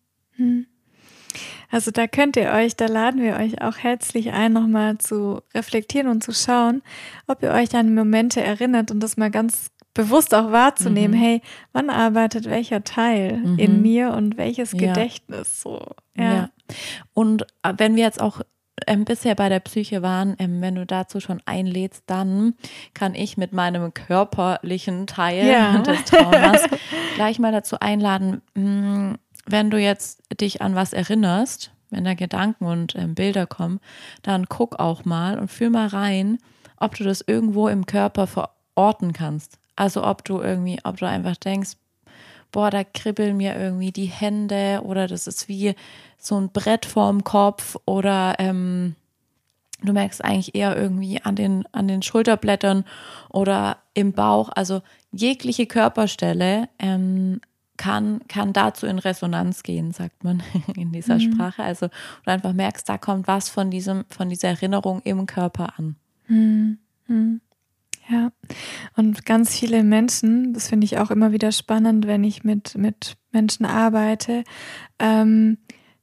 Also 1.69 1.91
da 1.91 2.07
könnt 2.07 2.37
ihr 2.37 2.51
euch, 2.51 2.75
da 2.75 2.85
laden 2.85 3.21
wir 3.21 3.35
euch 3.35 3.61
auch 3.61 3.77
herzlich 3.77 4.31
ein, 4.31 4.53
nochmal 4.53 4.97
zu 4.97 5.41
reflektieren 5.53 6.07
und 6.07 6.23
zu 6.23 6.33
schauen, 6.33 6.81
ob 7.27 7.43
ihr 7.43 7.51
euch 7.51 7.75
an 7.75 7.93
Momente 7.93 8.41
erinnert 8.41 8.91
und 8.91 9.01
das 9.01 9.17
mal 9.17 9.31
ganz 9.31 9.71
bewusst 9.93 10.35
auch 10.35 10.51
wahrzunehmen, 10.51 11.17
mhm. 11.17 11.23
hey, 11.23 11.41
wann 11.73 11.89
arbeitet 11.89 12.45
welcher 12.45 12.83
Teil 12.83 13.37
mhm. 13.37 13.57
in 13.57 13.81
mir 13.81 14.11
und 14.11 14.37
welches 14.37 14.71
ja. 14.73 14.79
Gedächtnis 14.79 15.61
so. 15.61 15.81
Ja. 16.15 16.33
ja. 16.33 16.49
Und 17.13 17.43
äh, 17.63 17.73
wenn 17.77 17.95
wir 17.95 18.03
jetzt 18.03 18.21
auch 18.21 18.41
ähm, 18.85 19.05
bisher 19.05 19.33
bei 19.33 19.49
der 19.49 19.59
Psyche 19.59 20.03
waren, 20.03 20.35
ähm, 20.37 20.61
wenn 20.61 20.75
du 20.75 20.85
dazu 20.85 21.19
schon 21.19 21.41
einlädst, 21.45 22.03
dann 22.05 22.53
kann 22.93 23.15
ich 23.15 23.37
mit 23.37 23.53
meinem 23.53 23.93
körperlichen 23.93 25.07
Teil 25.07 25.47
ja. 25.47 25.77
des 25.81 26.05
Traumas 26.05 26.61
gleich 27.15 27.39
mal 27.39 27.51
dazu 27.51 27.79
einladen, 27.79 28.41
mh, 28.53 28.63
mm, 28.63 29.17
wenn 29.47 29.69
du 29.69 29.79
jetzt 29.79 30.21
dich 30.39 30.61
an 30.61 30.75
was 30.75 30.93
erinnerst, 30.93 31.71
wenn 31.89 32.03
da 32.03 32.13
Gedanken 32.13 32.65
und 32.65 32.95
ähm, 32.95 33.15
Bilder 33.15 33.47
kommen, 33.47 33.79
dann 34.21 34.47
guck 34.47 34.79
auch 34.79 35.05
mal 35.05 35.39
und 35.39 35.49
fühl 35.49 35.69
mal 35.69 35.87
rein, 35.87 36.37
ob 36.77 36.95
du 36.95 37.03
das 37.03 37.23
irgendwo 37.25 37.67
im 37.67 37.85
Körper 37.85 38.27
verorten 38.27 39.13
kannst. 39.13 39.57
Also 39.75 40.03
ob 40.03 40.23
du 40.25 40.41
irgendwie, 40.41 40.79
ob 40.83 40.97
du 40.97 41.07
einfach 41.07 41.37
denkst, 41.37 41.71
boah, 42.51 42.69
da 42.69 42.83
kribbeln 42.83 43.37
mir 43.37 43.55
irgendwie 43.57 43.91
die 43.91 44.05
Hände 44.05 44.81
oder 44.83 45.07
das 45.07 45.27
ist 45.27 45.47
wie 45.47 45.75
so 46.17 46.39
ein 46.39 46.49
Brett 46.49 46.85
vorm 46.85 47.23
Kopf 47.23 47.77
oder 47.85 48.35
ähm, 48.39 48.95
du 49.83 49.93
merkst 49.93 50.23
eigentlich 50.23 50.55
eher 50.55 50.75
irgendwie 50.75 51.21
an 51.21 51.35
den, 51.35 51.65
an 51.71 51.87
den 51.87 52.01
Schulterblättern 52.01 52.85
oder 53.29 53.77
im 53.93 54.13
Bauch. 54.13 54.49
Also 54.53 54.81
jegliche 55.11 55.67
Körperstelle 55.67 56.69
ähm, 56.79 57.41
kann, 57.77 58.21
kann 58.27 58.53
dazu 58.53 58.85
in 58.85 58.99
Resonanz 58.99 59.63
gehen, 59.63 59.91
sagt 59.91 60.23
man 60.23 60.43
in 60.75 60.91
dieser 60.91 61.15
mhm. 61.15 61.33
Sprache. 61.33 61.63
Also 61.63 61.87
du 61.87 62.31
einfach 62.31 62.53
merkst, 62.53 62.87
da 62.89 62.97
kommt 62.97 63.27
was 63.27 63.49
von 63.49 63.71
diesem, 63.71 64.05
von 64.09 64.29
dieser 64.29 64.49
Erinnerung 64.49 65.01
im 65.03 65.25
Körper 65.25 65.77
an. 65.77 65.95
Mhm. 66.27 66.77
mhm. 67.07 67.41
Ja, 68.09 68.31
und 68.95 69.25
ganz 69.25 69.53
viele 69.57 69.83
Menschen, 69.83 70.53
das 70.53 70.69
finde 70.69 70.85
ich 70.85 70.97
auch 70.97 71.11
immer 71.11 71.33
wieder 71.33 71.51
spannend, 71.51 72.07
wenn 72.07 72.23
ich 72.23 72.45
mit, 72.45 72.77
mit 72.77 73.17
Menschen 73.33 73.65
arbeite, 73.65 74.45
ähm, 74.97 75.57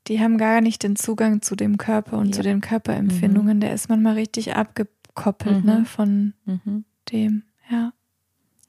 die 0.06 0.20
haben 0.20 0.36
gar 0.36 0.60
nicht 0.60 0.82
den 0.82 0.96
Zugang 0.96 1.40
zu 1.40 1.56
dem 1.56 1.78
Körper 1.78 2.18
und 2.18 2.26
ja. 2.26 2.32
zu 2.32 2.42
den 2.42 2.60
Körperempfindungen. 2.60 3.56
Mhm. 3.56 3.60
Der 3.60 3.72
ist 3.72 3.88
manchmal 3.88 4.14
richtig 4.14 4.54
abgekoppelt 4.54 5.64
ne, 5.64 5.78
mhm. 5.78 5.86
von 5.86 6.34
mhm. 6.44 6.84
dem, 7.10 7.44
ja. 7.70 7.94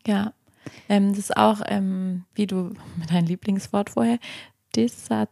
Ja, 0.08 0.34
ähm, 0.89 1.09
das 1.09 1.20
ist 1.20 1.38
auch, 1.38 1.61
ähm, 1.68 2.26
wie 2.34 2.47
du 2.47 2.74
deinem 3.09 3.28
Lieblingswort 3.28 3.91
vorher, 3.91 4.20
Dissat 4.76 5.30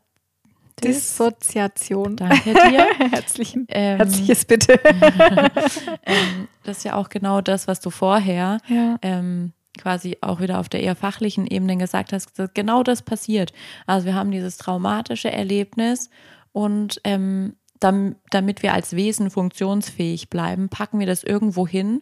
Dissoziation. 0.84 2.16
Danke 2.16 2.54
dir. 2.54 2.88
Herzlichen, 3.12 3.68
ähm, 3.70 3.98
herzliches 3.98 4.46
Bitte. 4.46 4.80
ähm, 6.06 6.48
das 6.64 6.78
ist 6.78 6.84
ja 6.84 6.96
auch 6.96 7.10
genau 7.10 7.42
das, 7.42 7.68
was 7.68 7.80
du 7.80 7.90
vorher 7.90 8.58
ja. 8.68 8.98
ähm, 9.02 9.54
quasi 9.78 10.18
auch 10.22 10.40
wieder 10.40 10.60
auf 10.60 10.70
der 10.70 10.82
eher 10.82 10.96
fachlichen 10.96 11.48
Ebene 11.48 11.78
gesagt 11.78 12.14
hast. 12.14 12.38
Dass 12.38 12.54
genau 12.54 12.84
das 12.84 13.02
passiert. 13.02 13.54
Also 13.86 14.06
wir 14.06 14.16
haben 14.16 14.32
dieses 14.32 14.58
traumatische 14.58 15.32
Erlebnis 15.32 16.10
und 16.52 17.00
ähm, 17.04 17.56
damit 17.80 18.64
wir 18.64 18.74
als 18.74 18.96
Wesen 18.96 19.30
funktionsfähig 19.30 20.30
bleiben, 20.30 20.70
packen 20.70 21.00
wir 21.00 21.08
das 21.08 21.24
irgendwo 21.24 21.68
hin 21.68 22.02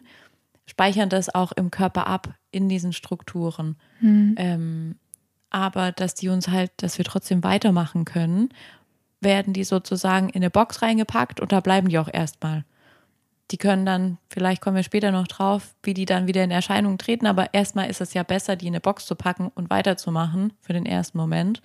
speichern 0.72 1.10
das 1.10 1.34
auch 1.34 1.52
im 1.52 1.70
Körper 1.70 2.06
ab, 2.06 2.34
in 2.50 2.70
diesen 2.70 2.94
Strukturen. 2.94 3.76
Mhm. 4.00 4.34
Ähm, 4.38 4.94
aber 5.50 5.92
dass 5.92 6.14
die 6.14 6.30
uns 6.30 6.48
halt, 6.48 6.70
dass 6.78 6.96
wir 6.96 7.04
trotzdem 7.04 7.44
weitermachen 7.44 8.06
können, 8.06 8.48
werden 9.20 9.52
die 9.52 9.64
sozusagen 9.64 10.30
in 10.30 10.36
eine 10.36 10.48
Box 10.48 10.80
reingepackt 10.80 11.40
und 11.40 11.52
da 11.52 11.60
bleiben 11.60 11.90
die 11.90 11.98
auch 11.98 12.08
erstmal. 12.10 12.64
Die 13.50 13.58
können 13.58 13.84
dann, 13.84 14.16
vielleicht 14.30 14.62
kommen 14.62 14.76
wir 14.76 14.82
später 14.82 15.10
noch 15.10 15.28
drauf, 15.28 15.74
wie 15.82 15.92
die 15.92 16.06
dann 16.06 16.26
wieder 16.26 16.42
in 16.42 16.50
Erscheinung 16.50 16.96
treten, 16.96 17.26
aber 17.26 17.52
erstmal 17.52 17.90
ist 17.90 18.00
es 18.00 18.14
ja 18.14 18.22
besser, 18.22 18.56
die 18.56 18.68
in 18.68 18.72
eine 18.72 18.80
Box 18.80 19.04
zu 19.04 19.14
packen 19.14 19.48
und 19.54 19.68
weiterzumachen 19.68 20.54
für 20.62 20.72
den 20.72 20.86
ersten 20.86 21.18
Moment. 21.18 21.60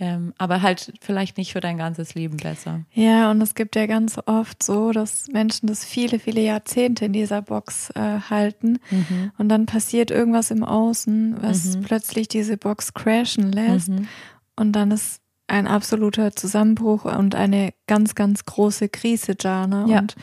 Ähm, 0.00 0.34
aber 0.38 0.60
halt 0.60 0.92
vielleicht 1.00 1.38
nicht 1.38 1.52
für 1.52 1.60
dein 1.60 1.78
ganzes 1.78 2.16
Leben 2.16 2.36
besser. 2.36 2.80
Ja, 2.92 3.30
und 3.30 3.40
es 3.40 3.54
gibt 3.54 3.76
ja 3.76 3.86
ganz 3.86 4.18
oft 4.26 4.60
so, 4.60 4.90
dass 4.90 5.28
Menschen 5.28 5.68
das 5.68 5.84
viele, 5.84 6.18
viele 6.18 6.40
Jahrzehnte 6.40 7.04
in 7.04 7.12
dieser 7.12 7.42
Box 7.42 7.90
äh, 7.90 8.18
halten 8.28 8.80
mhm. 8.90 9.30
und 9.38 9.48
dann 9.48 9.66
passiert 9.66 10.10
irgendwas 10.10 10.50
im 10.50 10.64
Außen, 10.64 11.36
was 11.40 11.76
mhm. 11.76 11.82
plötzlich 11.82 12.26
diese 12.26 12.56
Box 12.56 12.92
crashen 12.92 13.52
lässt 13.52 13.90
mhm. 13.90 14.08
und 14.56 14.72
dann 14.72 14.90
ist 14.90 15.20
ein 15.46 15.66
absoluter 15.66 16.34
Zusammenbruch 16.34 17.04
und 17.04 17.34
eine 17.34 17.72
ganz, 17.86 18.14
ganz 18.14 18.44
große 18.44 18.88
Krise 18.88 19.34
da. 19.34 19.66
Ne? 19.66 19.84
Ja. 19.88 19.98
Und 20.00 20.16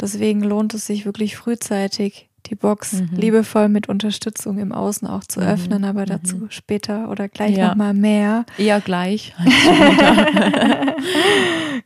deswegen 0.00 0.42
lohnt 0.42 0.74
es 0.74 0.86
sich 0.86 1.06
wirklich 1.06 1.36
frühzeitig, 1.36 2.28
die 2.46 2.54
Box 2.54 2.94
mhm. 2.94 3.08
liebevoll 3.12 3.68
mit 3.68 3.88
Unterstützung 3.88 4.58
im 4.58 4.72
Außen 4.72 5.06
auch 5.06 5.24
zu 5.24 5.40
mhm. 5.40 5.46
öffnen, 5.46 5.84
aber 5.84 6.02
mhm. 6.02 6.06
dazu 6.06 6.36
mhm. 6.36 6.50
später 6.50 7.10
oder 7.10 7.28
gleich 7.28 7.56
ja. 7.56 7.68
nochmal 7.68 7.94
mehr. 7.94 8.44
Eher 8.58 8.80
gleich. 8.80 9.34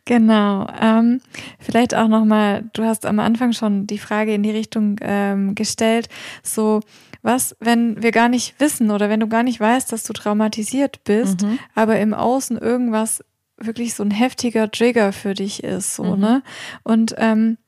genau. 0.05 0.67
Ähm, 0.81 1.21
vielleicht 1.59 1.95
auch 1.95 2.09
nochmal, 2.09 2.65
du 2.73 2.85
hast 2.85 3.07
am 3.07 3.19
Anfang 3.19 3.53
schon 3.53 3.87
die 3.87 3.99
Frage 3.99 4.35
in 4.35 4.43
die 4.43 4.51
Richtung 4.51 4.97
ähm, 5.01 5.55
gestellt, 5.55 6.09
so 6.43 6.81
was, 7.23 7.55
wenn 7.61 8.03
wir 8.03 8.13
gar 8.13 8.29
nicht 8.29 8.59
wissen 8.59 8.91
oder 8.91 9.11
wenn 9.11 9.21
du 9.21 9.29
gar 9.29 9.43
nicht 9.43 9.61
weißt, 9.61 9.93
dass 9.93 10.05
du 10.05 10.13
traumatisiert 10.13 11.05
bist, 11.05 11.43
mhm. 11.43 11.59
aber 11.75 12.01
im 12.01 12.15
Außen 12.15 12.57
irgendwas 12.57 13.23
wirklich 13.59 13.95
so 13.95 14.03
ein 14.03 14.11
heftiger 14.11 14.71
Trigger 14.71 15.13
für 15.13 15.35
dich 15.35 15.63
ist, 15.63 15.95
so, 15.95 16.17
mhm. 16.17 16.21
ne? 16.21 16.43
Und 16.83 17.15
ähm, 17.19 17.59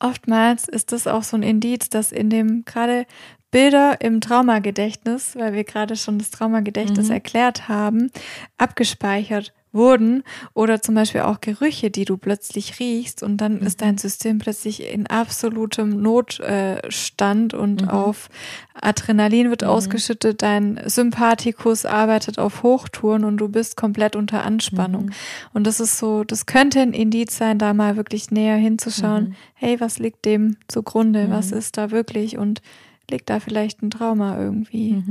oftmals 0.00 0.68
ist 0.68 0.92
das 0.92 1.06
auch 1.06 1.22
so 1.22 1.36
ein 1.36 1.42
Indiz, 1.42 1.88
dass 1.88 2.12
in 2.12 2.30
dem 2.30 2.64
gerade 2.64 3.06
Bilder 3.50 4.00
im 4.00 4.20
Traumagedächtnis, 4.20 5.36
weil 5.36 5.54
wir 5.54 5.64
gerade 5.64 5.96
schon 5.96 6.18
das 6.18 6.30
Traumagedächtnis 6.30 7.06
mhm. 7.06 7.14
erklärt 7.14 7.68
haben, 7.68 8.10
abgespeichert 8.58 9.54
wurden 9.76 10.24
oder 10.54 10.82
zum 10.82 10.94
Beispiel 10.94 11.22
auch 11.22 11.40
Gerüche, 11.40 11.90
die 11.90 12.04
du 12.04 12.16
plötzlich 12.16 12.80
riechst 12.80 13.22
und 13.22 13.36
dann 13.38 13.60
mhm. 13.60 13.66
ist 13.66 13.82
dein 13.82 13.98
System 13.98 14.38
plötzlich 14.38 14.82
in 14.92 15.06
absolutem 15.06 16.02
Notstand 16.02 17.54
und 17.54 17.82
mhm. 17.82 17.88
auf 17.88 18.28
Adrenalin 18.74 19.50
wird 19.50 19.62
mhm. 19.62 19.68
ausgeschüttet, 19.68 20.42
dein 20.42 20.80
Sympathikus 20.86 21.86
arbeitet 21.86 22.38
auf 22.38 22.62
Hochtouren 22.62 23.24
und 23.24 23.36
du 23.38 23.48
bist 23.48 23.76
komplett 23.76 24.16
unter 24.16 24.44
Anspannung. 24.44 25.06
Mhm. 25.06 25.12
Und 25.54 25.66
das 25.66 25.80
ist 25.80 25.98
so, 25.98 26.24
das 26.24 26.46
könnte 26.46 26.80
ein 26.80 26.92
Indiz 26.92 27.36
sein, 27.36 27.58
da 27.58 27.74
mal 27.74 27.96
wirklich 27.96 28.30
näher 28.30 28.56
hinzuschauen, 28.56 29.28
mhm. 29.28 29.34
hey, 29.54 29.80
was 29.80 29.98
liegt 29.98 30.24
dem 30.24 30.56
zugrunde, 30.68 31.30
was 31.30 31.50
mhm. 31.50 31.58
ist 31.58 31.76
da 31.76 31.90
wirklich 31.90 32.38
und 32.38 32.62
liegt 33.10 33.30
da 33.30 33.40
vielleicht 33.40 33.82
ein 33.82 33.90
Trauma 33.90 34.38
irgendwie. 34.38 35.02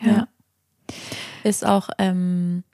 ja. 0.00 0.10
ja. 0.10 0.28
Ist 1.42 1.64
auch 1.64 1.88
ähm, 1.98 2.64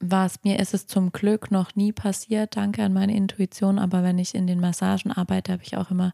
was 0.00 0.42
mir 0.44 0.58
ist 0.58 0.74
es 0.74 0.86
zum 0.86 1.12
Glück 1.12 1.50
noch 1.50 1.76
nie 1.76 1.92
passiert, 1.92 2.56
danke 2.56 2.82
an 2.82 2.92
meine 2.92 3.16
Intuition, 3.16 3.78
aber 3.78 4.02
wenn 4.02 4.18
ich 4.18 4.34
in 4.34 4.46
den 4.46 4.60
Massagen 4.60 5.12
arbeite, 5.12 5.52
habe 5.52 5.62
ich 5.62 5.76
auch 5.76 5.90
immer 5.90 6.12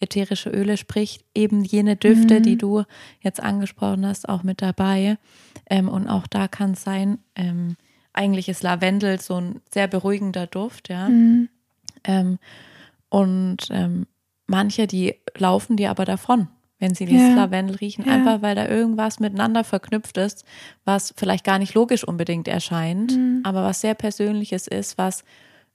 ätherische 0.00 0.50
Öle, 0.50 0.76
sprich 0.76 1.20
eben 1.34 1.64
jene 1.64 1.96
Düfte, 1.96 2.40
mhm. 2.40 2.42
die 2.42 2.58
du 2.58 2.84
jetzt 3.20 3.42
angesprochen 3.42 4.06
hast, 4.06 4.28
auch 4.28 4.42
mit 4.42 4.60
dabei. 4.62 5.18
Ähm, 5.68 5.88
und 5.88 6.08
auch 6.08 6.26
da 6.26 6.48
kann 6.48 6.72
es 6.72 6.82
sein, 6.82 7.18
ähm, 7.34 7.76
eigentlich 8.12 8.48
ist 8.48 8.62
Lavendel 8.62 9.20
so 9.20 9.40
ein 9.40 9.60
sehr 9.72 9.88
beruhigender 9.88 10.46
Duft, 10.46 10.88
ja. 10.88 11.08
Mhm. 11.08 11.48
Ähm, 12.04 12.38
und 13.08 13.68
ähm, 13.70 14.06
manche, 14.46 14.86
die 14.86 15.14
laufen 15.36 15.76
dir 15.76 15.90
aber 15.90 16.04
davon 16.04 16.48
wenn 16.78 16.94
sie 16.94 17.06
dieses 17.06 17.28
ja. 17.28 17.34
Lavendel 17.34 17.76
riechen, 17.76 18.04
ja. 18.06 18.12
einfach 18.12 18.42
weil 18.42 18.54
da 18.54 18.68
irgendwas 18.68 19.20
miteinander 19.20 19.64
verknüpft 19.64 20.18
ist, 20.18 20.44
was 20.84 21.14
vielleicht 21.16 21.44
gar 21.44 21.58
nicht 21.58 21.74
logisch 21.74 22.04
unbedingt 22.04 22.48
erscheint, 22.48 23.16
mhm. 23.16 23.40
aber 23.44 23.64
was 23.64 23.80
sehr 23.80 23.94
Persönliches 23.94 24.66
ist, 24.66 24.98
was 24.98 25.24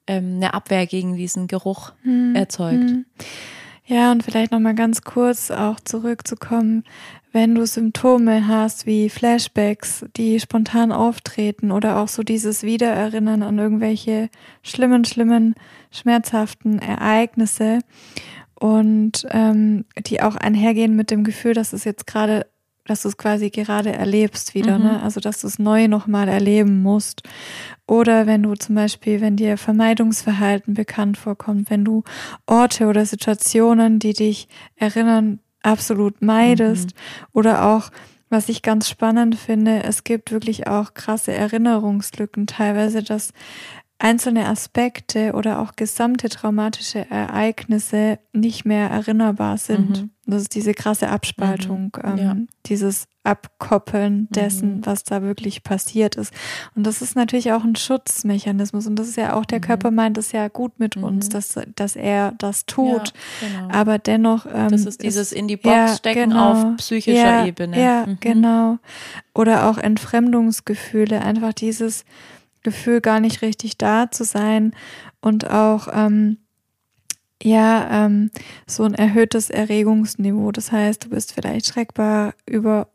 ähm, 0.07 0.35
eine 0.35 0.53
Abwehr 0.53 0.85
gegen 0.85 1.15
diesen 1.15 1.47
Geruch 1.47 1.93
mhm. 2.03 2.35
erzeugt. 2.35 2.83
Mhm. 2.83 3.05
Ja, 3.85 4.11
und 4.11 4.23
vielleicht 4.23 4.51
nochmal 4.51 4.75
ganz 4.75 5.01
kurz 5.01 5.51
auch 5.51 5.79
zurückzukommen, 5.79 6.83
wenn 7.33 7.55
du 7.55 7.65
Symptome 7.65 8.47
hast 8.47 8.85
wie 8.85 9.09
Flashbacks, 9.09 10.05
die 10.17 10.39
spontan 10.39 10.91
auftreten 10.91 11.71
oder 11.71 11.97
auch 11.97 12.07
so 12.07 12.23
dieses 12.23 12.63
Wiedererinnern 12.63 13.41
an 13.41 13.57
irgendwelche 13.57 14.29
schlimmen, 14.63 15.05
schlimmen, 15.05 15.55
schmerzhaften 15.91 16.79
Ereignisse 16.79 17.79
und 18.61 19.25
ähm, 19.31 19.85
die 19.97 20.21
auch 20.21 20.35
einhergehen 20.35 20.95
mit 20.95 21.09
dem 21.09 21.23
Gefühl, 21.23 21.55
dass 21.55 21.73
es 21.73 21.83
jetzt 21.83 22.05
gerade, 22.05 22.45
dass 22.85 23.01
du 23.01 23.07
es 23.07 23.17
quasi 23.17 23.49
gerade 23.49 23.91
erlebst 23.91 24.53
wieder, 24.53 24.77
mhm. 24.77 24.83
ne? 24.83 25.01
Also 25.01 25.19
dass 25.19 25.41
du 25.41 25.47
es 25.47 25.57
neu 25.57 25.87
nochmal 25.87 26.27
erleben 26.27 26.83
musst. 26.83 27.23
Oder 27.87 28.27
wenn 28.27 28.43
du 28.43 28.53
zum 28.53 28.75
Beispiel, 28.75 29.19
wenn 29.19 29.35
dir 29.35 29.57
Vermeidungsverhalten 29.57 30.75
bekannt 30.75 31.17
vorkommt, 31.17 31.71
wenn 31.71 31.83
du 31.83 32.03
Orte 32.45 32.85
oder 32.85 33.03
Situationen, 33.03 33.97
die 33.97 34.13
dich 34.13 34.47
erinnern, 34.75 35.39
absolut 35.63 36.21
meidest. 36.21 36.91
Mhm. 36.93 37.27
Oder 37.33 37.65
auch 37.65 37.89
was 38.29 38.47
ich 38.47 38.61
ganz 38.61 38.87
spannend 38.87 39.35
finde, 39.35 39.83
es 39.83 40.03
gibt 40.03 40.31
wirklich 40.31 40.67
auch 40.67 40.93
krasse 40.93 41.33
Erinnerungslücken, 41.33 42.45
teilweise, 42.45 43.01
dass 43.01 43.33
einzelne 44.01 44.47
Aspekte 44.47 45.33
oder 45.33 45.59
auch 45.59 45.75
gesamte 45.75 46.27
traumatische 46.27 47.09
Ereignisse 47.11 48.17
nicht 48.33 48.65
mehr 48.65 48.89
erinnerbar 48.89 49.57
sind. 49.57 50.01
Mhm. 50.01 50.09
Das 50.25 50.41
ist 50.43 50.55
diese 50.55 50.73
krasse 50.73 51.09
Abspaltung, 51.09 51.95
mhm. 51.95 52.09
ähm, 52.09 52.17
ja. 52.17 52.35
dieses 52.65 53.07
Abkoppeln 53.23 54.27
dessen, 54.31 54.77
mhm. 54.77 54.85
was 54.87 55.03
da 55.03 55.21
wirklich 55.21 55.61
passiert 55.61 56.15
ist. 56.15 56.33
Und 56.75 56.87
das 56.87 57.03
ist 57.03 57.15
natürlich 57.15 57.51
auch 57.51 57.63
ein 57.63 57.75
Schutzmechanismus. 57.75 58.87
Und 58.87 58.95
das 58.95 59.07
ist 59.07 59.17
ja 59.17 59.35
auch, 59.35 59.45
der 59.45 59.59
mhm. 59.59 59.63
Körper 59.63 59.91
meint 59.91 60.17
es 60.17 60.31
ja 60.31 60.47
gut 60.47 60.79
mit 60.79 60.97
uns, 60.97 61.27
mhm. 61.27 61.33
dass, 61.33 61.59
dass 61.75 61.95
er 61.95 62.31
das 62.39 62.65
tut. 62.65 63.13
Ja, 63.41 63.47
genau. 63.47 63.73
Aber 63.73 63.99
dennoch. 63.99 64.47
Ähm, 64.51 64.69
das 64.69 64.87
ist 64.87 65.03
dieses 65.03 65.31
ist, 65.31 65.37
in 65.37 65.47
die 65.47 65.57
Box 65.57 65.75
ja, 65.75 65.95
stecken 65.95 66.29
genau, 66.31 66.53
auf 66.53 66.77
psychischer 66.77 67.45
Ebene. 67.45 67.79
Ja, 67.79 68.05
mhm. 68.07 68.17
genau. 68.19 68.79
Oder 69.35 69.69
auch 69.69 69.77
Entfremdungsgefühle, 69.77 71.21
einfach 71.21 71.53
dieses 71.53 72.03
Gefühl, 72.63 73.01
gar 73.01 73.19
nicht 73.19 73.41
richtig 73.41 73.77
da 73.77 74.11
zu 74.11 74.23
sein 74.23 74.73
und 75.21 75.49
auch 75.49 75.87
ähm, 75.91 76.37
ja 77.41 78.05
ähm, 78.05 78.31
so 78.67 78.83
ein 78.83 78.93
erhöhtes 78.93 79.49
Erregungsniveau. 79.49 80.51
Das 80.51 80.71
heißt, 80.71 81.05
du 81.05 81.09
bist 81.09 81.33
vielleicht 81.33 81.67
schreckbar 81.67 82.33
über 82.45 82.87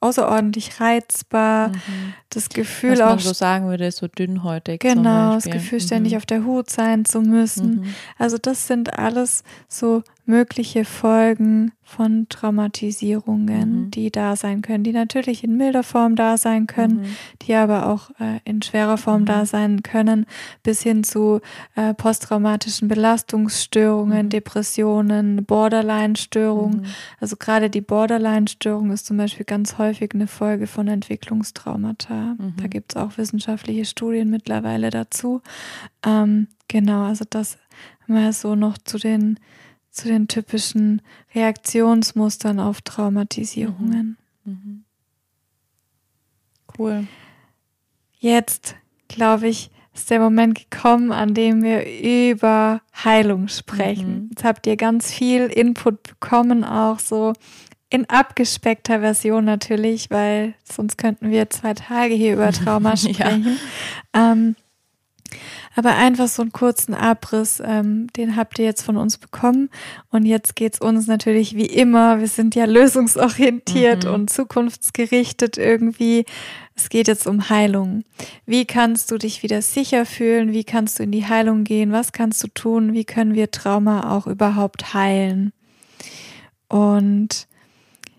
außerordentlich 0.00 0.80
reizbar. 0.80 1.68
Mhm. 1.68 2.14
Das 2.30 2.48
Gefühl 2.48 2.92
Was 2.92 2.98
man 3.00 3.08
auch. 3.08 3.20
so 3.20 3.32
sagen 3.32 3.68
würde, 3.68 3.90
so 3.90 4.06
dünnhäutig. 4.06 4.80
Genau, 4.80 5.34
das 5.34 5.44
Gefühl, 5.44 5.80
ständig 5.80 6.12
mhm. 6.12 6.18
auf 6.18 6.26
der 6.26 6.44
Hut 6.44 6.70
sein 6.70 7.04
zu 7.04 7.20
müssen. 7.20 7.80
Mhm. 7.80 7.94
Also, 8.18 8.38
das 8.38 8.66
sind 8.66 8.98
alles 8.98 9.42
so 9.68 10.02
mögliche 10.26 10.84
Folgen 10.84 11.72
von 11.82 12.28
Traumatisierungen, 12.28 13.84
mhm. 13.84 13.90
die 13.92 14.10
da 14.10 14.34
sein 14.34 14.60
können, 14.60 14.82
die 14.82 14.92
natürlich 14.92 15.44
in 15.44 15.56
milder 15.56 15.84
Form 15.84 16.16
da 16.16 16.36
sein 16.36 16.66
können, 16.66 17.02
mhm. 17.02 17.06
die 17.42 17.54
aber 17.54 17.86
auch 17.86 18.10
äh, 18.18 18.40
in 18.44 18.60
schwerer 18.60 18.98
Form 18.98 19.20
mhm. 19.20 19.26
da 19.26 19.46
sein 19.46 19.84
können, 19.84 20.26
bis 20.64 20.82
hin 20.82 21.04
zu 21.04 21.40
äh, 21.76 21.94
posttraumatischen 21.94 22.88
Belastungsstörungen, 22.88 24.26
mhm. 24.26 24.30
Depressionen, 24.30 25.44
Borderline-Störungen. 25.44 26.80
Mhm. 26.80 26.86
Also 27.20 27.36
gerade 27.36 27.70
die 27.70 27.80
Borderline-Störung 27.80 28.90
ist 28.90 29.06
zum 29.06 29.16
Beispiel 29.18 29.46
ganz 29.46 29.78
häufig 29.78 30.10
eine 30.12 30.26
Folge 30.26 30.66
von 30.66 30.88
Entwicklungstraumata. 30.88 32.34
Da 32.36 32.64
mhm. 32.64 32.70
gibt 32.70 32.96
es 32.96 32.96
auch 33.00 33.16
wissenschaftliche 33.16 33.84
Studien 33.84 34.28
mittlerweile 34.28 34.90
dazu. 34.90 35.40
Ähm, 36.04 36.48
genau, 36.66 37.04
also 37.04 37.24
das 37.30 37.58
mal 38.08 38.32
so 38.32 38.54
noch 38.54 38.78
zu 38.78 38.98
den 38.98 39.38
zu 39.96 40.08
den 40.08 40.28
typischen 40.28 41.02
Reaktionsmustern 41.34 42.60
auf 42.60 42.82
Traumatisierungen. 42.82 44.16
Mhm. 44.44 44.52
Mhm. 44.52 44.84
Cool. 46.78 47.06
Jetzt, 48.18 48.76
glaube 49.08 49.48
ich, 49.48 49.70
ist 49.94 50.10
der 50.10 50.20
Moment 50.20 50.70
gekommen, 50.70 51.12
an 51.12 51.32
dem 51.32 51.62
wir 51.62 51.86
über 51.86 52.82
Heilung 53.04 53.48
sprechen. 53.48 54.24
Mhm. 54.24 54.28
Jetzt 54.30 54.44
habt 54.44 54.66
ihr 54.66 54.76
ganz 54.76 55.10
viel 55.10 55.46
Input 55.46 56.02
bekommen, 56.02 56.64
auch 56.64 56.98
so 56.98 57.32
in 57.88 58.08
abgespeckter 58.10 59.00
Version 59.00 59.44
natürlich, 59.44 60.10
weil 60.10 60.54
sonst 60.64 60.98
könnten 60.98 61.30
wir 61.30 61.48
zwei 61.48 61.72
Tage 61.72 62.14
hier 62.14 62.34
über 62.34 62.52
Trauma 62.52 62.96
sprechen. 62.96 63.58
ja. 64.14 64.32
ähm, 64.32 64.56
Aber 65.76 65.94
einfach 65.94 66.26
so 66.26 66.40
einen 66.40 66.52
kurzen 66.52 66.94
Abriss, 66.94 67.62
ähm, 67.64 68.08
den 68.16 68.34
habt 68.34 68.58
ihr 68.58 68.64
jetzt 68.64 68.82
von 68.82 68.96
uns 68.96 69.18
bekommen. 69.18 69.68
Und 70.10 70.24
jetzt 70.24 70.56
geht's 70.56 70.80
uns 70.80 71.06
natürlich 71.06 71.54
wie 71.54 71.66
immer, 71.66 72.18
wir 72.18 72.28
sind 72.28 72.54
ja 72.54 72.64
lösungsorientiert 72.64 74.06
mhm. 74.06 74.12
und 74.12 74.30
zukunftsgerichtet 74.30 75.58
irgendwie. 75.58 76.24
Es 76.74 76.88
geht 76.88 77.08
jetzt 77.08 77.26
um 77.26 77.50
Heilung. 77.50 78.04
Wie 78.46 78.64
kannst 78.64 79.10
du 79.10 79.18
dich 79.18 79.42
wieder 79.42 79.60
sicher 79.60 80.06
fühlen? 80.06 80.52
Wie 80.52 80.64
kannst 80.64 80.98
du 80.98 81.02
in 81.02 81.12
die 81.12 81.26
Heilung 81.26 81.64
gehen? 81.64 81.92
Was 81.92 82.12
kannst 82.12 82.42
du 82.42 82.48
tun? 82.48 82.94
Wie 82.94 83.04
können 83.04 83.34
wir 83.34 83.50
Trauma 83.50 84.16
auch 84.16 84.26
überhaupt 84.26 84.94
heilen? 84.94 85.52
Und 86.68 87.46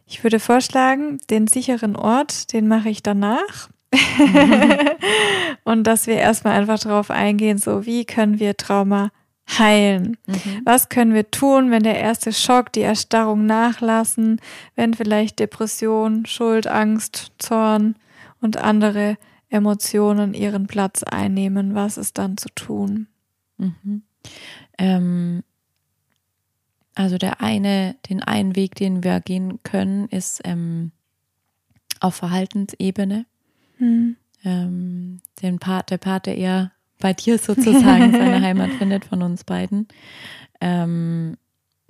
ich 0.08 0.24
würde 0.24 0.40
vorschlagen, 0.40 1.20
den 1.30 1.48
sicheren 1.48 1.96
Ort, 1.96 2.54
den 2.54 2.68
mache 2.68 2.90
ich 2.90 3.04
danach. 3.04 3.70
und 5.64 5.86
dass 5.86 6.08
wir 6.08 6.16
erstmal 6.16 6.60
einfach 6.60 6.80
darauf 6.80 7.10
eingehen, 7.10 7.58
so 7.58 7.86
wie 7.86 8.06
können 8.06 8.40
wir 8.40 8.58
Trauma 8.58 9.12
heilen? 9.48 10.18
Mhm. 10.26 10.62
Was 10.66 10.90
können 10.90 11.14
wir 11.14 11.32
tun, 11.32 11.72
wenn 11.72 11.84
der 11.84 12.00
erste 12.00 12.34
Schock, 12.34 12.74
die 12.74 12.82
Erstarrung 12.82 13.46
nachlassen, 13.46 14.42
wenn 14.76 14.94
vielleicht 14.94 15.40
Depression, 15.40 16.26
Schuld, 16.26 16.68
Angst, 16.68 17.32
Zorn 17.38 17.96
und 18.42 18.58
andere 18.58 19.18
Emotionen 19.50 20.34
ihren 20.34 20.68
Platz 20.68 21.04
einnehmen? 21.04 21.76
Was 21.76 21.98
ist 21.98 22.18
dann 22.18 22.38
zu 22.38 22.50
tun? 22.50 23.08
Mhm. 23.58 24.04
Ähm, 24.78 25.44
also 26.96 27.18
der 27.18 27.42
eine, 27.42 27.96
den 28.10 28.24
einen 28.24 28.56
Weg, 28.56 28.76
den 28.76 29.04
wir 29.04 29.20
gehen 29.20 29.62
können, 29.64 30.08
ist 30.10 30.42
ähm, 30.44 30.92
auf 32.00 32.16
Verhaltensebene. 32.16 33.26
Mhm. 33.80 34.16
Ähm, 34.44 35.20
den 35.42 35.60
Part, 35.60 35.90
der 35.90 35.98
Part, 35.98 36.26
der 36.26 36.38
eher 36.38 36.72
bei 37.00 37.14
dir 37.14 37.38
sozusagen 37.38 38.12
seine 38.12 38.42
Heimat 38.42 38.72
findet 38.72 39.06
von 39.06 39.22
uns 39.22 39.44
beiden. 39.44 39.88
Ähm, 40.62 41.38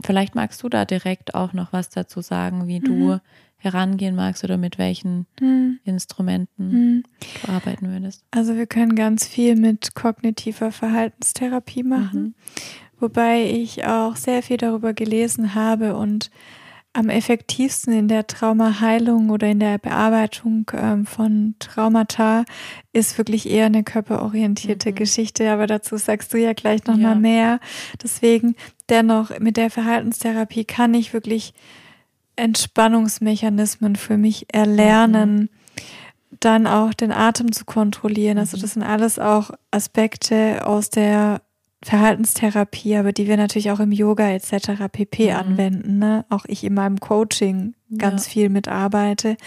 vielleicht 0.04 0.36
magst 0.36 0.64
du 0.64 0.70
da 0.70 0.86
direkt 0.86 1.36
auch 1.36 1.54
noch 1.54 1.74
was 1.74 1.90
dazu 1.90 2.22
sagen, 2.22 2.68
wie 2.68 2.80
mhm. 2.80 2.84
du 2.84 3.20
herangehen 3.58 4.16
magst 4.16 4.44
oder 4.44 4.58
mit 4.58 4.78
welchen 4.78 5.26
mhm. 5.40 5.80
Instrumenten 5.84 6.70
mhm. 6.72 7.04
du 7.44 7.52
arbeiten 7.52 7.92
würdest. 7.92 8.24
Also 8.32 8.56
wir 8.56 8.68
können 8.68 8.96
ganz 8.96 9.28
viel 9.28 9.56
mit 9.56 9.96
kognitiver 9.96 10.72
Verhaltenstherapie 10.72 11.84
machen, 11.84 12.22
mhm. 12.22 12.34
wobei 13.00 13.44
ich 13.44 13.86
auch 13.86 14.16
sehr 14.16 14.44
viel 14.44 14.58
darüber 14.58 14.94
gelesen 14.94 15.56
habe 15.56 15.96
und 15.96 16.30
am 16.98 17.10
effektivsten 17.10 17.94
in 17.94 18.08
der 18.08 18.26
Traumaheilung 18.26 19.30
oder 19.30 19.48
in 19.48 19.60
der 19.60 19.78
Bearbeitung 19.78 20.66
ähm, 20.74 21.06
von 21.06 21.54
Traumata 21.60 22.44
ist 22.92 23.20
wirklich 23.20 23.48
eher 23.48 23.68
eine 23.68 23.84
körperorientierte 23.84 24.90
mhm. 24.90 24.96
Geschichte, 24.96 25.52
aber 25.52 25.68
dazu 25.68 25.98
sagst 25.98 26.34
du 26.34 26.40
ja 26.40 26.54
gleich 26.54 26.86
nochmal 26.86 27.14
ja. 27.14 27.20
mehr. 27.20 27.60
Deswegen 28.02 28.56
dennoch 28.90 29.38
mit 29.38 29.58
der 29.58 29.70
Verhaltenstherapie 29.70 30.66
kann 30.66 30.96
ich 30.96 31.14
wirklich 31.14 31.54
Entspannungsmechanismen 32.36 33.96
für 33.96 34.18
mich 34.18 34.52
erlernen. 34.52 35.36
Mhm. 35.36 35.50
Dann 36.40 36.66
auch 36.66 36.96
den 36.96 37.12
Atem 37.12 37.52
zu 37.52 37.66
kontrollieren. 37.66 38.40
Also 38.40 38.58
mhm. 38.58 38.62
das 38.62 38.74
sind 38.74 38.84
alles 38.84 39.20
auch 39.20 39.52
Aspekte 39.70 40.66
aus 40.66 40.90
der 40.90 41.42
Verhaltenstherapie, 41.88 42.98
aber 42.98 43.14
die 43.14 43.28
wir 43.28 43.38
natürlich 43.38 43.72
auch 43.72 43.80
im 43.80 43.92
Yoga 43.92 44.30
etc. 44.30 44.92
pp. 44.92 45.32
Mhm. 45.32 45.36
anwenden. 45.38 46.00
Ne? 46.00 46.26
Auch 46.30 46.46
ich 46.48 46.64
in 46.64 46.74
meinem 46.74 47.00
Coaching 47.00 47.76
ganz 47.98 48.26
ja. 48.26 48.32
viel 48.32 48.50
mitarbeite. 48.50 49.38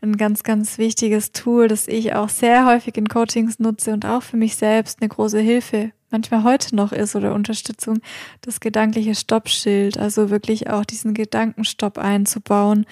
Ein 0.00 0.16
ganz, 0.16 0.42
ganz 0.42 0.78
wichtiges 0.78 1.32
Tool, 1.32 1.68
das 1.68 1.86
ich 1.88 2.14
auch 2.14 2.28
sehr 2.28 2.66
häufig 2.66 2.96
in 2.96 3.08
Coachings 3.08 3.58
nutze 3.58 3.92
und 3.92 4.06
auch 4.06 4.22
für 4.22 4.36
mich 4.36 4.56
selbst 4.56 5.00
eine 5.00 5.08
große 5.08 5.40
Hilfe 5.40 5.92
manchmal 6.10 6.44
heute 6.44 6.74
noch 6.74 6.92
ist 6.92 7.16
oder 7.16 7.34
Unterstützung, 7.34 7.98
das 8.40 8.60
gedankliche 8.60 9.14
Stoppschild, 9.14 9.98
also 9.98 10.30
wirklich 10.30 10.70
auch 10.70 10.84
diesen 10.84 11.12
Gedankenstopp 11.12 11.98
einzubauen. 11.98 12.86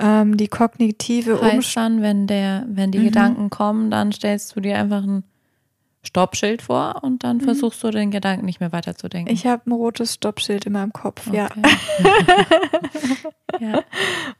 Ähm, 0.00 0.36
die 0.36 0.48
kognitive 0.48 1.40
dann, 1.74 2.02
wenn 2.02 2.26
der, 2.26 2.64
wenn 2.68 2.90
die 2.90 2.98
mhm. 2.98 3.04
Gedanken 3.04 3.50
kommen, 3.50 3.90
dann 3.90 4.12
stellst 4.12 4.54
du 4.54 4.60
dir 4.60 4.78
einfach 4.78 5.02
ein 5.02 5.24
Stoppschild 6.08 6.62
vor 6.62 7.02
und 7.02 7.22
dann 7.22 7.36
mhm. 7.36 7.42
versuchst 7.42 7.84
du 7.84 7.90
den 7.90 8.10
Gedanken 8.10 8.46
nicht 8.46 8.60
mehr 8.60 8.72
weiterzudenken. 8.72 9.32
Ich 9.32 9.46
habe 9.46 9.68
ein 9.68 9.72
rotes 9.72 10.14
Stoppschild 10.14 10.66
in 10.66 10.72
meinem 10.72 10.92
Kopf, 10.92 11.28
okay. 11.28 11.36
ja. 11.36 11.48
ja. 13.60 13.82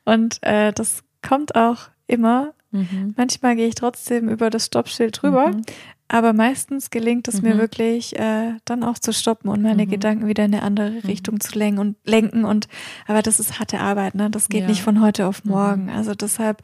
Und 0.04 0.42
äh, 0.42 0.72
das 0.72 1.04
kommt 1.26 1.54
auch 1.54 1.90
immer. 2.06 2.54
Mhm. 2.70 3.14
Manchmal 3.16 3.56
gehe 3.56 3.68
ich 3.68 3.74
trotzdem 3.74 4.28
über 4.28 4.50
das 4.50 4.66
Stoppschild 4.66 5.22
drüber, 5.22 5.48
mhm. 5.48 5.62
aber 6.08 6.32
meistens 6.32 6.90
gelingt 6.90 7.28
es 7.28 7.42
mir 7.42 7.54
mhm. 7.54 7.58
wirklich, 7.58 8.18
äh, 8.18 8.54
dann 8.64 8.82
auch 8.82 8.98
zu 8.98 9.12
stoppen 9.12 9.50
und 9.50 9.62
meine 9.62 9.84
mhm. 9.84 9.90
Gedanken 9.90 10.26
wieder 10.26 10.46
in 10.46 10.54
eine 10.54 10.62
andere 10.62 10.90
mhm. 10.90 10.98
Richtung 11.00 11.40
zu 11.40 11.58
lenken 11.58 11.80
und 11.80 11.96
lenken. 12.04 12.44
Und 12.46 12.66
aber 13.06 13.20
das 13.20 13.40
ist 13.40 13.58
harte 13.58 13.80
Arbeit, 13.80 14.14
ne? 14.14 14.30
Das 14.30 14.48
geht 14.48 14.62
ja. 14.62 14.68
nicht 14.68 14.82
von 14.82 15.02
heute 15.02 15.26
auf 15.26 15.44
morgen. 15.44 15.90
Also 15.90 16.14
deshalb 16.14 16.62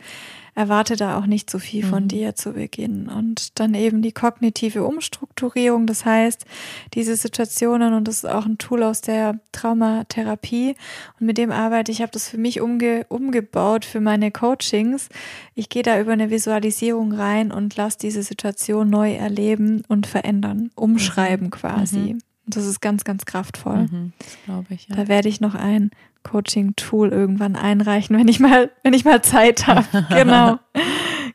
erwarte 0.54 0.96
da 0.96 1.18
auch 1.18 1.26
nicht 1.26 1.50
so 1.50 1.58
viel 1.58 1.84
von 1.84 2.04
mhm. 2.04 2.08
dir 2.08 2.34
zu 2.34 2.52
Beginn. 2.52 3.08
Und 3.08 3.58
dann 3.58 3.74
eben 3.74 4.02
die 4.02 4.12
kognitive 4.12 4.84
Umstrukturierung, 4.84 5.86
das 5.86 6.04
heißt, 6.04 6.44
diese 6.94 7.16
Situationen, 7.16 7.94
und 7.94 8.06
das 8.06 8.18
ist 8.18 8.26
auch 8.26 8.46
ein 8.46 8.58
Tool 8.58 8.82
aus 8.82 9.00
der 9.00 9.40
Traumatherapie, 9.52 10.76
und 11.18 11.26
mit 11.26 11.38
dem 11.38 11.50
arbeite 11.50 11.90
ich, 11.92 12.02
habe 12.02 12.12
das 12.12 12.28
für 12.28 12.38
mich 12.38 12.60
umge 12.60 13.06
umgebaut 13.08 13.84
für 13.84 14.00
meine 14.00 14.30
Coachings. 14.30 15.08
Ich 15.54 15.68
gehe 15.68 15.82
da 15.82 16.00
über 16.00 16.12
eine 16.12 16.30
Visualisierung 16.30 17.12
rein 17.12 17.50
und 17.50 17.76
lasse 17.76 17.98
diese 17.98 18.22
Situation 18.22 18.90
neu 18.90 19.14
erleben 19.14 19.82
und 19.88 20.06
verändern, 20.06 20.70
umschreiben 20.74 21.46
mhm. 21.46 21.50
quasi. 21.50 21.98
Mhm. 21.98 22.18
Das 22.46 22.66
ist 22.66 22.80
ganz, 22.80 23.04
ganz 23.04 23.24
kraftvoll. 23.24 23.88
Mhm, 23.90 24.12
das 24.18 24.38
glaube 24.44 24.66
ich. 24.70 24.88
Ja. 24.88 24.96
Da 24.96 25.08
werde 25.08 25.28
ich 25.28 25.40
noch 25.40 25.54
ein 25.54 25.90
Coaching-Tool 26.24 27.10
irgendwann 27.10 27.56
einreichen, 27.56 28.18
wenn 28.18 28.28
ich 28.28 28.40
mal, 28.40 28.70
wenn 28.82 28.94
ich 28.94 29.04
mal 29.04 29.22
Zeit 29.22 29.66
habe. 29.66 29.86
genau. 30.10 30.58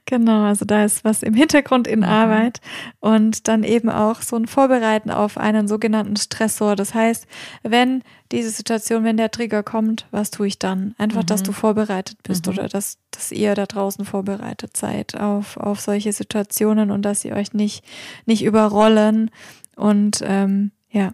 Genau, 0.10 0.46
also 0.46 0.66
da 0.66 0.86
ist 0.86 1.04
was 1.04 1.22
im 1.22 1.36
Hintergrund 1.36 1.88
in 1.88 2.00
mhm. 2.00 2.06
Arbeit 2.06 2.62
und 3.00 3.48
dann 3.48 3.64
eben 3.64 3.92
auch 3.92 4.24
so 4.24 4.38
ein 4.38 4.48
Vorbereiten 4.48 5.12
auf 5.12 5.38
einen 5.38 5.68
sogenannten 5.68 6.16
Stressor. 6.16 6.76
Das 6.76 6.96
heißt, 6.96 7.28
wenn 7.62 8.02
diese 8.32 8.50
Situation, 8.50 9.04
wenn 9.04 9.18
der 9.18 9.30
Trigger 9.30 9.62
kommt, 9.62 10.08
was 10.10 10.32
tue 10.32 10.48
ich 10.48 10.58
dann? 10.58 10.96
Einfach, 10.98 11.22
mhm. 11.22 11.28
dass 11.28 11.44
du 11.44 11.52
vorbereitet 11.52 12.18
bist 12.24 12.48
mhm. 12.48 12.54
oder 12.54 12.68
dass, 12.68 12.98
dass 13.12 13.32
ihr 13.32 13.54
da 13.54 13.68
draußen 13.68 14.04
vorbereitet 14.04 14.76
seid 14.76 15.16
auf, 15.16 15.58
auf 15.58 15.80
solche 15.80 16.12
Situationen 16.12 16.90
und 16.90 17.04
dass 17.04 17.22
sie 17.22 17.32
euch 17.32 17.54
nicht, 17.54 17.86
nicht 18.26 18.44
überrollen 18.44 19.30
und 19.76 20.24
ähm, 20.24 20.72
ja, 20.90 21.14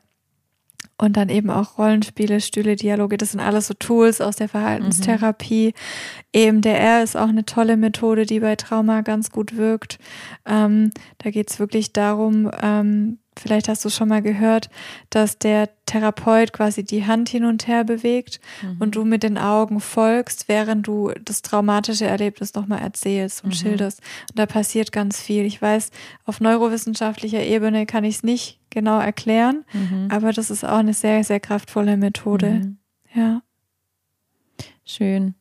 und 0.97 1.17
dann 1.17 1.30
eben 1.30 1.49
auch 1.49 1.78
Rollenspiele, 1.78 2.39
Stühle, 2.39 2.76
Dialoge, 2.76 3.17
das 3.17 3.32
sind 3.32 3.41
alles 3.41 3.67
so 3.67 3.73
Tools 3.73 4.21
aus 4.21 4.38
der 4.38 4.47
Verhaltenstherapie. 4.47 5.67
Mhm. 5.67 5.73
EMDR 6.32 7.03
ist 7.03 7.17
auch 7.17 7.28
eine 7.28 7.45
tolle 7.45 7.76
Methode, 7.76 8.26
die 8.26 8.39
bei 8.39 8.55
Trauma 8.55 9.01
ganz 9.01 9.30
gut 9.30 9.57
wirkt. 9.57 9.99
Ähm, 10.45 10.91
da 11.17 11.32
geht 11.32 11.51
es 11.51 11.59
wirklich 11.59 11.91
darum, 11.91 12.49
ähm, 12.61 13.19
vielleicht 13.38 13.67
hast 13.67 13.83
du 13.86 13.89
schon 13.89 14.09
mal 14.09 14.21
gehört, 14.21 14.69
dass 15.09 15.38
der 15.38 15.69
Therapeut 15.86 16.53
quasi 16.53 16.83
die 16.83 17.05
Hand 17.05 17.29
hin 17.29 17.45
und 17.45 17.67
her 17.67 17.83
bewegt 17.83 18.39
mhm. 18.61 18.77
und 18.79 18.95
du 18.95 19.05
mit 19.05 19.23
den 19.23 19.38
Augen 19.38 19.79
folgst, 19.79 20.47
während 20.47 20.88
du 20.88 21.11
das 21.23 21.41
traumatische 21.41 22.05
Erlebnis 22.05 22.53
nochmal 22.53 22.81
erzählst 22.81 23.43
und 23.43 23.51
mhm. 23.51 23.55
schilderst. 23.55 24.01
Und 24.31 24.39
da 24.39 24.45
passiert 24.45 24.91
ganz 24.91 25.19
viel. 25.19 25.45
Ich 25.45 25.61
weiß, 25.61 25.91
auf 26.25 26.41
neurowissenschaftlicher 26.41 27.43
Ebene 27.43 27.86
kann 27.86 28.03
ich 28.03 28.15
es 28.15 28.23
nicht 28.23 28.59
genau 28.69 28.99
erklären, 28.99 29.63
mhm. 29.73 30.07
aber 30.11 30.31
das 30.31 30.49
ist 30.49 30.65
auch 30.65 30.77
eine 30.77 30.93
sehr, 30.93 31.23
sehr 31.23 31.39
kraftvolle 31.39 31.97
Methode. 31.97 32.49
Mhm. 32.49 32.77
Ja. 33.13 33.41
Schön. 34.86 35.36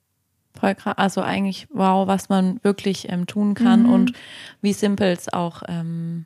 Also 0.61 1.21
eigentlich, 1.21 1.67
wow, 1.71 2.07
was 2.07 2.31
man 2.31 2.59
wirklich 2.63 3.11
ähm, 3.11 3.27
tun 3.27 3.55
kann 3.55 3.83
mhm. 3.83 3.93
und 3.93 4.13
wie 4.63 4.73
simpel 4.73 5.09
es 5.09 5.31
auch 5.31 5.63
ähm, 5.69 6.25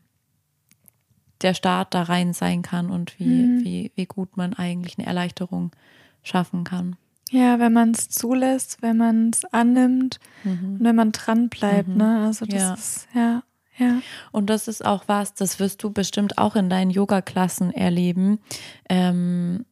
der 1.43 1.55
Start 1.55 1.95
da 1.95 2.03
rein 2.03 2.33
sein 2.33 2.63
kann 2.63 2.91
und 2.91 3.19
wie, 3.19 3.25
mhm. 3.25 3.65
wie, 3.65 3.93
wie 3.95 4.07
gut 4.07 4.37
man 4.37 4.55
eigentlich 4.55 4.99
eine 4.99 5.07
Erleichterung 5.07 5.73
schaffen 6.23 6.65
kann. 6.65 6.97
Ja, 7.31 7.59
wenn 7.59 7.73
man 7.73 7.91
es 7.91 8.09
zulässt, 8.09 8.81
wenn 8.81 8.97
man 8.97 9.31
es 9.31 9.45
annimmt 9.47 10.19
mhm. 10.45 10.77
und 10.77 10.85
wenn 10.85 10.97
man 10.97 11.13
dran 11.13 11.49
bleibt, 11.49 11.89
mhm. 11.89 11.97
ne? 11.97 12.25
Also 12.25 12.47
das 12.47 12.61
ja. 12.61 12.75
ist, 12.75 13.09
ja, 13.15 13.43
ja. 13.77 14.01
Und 14.33 14.51
das 14.51 14.67
ist 14.67 14.85
auch 14.85 15.05
was, 15.07 15.35
das 15.35 15.61
wirst 15.61 15.83
du 15.83 15.91
bestimmt 15.91 16.39
auch 16.39 16.57
in 16.57 16.71
deinen 16.71 16.91
Yoga-Klassen 16.91 17.73
erleben. 17.73 18.39
Ähm, 18.89 19.65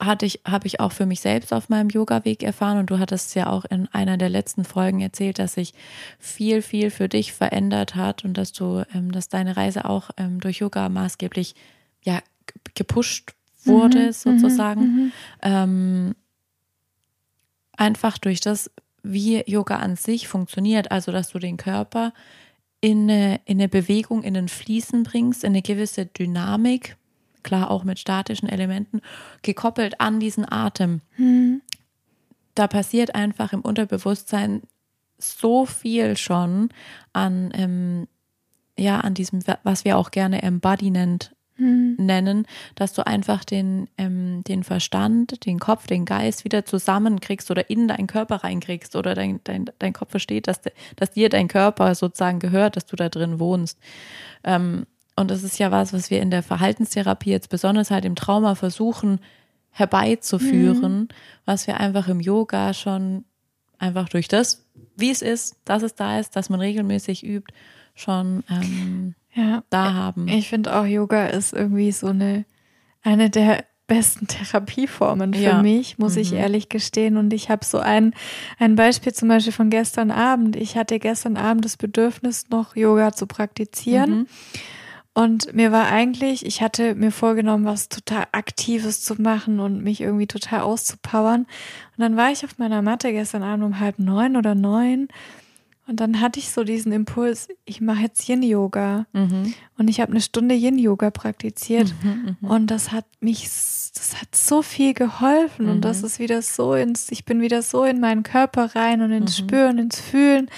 hatte 0.00 0.26
ich, 0.26 0.40
habe 0.46 0.66
ich 0.66 0.80
auch 0.80 0.92
für 0.92 1.06
mich 1.06 1.20
selbst 1.20 1.52
auf 1.52 1.68
meinem 1.68 1.90
Yoga-Weg 1.90 2.42
erfahren 2.42 2.78
und 2.78 2.90
du 2.90 2.98
hattest 2.98 3.34
ja 3.34 3.48
auch 3.48 3.64
in 3.64 3.88
einer 3.88 4.16
der 4.16 4.28
letzten 4.28 4.64
Folgen 4.64 5.00
erzählt, 5.00 5.38
dass 5.38 5.54
sich 5.54 5.74
viel, 6.18 6.62
viel 6.62 6.90
für 6.90 7.08
dich 7.08 7.32
verändert 7.32 7.96
hat 7.96 8.24
und 8.24 8.34
dass 8.34 8.52
du, 8.52 8.84
ähm, 8.94 9.10
dass 9.10 9.28
deine 9.28 9.56
Reise 9.56 9.84
auch 9.86 10.10
ähm, 10.16 10.40
durch 10.40 10.58
Yoga 10.58 10.88
maßgeblich 10.88 11.54
ja 12.04 12.20
gepusht 12.74 13.34
wurde, 13.64 14.06
mhm, 14.06 14.12
sozusagen. 14.12 14.80
Mhm, 14.80 15.02
mhm. 15.02 15.12
ähm, 15.42 16.14
einfach 17.76 18.18
durch 18.18 18.40
das, 18.40 18.70
wie 19.02 19.42
Yoga 19.50 19.76
an 19.76 19.96
sich 19.96 20.28
funktioniert, 20.28 20.90
also 20.90 21.10
dass 21.12 21.30
du 21.30 21.38
den 21.38 21.56
Körper 21.56 22.12
in 22.80 23.10
eine, 23.10 23.40
in 23.46 23.58
eine 23.58 23.68
Bewegung, 23.68 24.22
in 24.22 24.36
ein 24.36 24.48
Fließen 24.48 25.02
bringst, 25.02 25.42
in 25.42 25.50
eine 25.50 25.62
gewisse 25.62 26.06
Dynamik, 26.06 26.96
klar 27.42 27.70
auch 27.70 27.84
mit 27.84 27.98
statischen 27.98 28.48
Elementen, 28.48 29.00
gekoppelt 29.42 30.00
an 30.00 30.20
diesen 30.20 30.50
Atem. 30.50 31.00
Mhm. 31.16 31.62
Da 32.54 32.66
passiert 32.66 33.14
einfach 33.14 33.52
im 33.52 33.60
Unterbewusstsein 33.60 34.62
so 35.18 35.66
viel 35.66 36.16
schon 36.16 36.70
an, 37.12 37.50
ähm, 37.54 38.08
ja, 38.78 39.00
an 39.00 39.14
diesem, 39.14 39.40
was 39.64 39.84
wir 39.84 39.98
auch 39.98 40.10
gerne 40.10 40.42
Embodiment 40.42 41.32
hm. 41.58 41.96
nennen, 41.98 42.46
dass 42.76 42.92
du 42.92 43.04
einfach 43.04 43.44
den, 43.44 43.88
ähm, 43.98 44.44
den 44.44 44.62
Verstand, 44.62 45.44
den 45.44 45.58
Kopf, 45.58 45.88
den 45.88 46.04
Geist 46.04 46.44
wieder 46.44 46.64
zusammenkriegst 46.64 47.50
oder 47.50 47.68
in 47.68 47.88
deinen 47.88 48.06
Körper 48.06 48.36
reinkriegst 48.36 48.94
oder 48.94 49.14
dein, 49.14 49.40
dein, 49.42 49.68
dein 49.80 49.92
Kopf 49.92 50.10
versteht, 50.10 50.46
dass, 50.46 50.60
dass 50.94 51.10
dir 51.10 51.28
dein 51.28 51.48
Körper 51.48 51.96
sozusagen 51.96 52.38
gehört, 52.38 52.76
dass 52.76 52.86
du 52.86 52.94
da 52.94 53.08
drin 53.08 53.40
wohnst. 53.40 53.78
Ähm, 54.44 54.86
und 55.18 55.30
das 55.30 55.42
ist 55.42 55.58
ja 55.58 55.70
was, 55.70 55.92
was 55.92 56.10
wir 56.10 56.20
in 56.20 56.30
der 56.30 56.42
Verhaltenstherapie 56.42 57.30
jetzt 57.30 57.50
besonders 57.50 57.90
halt 57.90 58.04
im 58.04 58.16
Trauma 58.16 58.54
versuchen 58.54 59.20
herbeizuführen, 59.70 60.98
mhm. 61.00 61.08
was 61.44 61.66
wir 61.66 61.78
einfach 61.78 62.08
im 62.08 62.20
Yoga 62.20 62.74
schon 62.74 63.24
einfach 63.78 64.08
durch 64.08 64.28
das, 64.28 64.64
wie 64.96 65.10
es 65.10 65.22
ist, 65.22 65.56
dass 65.64 65.82
es 65.82 65.94
da 65.94 66.18
ist, 66.18 66.34
dass 66.36 66.50
man 66.50 66.60
regelmäßig 66.60 67.24
übt, 67.24 67.52
schon 67.94 68.42
ähm, 68.50 69.14
ja, 69.34 69.62
da 69.70 69.94
haben. 69.94 70.28
Ich 70.28 70.48
finde 70.48 70.74
auch 70.76 70.84
Yoga 70.84 71.26
ist 71.26 71.52
irgendwie 71.52 71.92
so 71.92 72.08
eine, 72.08 72.44
eine 73.02 73.30
der 73.30 73.64
besten 73.86 74.26
Therapieformen 74.26 75.34
für 75.34 75.40
ja. 75.40 75.62
mich, 75.62 75.98
muss 75.98 76.14
mhm. 76.14 76.20
ich 76.20 76.32
ehrlich 76.34 76.68
gestehen. 76.68 77.16
Und 77.16 77.32
ich 77.32 77.50
habe 77.50 77.64
so 77.64 77.78
ein, 77.78 78.14
ein 78.58 78.76
Beispiel 78.76 79.12
zum 79.14 79.28
Beispiel 79.28 79.52
von 79.52 79.70
gestern 79.70 80.10
Abend. 80.10 80.56
Ich 80.56 80.76
hatte 80.76 80.98
gestern 80.98 81.36
Abend 81.36 81.64
das 81.64 81.76
Bedürfnis, 81.76 82.50
noch 82.50 82.76
Yoga 82.76 83.12
zu 83.12 83.26
praktizieren. 83.26 84.10
Mhm. 84.10 84.26
Und 85.18 85.52
mir 85.54 85.72
war 85.72 85.86
eigentlich, 85.88 86.46
ich 86.46 86.62
hatte 86.62 86.94
mir 86.94 87.10
vorgenommen, 87.10 87.64
was 87.64 87.88
total 87.88 88.26
Aktives 88.32 89.02
zu 89.02 89.20
machen 89.20 89.58
und 89.58 89.82
mich 89.82 90.00
irgendwie 90.00 90.26
total 90.26 90.60
auszupowern. 90.60 91.40
Und 91.42 91.98
dann 91.98 92.16
war 92.16 92.30
ich 92.30 92.44
auf 92.44 92.58
meiner 92.58 92.82
Matte 92.82 93.12
gestern 93.12 93.42
Abend 93.42 93.64
um 93.64 93.80
halb 93.80 93.98
neun 93.98 94.36
oder 94.36 94.54
neun 94.54 95.08
und 95.88 96.00
dann 96.00 96.20
hatte 96.20 96.38
ich 96.38 96.50
so 96.50 96.64
diesen 96.64 96.92
Impuls, 96.92 97.48
ich 97.64 97.80
mache 97.80 98.02
jetzt 98.02 98.28
Yin-Yoga. 98.28 99.06
Mhm. 99.14 99.54
Und 99.78 99.88
ich 99.88 100.02
habe 100.02 100.12
eine 100.12 100.20
Stunde 100.20 100.54
Yin-Yoga 100.54 101.10
praktiziert. 101.10 101.94
Mhm, 102.02 102.36
mhm, 102.40 102.48
und 102.48 102.66
das 102.66 102.92
hat 102.92 103.06
mich, 103.20 103.44
das 103.44 104.20
hat 104.20 104.34
so 104.34 104.60
viel 104.60 104.92
geholfen. 104.92 105.70
Und 105.70 105.80
das 105.80 106.00
mhm. 106.00 106.06
ist 106.06 106.18
wieder 106.18 106.42
so 106.42 106.74
ins, 106.74 107.10
ich 107.10 107.24
bin 107.24 107.40
wieder 107.40 107.62
so 107.62 107.84
in 107.84 108.00
meinen 108.00 108.22
Körper 108.22 108.76
rein 108.76 109.00
und 109.00 109.12
ins 109.12 109.40
mhm. 109.40 109.44
Spüren, 109.44 109.78
ins 109.78 109.98
Fühlen. 109.98 110.50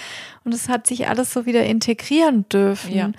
Und 0.42 0.52
es 0.52 0.68
hat 0.68 0.88
sich 0.88 1.06
alles 1.06 1.32
so 1.32 1.46
wieder 1.46 1.64
integrieren 1.64 2.48
dürfen. 2.48 2.92
Ja. 2.92 3.12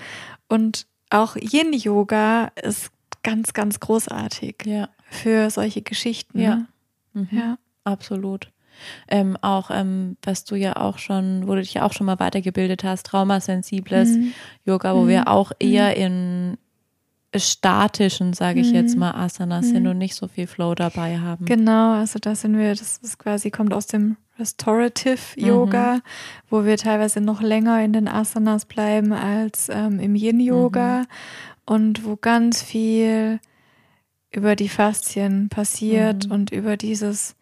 Und 0.49 0.87
auch 1.11 1.35
Yin-Yoga 1.35 2.51
ist 2.61 2.91
ganz, 3.23 3.53
ganz 3.53 3.79
großartig 3.79 4.63
ja. 4.65 4.89
für 5.09 5.49
solche 5.49 5.81
Geschichten. 5.81 6.39
Ja. 6.39 6.65
Ne? 7.13 7.27
ja. 7.31 7.57
Absolut 7.83 8.51
ähm, 9.07 9.37
auch, 9.41 9.69
ähm, 9.71 10.17
was 10.23 10.45
du 10.45 10.55
ja 10.55 10.75
auch 10.75 10.97
schon, 10.97 11.47
wo 11.47 11.55
du 11.55 11.61
dich 11.61 11.73
ja 11.75 11.83
auch 11.83 11.93
schon 11.93 12.05
mal 12.05 12.19
weitergebildet 12.19 12.83
hast, 12.83 13.05
traumasensibles 13.05 14.09
mhm. 14.09 14.33
Yoga, 14.65 14.95
wo 14.95 15.01
mhm. 15.01 15.07
wir 15.07 15.27
auch 15.27 15.51
mhm. 15.51 15.67
eher 15.67 15.97
in 15.97 16.57
statischen, 17.35 18.33
sage 18.33 18.59
ich 18.59 18.71
jetzt 18.71 18.93
mhm. 18.93 19.01
mal, 19.01 19.11
Asanas 19.11 19.69
sind 19.69 19.83
mhm. 19.83 19.91
und 19.91 19.97
nicht 19.99 20.15
so 20.15 20.27
viel 20.27 20.47
Flow 20.47 20.75
dabei 20.75 21.17
haben. 21.17 21.45
Genau, 21.45 21.93
also 21.93 22.19
da 22.19 22.35
sind 22.35 22.57
wir, 22.57 22.71
das 22.71 22.97
ist 22.97 23.19
quasi, 23.19 23.51
kommt 23.51 23.73
aus 23.73 23.87
dem 23.87 24.17
Restorative 24.41 25.39
Yoga, 25.39 25.95
mhm. 25.95 26.01
wo 26.49 26.65
wir 26.65 26.77
teilweise 26.77 27.21
noch 27.21 27.41
länger 27.41 27.83
in 27.83 27.93
den 27.93 28.07
Asanas 28.07 28.65
bleiben 28.65 29.13
als 29.13 29.69
ähm, 29.69 29.99
im 29.99 30.15
Yin 30.15 30.39
Yoga 30.39 31.05
und 31.65 32.03
wo 32.05 32.15
ganz 32.15 32.61
viel 32.61 33.39
über 34.31 34.55
die 34.55 34.69
Faszien 34.69 35.49
passiert 35.49 36.29
und 36.29 36.51
über 36.51 36.75
dieses 36.75 37.35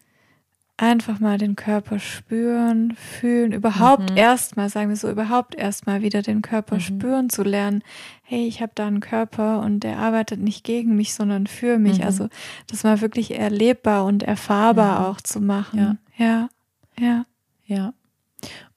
einfach 0.76 1.20
mal 1.20 1.36
den 1.36 1.56
Körper 1.56 1.98
spüren, 1.98 2.96
fühlen, 2.96 3.52
überhaupt 3.52 4.10
mhm. 4.10 4.16
erstmal, 4.16 4.70
sagen 4.70 4.88
wir 4.88 4.96
so, 4.96 5.10
überhaupt 5.10 5.54
erstmal 5.54 6.00
wieder 6.00 6.22
den 6.22 6.40
Körper 6.42 6.76
mhm. 6.76 6.80
spüren 6.80 7.30
zu 7.30 7.42
lernen. 7.42 7.82
Hey, 8.22 8.46
ich 8.46 8.62
habe 8.62 8.72
da 8.74 8.86
einen 8.86 9.00
Körper 9.00 9.60
und 9.60 9.80
der 9.80 9.98
arbeitet 9.98 10.40
nicht 10.40 10.64
gegen 10.64 10.96
mich, 10.96 11.14
sondern 11.14 11.46
für 11.46 11.78
mich. 11.78 11.98
Mhm. 11.98 12.04
Also 12.04 12.28
das 12.66 12.82
mal 12.82 13.00
wirklich 13.00 13.38
erlebbar 13.38 14.04
und 14.04 14.22
erfahrbar 14.22 15.06
auch 15.06 15.20
zu 15.20 15.40
machen. 15.40 15.98
Ja, 16.16 16.24
ja. 16.24 16.48
Ja. 16.98 17.26
ja. 17.64 17.94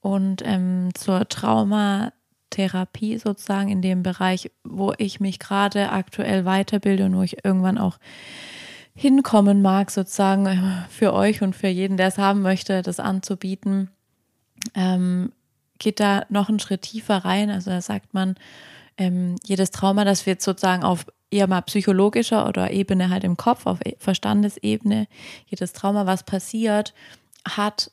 Und 0.01 0.41
ähm, 0.45 0.89
zur 0.93 1.27
Traumatherapie 1.27 3.17
sozusagen 3.17 3.69
in 3.69 3.81
dem 3.81 4.03
Bereich, 4.03 4.51
wo 4.63 4.93
ich 4.97 5.19
mich 5.19 5.39
gerade 5.39 5.91
aktuell 5.91 6.45
weiterbilde 6.45 7.05
und 7.05 7.15
wo 7.15 7.21
ich 7.21 7.43
irgendwann 7.45 7.77
auch 7.77 7.97
hinkommen 8.95 9.61
mag, 9.61 9.91
sozusagen 9.91 10.45
äh, 10.45 10.89
für 10.89 11.13
euch 11.13 11.41
und 11.41 11.55
für 11.55 11.67
jeden, 11.67 11.97
der 11.97 12.07
es 12.07 12.17
haben 12.17 12.41
möchte, 12.41 12.81
das 12.81 12.99
anzubieten, 12.99 13.89
ähm, 14.75 15.31
geht 15.79 15.99
da 15.99 16.25
noch 16.29 16.49
einen 16.49 16.59
Schritt 16.59 16.83
tiefer 16.83 17.17
rein. 17.17 17.49
Also 17.49 17.71
da 17.71 17.81
sagt 17.81 18.13
man, 18.13 18.35
ähm, 18.97 19.35
jedes 19.43 19.71
Trauma, 19.71 20.05
das 20.05 20.25
wird 20.25 20.41
sozusagen 20.41 20.83
auf 20.83 21.05
eher 21.31 21.47
mal 21.47 21.61
psychologischer 21.61 22.47
oder 22.47 22.71
Ebene 22.71 23.09
halt 23.09 23.23
im 23.23 23.37
Kopf, 23.37 23.65
auf 23.65 23.79
e-, 23.83 23.95
Verstandesebene, 23.97 25.07
jedes 25.47 25.73
Trauma, 25.73 26.05
was 26.05 26.23
passiert, 26.23 26.93
hat 27.47 27.91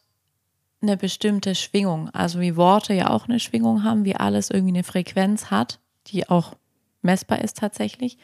eine 0.83 0.97
bestimmte 0.97 1.55
Schwingung. 1.55 2.11
Also 2.11 2.41
wie 2.41 2.57
Worte 2.57 2.95
ja 2.95 3.11
auch 3.11 3.28
eine 3.28 3.41
Schwingung 3.41 3.85
haben, 3.85 4.05
wie 4.05 4.16
alles 4.16 4.51
irgendwie 4.51 4.74
eine 4.74 4.85
Frequenz 4.85 5.51
hat, 5.51 5.78
die 6.09 6.28
auch 6.28 6.55
messbar 7.03 7.41
ist 7.41 7.59
tatsächlich. 7.59 8.18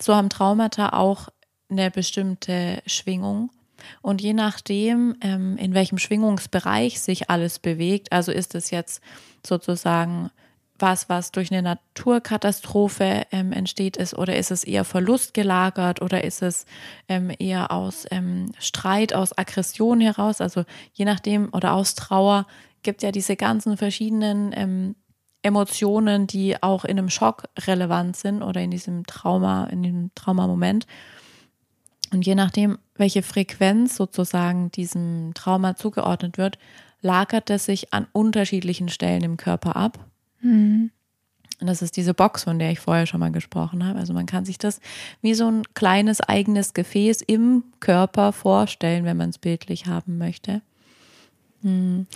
So 0.00 0.14
haben 0.14 0.30
Traumata 0.30 0.90
auch 0.90 1.28
eine 1.70 1.90
bestimmte 1.90 2.82
Schwingung. 2.86 3.50
Und 4.02 4.20
je 4.20 4.34
nachdem, 4.34 5.16
ähm, 5.22 5.56
in 5.56 5.72
welchem 5.74 5.98
Schwingungsbereich 5.98 7.00
sich 7.00 7.30
alles 7.30 7.58
bewegt, 7.58 8.12
also 8.12 8.30
ist 8.32 8.54
es 8.54 8.70
jetzt 8.70 9.02
sozusagen 9.46 10.30
was, 10.80 11.08
was 11.08 11.32
durch 11.32 11.52
eine 11.52 11.62
Naturkatastrophe 11.62 13.26
ähm, 13.32 13.52
entsteht 13.52 13.96
ist, 13.96 14.14
oder 14.14 14.36
ist 14.36 14.50
es 14.50 14.64
eher 14.64 14.84
Verlust 14.84 15.34
gelagert, 15.34 16.02
oder 16.02 16.24
ist 16.24 16.42
es 16.42 16.66
ähm, 17.08 17.32
eher 17.38 17.70
aus 17.70 18.06
ähm, 18.10 18.52
Streit, 18.58 19.14
aus 19.14 19.36
Aggression 19.36 20.00
heraus, 20.00 20.40
also 20.40 20.64
je 20.92 21.04
nachdem, 21.04 21.48
oder 21.52 21.72
aus 21.72 21.94
Trauer, 21.94 22.46
gibt 22.82 23.02
ja 23.02 23.12
diese 23.12 23.36
ganzen 23.36 23.76
verschiedenen 23.76 24.52
ähm, 24.54 24.94
Emotionen, 25.42 26.26
die 26.26 26.62
auch 26.62 26.84
in 26.84 26.98
einem 26.98 27.08
Schock 27.08 27.44
relevant 27.66 28.16
sind 28.16 28.42
oder 28.42 28.60
in 28.60 28.70
diesem 28.70 29.06
Trauma, 29.06 29.64
in 29.64 29.82
dem 29.82 30.10
Traumamoment. 30.14 30.86
Und 32.12 32.26
je 32.26 32.34
nachdem, 32.34 32.78
welche 32.94 33.22
Frequenz 33.22 33.96
sozusagen 33.96 34.70
diesem 34.72 35.32
Trauma 35.34 35.76
zugeordnet 35.76 36.38
wird, 36.38 36.58
lagert 37.00 37.48
es 37.50 37.64
sich 37.64 37.94
an 37.94 38.06
unterschiedlichen 38.12 38.88
Stellen 38.88 39.22
im 39.22 39.36
Körper 39.36 39.76
ab. 39.76 40.09
Mhm. 40.40 40.90
Und 41.60 41.66
das 41.66 41.82
ist 41.82 41.96
diese 41.96 42.14
Box, 42.14 42.44
von 42.44 42.58
der 42.58 42.70
ich 42.70 42.80
vorher 42.80 43.06
schon 43.06 43.20
mal 43.20 43.32
gesprochen 43.32 43.84
habe. 43.84 43.98
Also 43.98 44.14
man 44.14 44.26
kann 44.26 44.46
sich 44.46 44.56
das 44.56 44.80
wie 45.20 45.34
so 45.34 45.50
ein 45.50 45.62
kleines 45.74 46.20
eigenes 46.22 46.72
Gefäß 46.72 47.20
im 47.20 47.64
Körper 47.80 48.32
vorstellen, 48.32 49.04
wenn 49.04 49.18
man 49.18 49.28
es 49.28 49.38
bildlich 49.38 49.86
haben 49.86 50.16
möchte. 50.16 50.62
Mhm. 51.62 52.06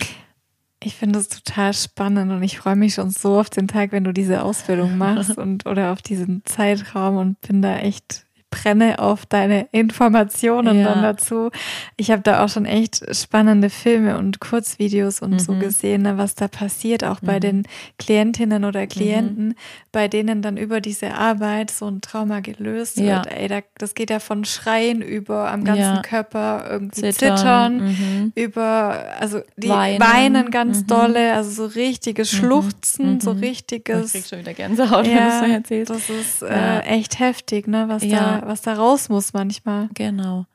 Ich 0.81 0.95
finde 0.95 1.19
es 1.19 1.29
total 1.29 1.73
spannend 1.73 2.31
und 2.31 2.43
ich 2.43 2.57
freue 2.57 2.75
mich 2.75 2.95
schon 2.95 3.09
so 3.09 3.39
auf 3.39 3.49
den 3.49 3.67
Tag, 3.67 3.91
wenn 3.91 4.03
du 4.03 4.13
diese 4.13 4.43
Ausbildung 4.43 4.97
machst 4.99 5.37
und 5.37 5.65
oder 5.65 5.91
auf 5.91 6.01
diesen 6.01 6.43
Zeitraum 6.45 7.17
und 7.17 7.41
bin 7.41 7.61
da 7.61 7.77
echt 7.77 8.25
brenne 8.49 8.99
auf 8.99 9.25
deine 9.25 9.67
Informationen 9.71 10.79
ja. 10.79 10.85
dann 10.85 11.03
dazu. 11.03 11.49
Ich 11.97 12.11
habe 12.11 12.21
da 12.21 12.43
auch 12.43 12.49
schon 12.49 12.65
echt 12.65 13.03
spannende 13.15 13.69
Filme 13.69 14.17
und 14.17 14.39
Kurzvideos 14.39 15.21
und 15.21 15.31
mhm. 15.31 15.39
so 15.39 15.53
gesehen, 15.55 16.03
ne, 16.03 16.17
was 16.17 16.35
da 16.35 16.47
passiert, 16.47 17.03
auch 17.03 17.21
mhm. 17.21 17.25
bei 17.25 17.39
den 17.39 17.63
Klientinnen 17.99 18.63
oder 18.63 18.87
Klienten, 18.87 19.49
mhm. 19.49 19.55
bei 19.91 20.07
denen 20.07 20.41
dann 20.41 20.57
über 20.57 20.81
diese 20.81 21.13
Arbeit 21.13 21.71
so 21.71 21.87
ein 21.87 22.01
Trauma 22.01 22.39
gelöst 22.39 22.97
ja. 22.97 23.17
wird. 23.17 23.27
Ey, 23.33 23.47
da, 23.47 23.59
das 23.77 23.93
geht 23.93 24.09
ja 24.09 24.19
von 24.19 24.45
Schreien 24.45 25.01
über 25.01 25.51
am 25.51 25.63
ganzen 25.63 25.81
ja. 25.81 26.01
Körper 26.01 26.65
irgendwie 26.69 27.01
zittern, 27.01 27.37
zittern 27.37 27.77
mhm. 27.77 28.33
über, 28.35 29.15
also 29.19 29.41
die 29.57 29.69
weinen, 29.69 29.99
weinen 29.99 30.51
ganz 30.51 30.81
mhm. 30.81 30.87
dolle, 30.87 31.33
also 31.33 31.49
so 31.49 31.65
richtiges 31.65 32.31
mhm. 32.33 32.37
Schluchzen, 32.37 33.19
so 33.19 33.31
richtiges. 33.31 34.15
Ich 34.15 34.21
krieg 34.21 34.29
schon 34.29 34.39
wieder 34.39 34.53
Gänsehaut, 34.53 35.05
wenn 35.05 35.15
du 35.17 35.39
so 35.39 35.53
erzählst. 35.53 35.89
Das 35.89 36.09
ist 36.09 36.41
äh, 36.41 36.79
echt 36.81 37.19
heftig, 37.19 37.67
ne, 37.67 37.85
was 37.87 38.07
da 38.07 38.34
was 38.43 38.61
da 38.61 38.73
raus 38.73 39.09
muss 39.09 39.33
manchmal. 39.33 39.89
Genau. 39.93 40.45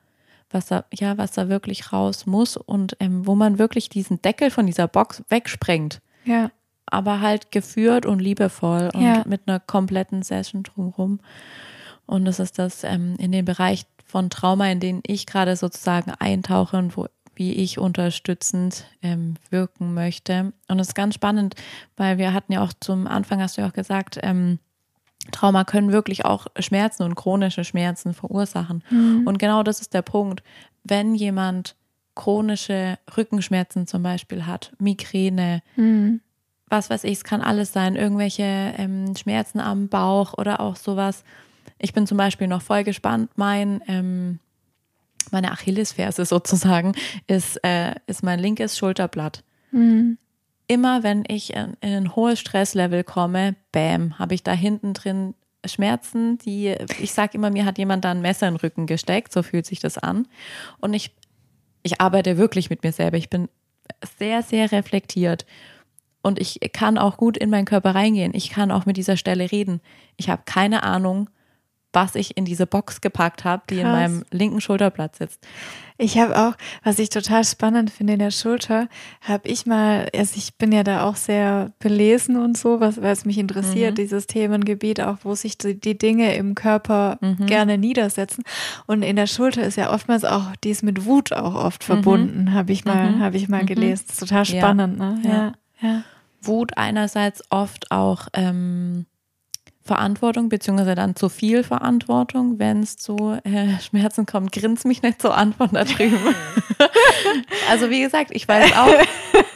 Was 0.49 0.67
da, 0.67 0.85
ja, 0.93 1.17
was 1.17 1.31
da 1.31 1.49
wirklich 1.49 1.93
raus 1.93 2.25
muss 2.25 2.57
und 2.57 2.97
ähm, 2.99 3.25
wo 3.25 3.35
man 3.35 3.57
wirklich 3.57 3.89
diesen 3.89 4.21
Deckel 4.21 4.51
von 4.51 4.65
dieser 4.65 4.87
Box 4.87 5.23
wegsprengt. 5.29 6.01
Ja. 6.25 6.51
Aber 6.85 7.21
halt 7.21 7.51
geführt 7.51 8.05
und 8.05 8.19
liebevoll 8.19 8.89
und 8.93 9.01
ja. 9.01 9.23
mit 9.25 9.47
einer 9.47 9.59
kompletten 9.59 10.23
Session 10.23 10.63
drumherum. 10.63 11.19
Und 12.05 12.25
das 12.25 12.39
ist 12.39 12.59
das 12.59 12.83
ähm, 12.83 13.15
in 13.17 13.31
dem 13.31 13.45
Bereich 13.45 13.85
von 14.03 14.29
Trauma, 14.29 14.69
in 14.69 14.81
den 14.81 15.01
ich 15.07 15.25
gerade 15.25 15.55
sozusagen 15.55 16.11
eintauche 16.11 16.77
und 16.77 16.97
wo 16.97 17.07
wie 17.35 17.53
ich 17.53 17.79
unterstützend 17.79 18.85
ähm, 19.01 19.35
wirken 19.49 19.93
möchte. 19.93 20.53
Und 20.67 20.79
es 20.79 20.89
ist 20.89 20.95
ganz 20.95 21.15
spannend, 21.15 21.55
weil 21.97 22.17
wir 22.17 22.33
hatten 22.33 22.53
ja 22.53 22.63
auch 22.63 22.73
zum 22.79 23.07
Anfang, 23.07 23.41
hast 23.41 23.57
du 23.57 23.61
ja 23.61 23.67
auch 23.67 23.73
gesagt, 23.73 24.19
ähm, 24.21 24.59
Trauma 25.31 25.63
können 25.63 25.91
wirklich 25.91 26.25
auch 26.25 26.47
Schmerzen 26.59 27.03
und 27.03 27.15
chronische 27.15 27.63
Schmerzen 27.63 28.13
verursachen. 28.13 28.83
Mhm. 28.89 29.23
Und 29.25 29.39
genau 29.39 29.63
das 29.63 29.81
ist 29.81 29.93
der 29.93 30.01
Punkt. 30.01 30.43
Wenn 30.83 31.15
jemand 31.15 31.75
chronische 32.15 32.97
Rückenschmerzen 33.15 33.87
zum 33.87 34.03
Beispiel 34.03 34.45
hat, 34.45 34.73
Migräne, 34.79 35.61
mhm. 35.75 36.21
was 36.67 36.89
weiß 36.89 37.03
ich, 37.05 37.13
es 37.13 37.23
kann 37.23 37.41
alles 37.41 37.73
sein, 37.73 37.95
irgendwelche 37.95 38.43
ähm, 38.77 39.15
Schmerzen 39.15 39.59
am 39.59 39.87
Bauch 39.87 40.33
oder 40.37 40.59
auch 40.59 40.75
sowas. 40.75 41.23
Ich 41.79 41.93
bin 41.93 42.05
zum 42.07 42.17
Beispiel 42.17 42.47
noch 42.47 42.61
voll 42.61 42.83
gespannt. 42.83 43.31
Mein, 43.35 43.81
ähm, 43.87 44.39
meine 45.31 45.51
Achillesferse 45.51 46.25
sozusagen 46.25 46.93
ist, 47.27 47.63
äh, 47.63 47.95
ist 48.07 48.23
mein 48.23 48.39
linkes 48.39 48.77
Schulterblatt. 48.77 49.43
Mhm 49.71 50.17
immer 50.71 51.03
wenn 51.03 51.25
ich 51.27 51.53
in, 51.53 51.75
in 51.81 51.93
ein 51.93 52.15
hohes 52.15 52.39
Stresslevel 52.39 53.03
komme, 53.03 53.55
bam, 53.73 54.17
habe 54.17 54.33
ich 54.33 54.41
da 54.41 54.53
hinten 54.53 54.93
drin 54.93 55.33
Schmerzen, 55.65 56.37
die, 56.37 56.73
ich 56.97 57.11
sage 57.11 57.37
immer, 57.37 57.49
mir 57.51 57.65
hat 57.65 57.77
jemand 57.77 58.05
da 58.05 58.11
ein 58.11 58.21
Messer 58.21 58.47
in 58.47 58.53
den 58.53 58.61
Rücken 58.61 58.85
gesteckt, 58.87 59.33
so 59.33 59.43
fühlt 59.43 59.65
sich 59.65 59.81
das 59.81 59.97
an. 59.97 60.29
Und 60.79 60.93
ich, 60.93 61.13
ich 61.83 61.99
arbeite 61.99 62.37
wirklich 62.37 62.69
mit 62.69 62.83
mir 62.83 62.93
selber. 62.93 63.17
Ich 63.17 63.29
bin 63.29 63.49
sehr, 64.17 64.43
sehr 64.43 64.71
reflektiert. 64.71 65.45
Und 66.21 66.39
ich 66.39 66.61
kann 66.71 66.97
auch 66.97 67.17
gut 67.17 67.35
in 67.35 67.49
meinen 67.49 67.65
Körper 67.65 67.93
reingehen. 67.93 68.31
Ich 68.33 68.49
kann 68.49 68.71
auch 68.71 68.85
mit 68.85 68.95
dieser 68.95 69.17
Stelle 69.17 69.51
reden. 69.51 69.81
Ich 70.15 70.29
habe 70.29 70.43
keine 70.45 70.83
Ahnung, 70.83 71.29
was 71.93 72.15
ich 72.15 72.37
in 72.37 72.45
diese 72.45 72.65
Box 72.65 73.01
gepackt 73.01 73.43
habe, 73.43 73.63
die 73.69 73.75
Krass. 73.75 73.85
in 73.85 73.91
meinem 73.91 74.23
linken 74.31 74.61
Schulterblatt 74.61 75.15
sitzt. 75.15 75.45
Ich 75.97 76.17
habe 76.17 76.35
auch, 76.35 76.53
was 76.83 76.97
ich 76.97 77.09
total 77.09 77.43
spannend 77.43 77.91
finde 77.91 78.13
in 78.13 78.19
der 78.19 78.31
Schulter, 78.31 78.87
habe 79.21 79.47
ich 79.47 79.67
mal, 79.67 80.09
also 80.15 80.33
ich 80.35 80.55
bin 80.55 80.71
ja 80.71 80.83
da 80.83 81.03
auch 81.03 81.15
sehr 81.15 81.73
belesen 81.79 82.37
und 82.37 82.57
so, 82.57 82.79
was, 82.79 83.01
was 83.01 83.25
mich 83.25 83.37
interessiert, 83.37 83.91
mhm. 83.91 83.95
dieses 83.95 84.25
Themengebiet, 84.25 84.99
auch 85.01 85.17
wo 85.23 85.35
sich 85.35 85.59
die, 85.59 85.79
die 85.79 85.97
Dinge 85.97 86.33
im 86.35 86.55
Körper 86.55 87.19
mhm. 87.21 87.45
gerne 87.45 87.77
niedersetzen. 87.77 88.43
Und 88.87 89.03
in 89.03 89.15
der 89.15 89.27
Schulter 89.27 89.61
ist 89.61 89.77
ja 89.77 89.93
oftmals 89.93 90.25
auch 90.25 90.55
dies 90.63 90.81
mit 90.81 91.05
Wut 91.05 91.33
auch 91.33 91.53
oft 91.53 91.83
mhm. 91.83 91.93
verbunden, 91.93 92.43
mhm. 92.45 92.53
habe 92.53 92.71
ich 92.71 92.83
mal, 92.83 93.19
habe 93.19 93.37
ich 93.37 93.47
mal 93.47 93.65
gelesen. 93.65 94.05
Das 94.07 94.15
ist 94.15 94.19
total 94.21 94.45
spannend, 94.45 94.99
ja. 94.99 95.11
ne? 95.11 95.21
Ja. 95.23 95.87
ja. 95.87 96.03
Wut 96.41 96.77
einerseits 96.77 97.43
oft 97.51 97.91
auch 97.91 98.27
ähm, 98.33 99.05
Verantwortung, 99.91 100.47
beziehungsweise 100.47 100.95
dann 100.95 101.17
zu 101.17 101.27
viel 101.27 101.63
Verantwortung, 101.63 102.59
wenn 102.59 102.81
es 102.81 102.95
zu 102.95 103.37
äh, 103.43 103.77
Schmerzen 103.81 104.25
kommt. 104.25 104.53
Grins 104.53 104.85
mich 104.85 105.01
nicht 105.01 105.21
so 105.21 105.31
an 105.31 105.51
von 105.51 105.67
da 105.73 105.83
drüben. 105.83 106.33
also 107.69 107.89
wie 107.89 107.99
gesagt, 107.99 108.31
ich 108.31 108.47
weiß 108.47 108.71
auch, 108.77 108.93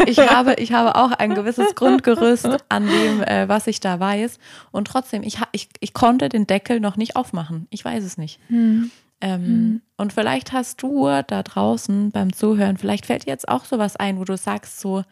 ich 0.06 0.20
habe, 0.20 0.56
ich 0.56 0.74
habe 0.74 0.96
auch 0.96 1.12
ein 1.12 1.36
gewisses 1.36 1.74
Grundgerüst 1.76 2.50
an 2.68 2.86
dem, 2.86 3.24
äh, 3.24 3.48
was 3.48 3.68
ich 3.68 3.80
da 3.80 3.98
weiß. 3.98 4.40
Und 4.72 4.90
trotzdem, 4.90 5.24
ich, 5.24 5.38
ich, 5.54 5.70
ich 5.80 5.94
konnte 5.94 6.28
den 6.28 6.48
Deckel 6.48 6.82
noch 6.82 6.98
nicht 6.98 7.16
aufmachen. 7.16 7.68
Ich 7.70 7.86
weiß 7.86 8.04
es 8.04 8.18
nicht. 8.18 8.42
Hm. 8.50 8.92
Ähm, 9.22 9.42
hm. 9.42 9.82
Und 9.96 10.12
vielleicht 10.12 10.52
hast 10.52 10.84
du 10.84 11.06
da 11.06 11.44
draußen 11.44 12.12
beim 12.12 12.34
Zuhören, 12.34 12.76
vielleicht 12.76 13.06
fällt 13.06 13.26
dir 13.26 13.32
jetzt 13.32 13.48
auch 13.48 13.64
sowas 13.64 13.96
ein, 13.96 14.20
wo 14.20 14.26
du 14.26 14.36
sagst 14.36 14.82
so, 14.82 15.06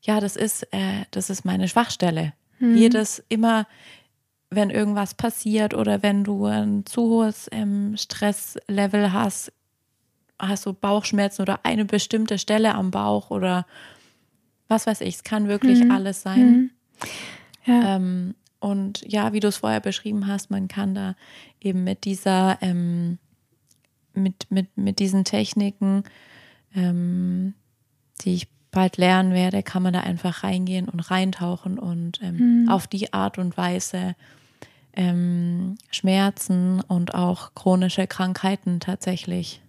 ja, 0.00 0.20
das 0.20 0.36
ist, 0.36 0.62
äh, 0.72 1.04
das 1.10 1.28
ist 1.28 1.44
meine 1.44 1.68
Schwachstelle. 1.68 2.32
Hm. 2.60 2.78
Jedes 2.78 3.22
immer 3.28 3.66
wenn 4.54 4.70
irgendwas 4.70 5.14
passiert 5.14 5.74
oder 5.74 6.02
wenn 6.02 6.24
du 6.24 6.46
ein 6.46 6.86
zu 6.86 7.02
hohes 7.02 7.48
ähm, 7.52 7.96
Stresslevel 7.96 9.12
hast, 9.12 9.52
hast 10.38 10.66
du 10.66 10.72
Bauchschmerzen 10.72 11.42
oder 11.42 11.60
eine 11.64 11.84
bestimmte 11.84 12.38
Stelle 12.38 12.74
am 12.74 12.90
Bauch 12.90 13.30
oder 13.30 13.66
was 14.68 14.86
weiß 14.86 15.02
ich, 15.02 15.16
es 15.16 15.24
kann 15.24 15.48
wirklich 15.48 15.84
mhm. 15.84 15.90
alles 15.90 16.22
sein. 16.22 16.50
Mhm. 16.50 16.70
Ja. 17.66 17.96
Ähm, 17.96 18.34
und 18.60 19.04
ja, 19.06 19.32
wie 19.32 19.40
du 19.40 19.48
es 19.48 19.58
vorher 19.58 19.80
beschrieben 19.80 20.26
hast, 20.26 20.50
man 20.50 20.68
kann 20.68 20.94
da 20.94 21.16
eben 21.60 21.84
mit 21.84 22.04
dieser, 22.04 22.58
ähm, 22.62 23.18
mit, 24.14 24.50
mit, 24.50 24.76
mit 24.76 24.98
diesen 25.00 25.24
Techniken, 25.24 26.04
ähm, 26.74 27.54
die 28.22 28.34
ich 28.34 28.48
bald 28.70 28.96
lernen 28.96 29.32
werde, 29.32 29.62
kann 29.62 29.82
man 29.82 29.92
da 29.92 30.00
einfach 30.00 30.42
reingehen 30.42 30.88
und 30.88 31.00
reintauchen 31.00 31.78
und 31.78 32.20
ähm, 32.22 32.62
mhm. 32.62 32.68
auf 32.68 32.86
die 32.86 33.12
Art 33.12 33.38
und 33.38 33.56
Weise 33.56 34.16
ähm, 34.96 35.76
Schmerzen 35.90 36.80
und 36.80 37.14
auch 37.14 37.54
chronische 37.54 38.06
Krankheiten 38.06 38.80
tatsächlich 38.80 39.60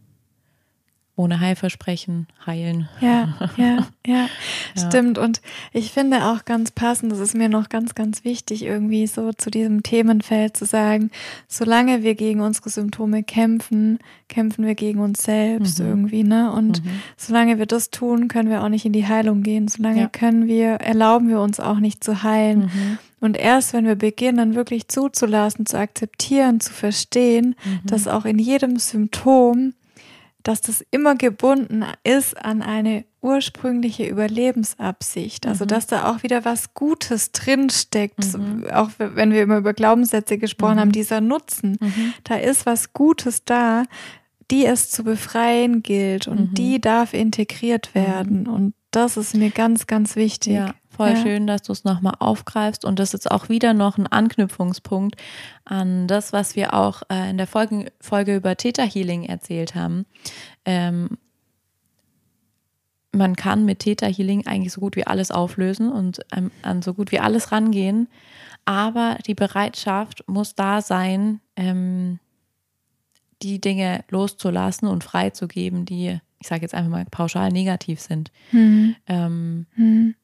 ohne 1.17 1.39
Heilversprechen 1.39 2.27
heilen. 2.45 2.89
Ja, 2.99 3.35
ja, 3.57 3.87
ja, 4.05 4.27
ja, 4.75 4.87
stimmt. 4.87 5.17
Und 5.17 5.41
ich 5.71 5.91
finde 5.91 6.25
auch 6.25 6.43
ganz 6.43 6.71
passend, 6.71 7.11
das 7.11 7.19
ist 7.19 7.35
mir 7.35 7.47
noch 7.47 7.69
ganz, 7.69 7.95
ganz 7.95 8.25
wichtig, 8.25 8.63
irgendwie 8.63 9.07
so 9.07 9.31
zu 9.31 9.49
diesem 9.49 9.81
Themenfeld 9.81 10.57
zu 10.57 10.65
sagen, 10.65 11.11
solange 11.47 12.03
wir 12.03 12.15
gegen 12.15 12.41
unsere 12.41 12.69
Symptome 12.69 13.23
kämpfen, 13.23 13.99
kämpfen 14.27 14.65
wir 14.65 14.75
gegen 14.75 14.99
uns 14.99 15.23
selbst 15.23 15.79
mhm. 15.79 15.87
irgendwie, 15.87 16.23
ne? 16.23 16.51
Und 16.51 16.83
mhm. 16.83 16.89
solange 17.15 17.59
wir 17.59 17.65
das 17.65 17.91
tun, 17.91 18.27
können 18.27 18.49
wir 18.49 18.63
auch 18.63 18.69
nicht 18.69 18.85
in 18.85 18.93
die 18.93 19.07
Heilung 19.07 19.41
gehen. 19.41 19.67
Solange 19.69 20.01
ja. 20.01 20.09
können 20.09 20.47
wir, 20.47 20.75
erlauben 20.75 21.29
wir 21.29 21.39
uns 21.39 21.61
auch 21.61 21.79
nicht 21.79 22.03
zu 22.03 22.23
heilen. 22.23 22.63
Mhm. 22.63 22.97
Und 23.21 23.37
erst 23.37 23.73
wenn 23.73 23.85
wir 23.85 23.95
beginnen, 23.95 24.53
wirklich 24.53 24.89
zuzulassen, 24.89 25.65
zu 25.65 25.77
akzeptieren, 25.77 26.59
zu 26.59 26.73
verstehen, 26.73 27.55
mhm. 27.63 27.87
dass 27.87 28.07
auch 28.07 28.25
in 28.25 28.37
jedem 28.37 28.77
Symptom 28.77 29.73
dass 30.45 30.61
das 30.61 30.85
immer 30.91 31.15
gebunden 31.15 31.83
ist 32.03 32.37
an 32.37 32.61
eine 32.61 33.03
ursprüngliche 33.21 34.07
Überlebensabsicht. 34.07 35.47
Also, 35.47 35.65
mhm. 35.65 35.69
dass 35.69 35.87
da 35.87 36.11
auch 36.11 36.21
wieder 36.21 36.45
was 36.45 36.75
Gutes 36.75 37.31
drinsteckt. 37.31 38.37
Mhm. 38.37 38.67
Auch 38.71 38.91
wenn 38.97 39.31
wir 39.31 39.41
immer 39.41 39.57
über 39.57 39.73
Glaubenssätze 39.73 40.37
gesprochen 40.37 40.75
mhm. 40.75 40.79
haben, 40.79 40.91
dieser 40.91 41.19
Nutzen. 41.19 41.77
Mhm. 41.81 42.13
Da 42.23 42.35
ist 42.35 42.67
was 42.67 42.93
Gutes 42.93 43.43
da, 43.43 43.85
die 44.51 44.67
es 44.67 44.91
zu 44.91 45.03
befreien 45.03 45.81
gilt 45.81 46.27
und 46.27 46.51
mhm. 46.51 46.53
die 46.53 46.79
darf 46.79 47.15
integriert 47.15 47.95
werden. 47.95 48.41
Mhm. 48.41 48.53
Und 48.53 48.73
das 48.91 49.17
ist 49.17 49.35
mir 49.35 49.49
ganz, 49.49 49.87
ganz 49.87 50.15
wichtig. 50.15 50.53
Ja. 50.53 50.75
Voll 50.95 51.09
ja. 51.09 51.15
schön, 51.17 51.45
dass 51.45 51.61
du 51.63 51.73
es 51.73 51.83
nochmal 51.83 52.15
aufgreifst. 52.19 52.85
Und 52.85 52.99
das 52.99 53.13
ist 53.13 53.29
auch 53.29 53.49
wieder 53.49 53.73
noch 53.73 53.97
ein 53.97 54.07
Anknüpfungspunkt 54.07 55.15
an 55.65 56.07
das, 56.07 56.31
was 56.31 56.55
wir 56.55 56.73
auch 56.73 57.03
äh, 57.09 57.29
in 57.29 57.37
der 57.37 57.47
Folge, 57.47 57.91
Folge 57.99 58.35
über 58.35 58.55
Theta 58.55 58.83
Healing 58.83 59.23
erzählt 59.23 59.75
haben. 59.75 60.05
Ähm, 60.63 61.17
man 63.11 63.35
kann 63.35 63.65
mit 63.65 63.79
Theta 63.79 64.07
Healing 64.07 64.45
eigentlich 64.45 64.73
so 64.73 64.81
gut 64.81 64.95
wie 64.95 65.07
alles 65.07 65.31
auflösen 65.31 65.91
und 65.91 66.21
ähm, 66.35 66.51
an 66.61 66.81
so 66.81 66.93
gut 66.93 67.11
wie 67.11 67.19
alles 67.19 67.51
rangehen. 67.51 68.07
Aber 68.65 69.17
die 69.25 69.35
Bereitschaft 69.35 70.23
muss 70.27 70.55
da 70.55 70.81
sein, 70.81 71.41
ähm, 71.55 72.19
die 73.41 73.59
Dinge 73.59 74.03
loszulassen 74.09 74.87
und 74.87 75.03
freizugeben, 75.03 75.85
die, 75.85 76.19
ich 76.39 76.47
sage 76.47 76.61
jetzt 76.61 76.73
einfach 76.73 76.91
mal 76.91 77.05
pauschal 77.05 77.51
negativ 77.51 77.99
sind. 77.99 78.31
Mhm. 78.51 78.95
Ähm, 79.07 79.65
mhm. 79.75 80.15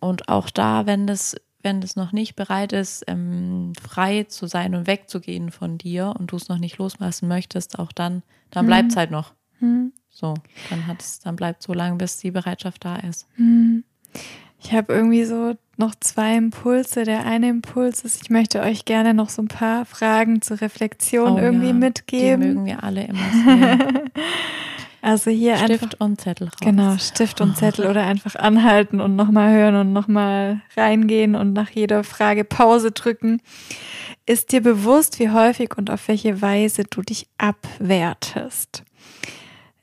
Und 0.00 0.28
auch 0.28 0.50
da, 0.50 0.86
wenn 0.86 1.06
das, 1.06 1.36
wenn 1.62 1.80
das 1.80 1.96
noch 1.96 2.12
nicht 2.12 2.36
bereit 2.36 2.72
ist, 2.72 3.04
ähm, 3.06 3.72
frei 3.80 4.24
zu 4.24 4.46
sein 4.46 4.74
und 4.74 4.86
wegzugehen 4.86 5.50
von 5.50 5.78
dir 5.78 6.14
und 6.18 6.32
du 6.32 6.36
es 6.36 6.48
noch 6.48 6.58
nicht 6.58 6.78
loslassen 6.78 7.28
möchtest, 7.28 7.78
auch 7.78 7.92
dann, 7.92 8.22
dann 8.50 8.66
mhm. 8.66 8.68
bleibt 8.68 8.90
es 8.90 8.96
halt 8.96 9.10
noch. 9.10 9.34
Mhm. 9.60 9.92
So, 10.10 10.34
dann 10.70 10.86
hat 10.86 11.02
es, 11.02 11.20
dann 11.20 11.36
bleibt 11.36 11.62
so 11.62 11.72
lange, 11.72 11.96
bis 11.96 12.18
die 12.18 12.30
Bereitschaft 12.30 12.84
da 12.84 12.96
ist. 12.96 13.26
Mhm. 13.36 13.84
Ich 14.58 14.72
habe 14.72 14.92
irgendwie 14.92 15.24
so 15.24 15.54
noch 15.76 15.94
zwei 15.94 16.36
Impulse. 16.36 17.04
Der 17.04 17.26
eine 17.26 17.50
Impuls 17.50 18.02
ist, 18.02 18.22
ich 18.22 18.30
möchte 18.30 18.60
euch 18.60 18.84
gerne 18.84 19.14
noch 19.14 19.28
so 19.28 19.42
ein 19.42 19.48
paar 19.48 19.84
Fragen 19.84 20.40
zur 20.40 20.60
Reflexion 20.60 21.32
oh, 21.32 21.38
irgendwie 21.38 21.68
ja. 21.68 21.72
mitgeben. 21.74 22.40
Die 22.40 22.46
mögen 22.48 22.64
wir 22.64 22.82
alle 22.82 23.04
immer 23.04 23.30
sehen. 23.44 24.10
Also 25.06 25.30
hier 25.30 25.56
Stift 25.56 25.84
einfach, 25.84 26.00
und 26.00 26.20
Zettel 26.20 26.48
raus. 26.48 26.58
Genau, 26.60 26.98
Stift 26.98 27.40
und 27.40 27.56
Zettel 27.56 27.86
oder 27.86 28.04
einfach 28.04 28.34
anhalten 28.34 29.00
und 29.00 29.14
nochmal 29.14 29.52
hören 29.52 29.76
und 29.76 29.92
nochmal 29.92 30.62
reingehen 30.76 31.36
und 31.36 31.52
nach 31.52 31.70
jeder 31.70 32.02
Frage 32.02 32.42
Pause 32.42 32.90
drücken. 32.90 33.40
Ist 34.26 34.50
dir 34.50 34.60
bewusst, 34.60 35.20
wie 35.20 35.30
häufig 35.30 35.78
und 35.78 35.90
auf 35.92 36.08
welche 36.08 36.42
Weise 36.42 36.82
du 36.90 37.02
dich 37.02 37.28
abwertest? 37.38 38.82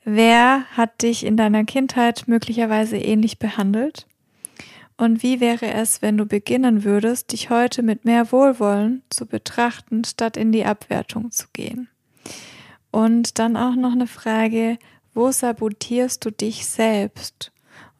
Wer 0.04 0.64
hat 0.76 1.00
dich 1.00 1.24
in 1.24 1.38
deiner 1.38 1.64
Kindheit 1.64 2.24
möglicherweise 2.26 2.98
ähnlich 2.98 3.38
behandelt? 3.38 4.06
Und 4.98 5.22
wie 5.22 5.40
wäre 5.40 5.72
es, 5.72 6.02
wenn 6.02 6.18
du 6.18 6.26
beginnen 6.26 6.84
würdest, 6.84 7.32
dich 7.32 7.48
heute 7.48 7.82
mit 7.82 8.04
mehr 8.04 8.30
Wohlwollen 8.30 9.02
zu 9.08 9.24
betrachten, 9.24 10.04
statt 10.04 10.36
in 10.36 10.52
die 10.52 10.66
Abwertung 10.66 11.30
zu 11.30 11.46
gehen? 11.54 11.88
Und 12.90 13.38
dann 13.38 13.56
auch 13.56 13.74
noch 13.74 13.92
eine 13.92 14.06
Frage, 14.06 14.76
wo 15.14 15.30
sabotierst 15.30 16.24
du 16.24 16.30
dich 16.30 16.66
selbst? 16.66 17.52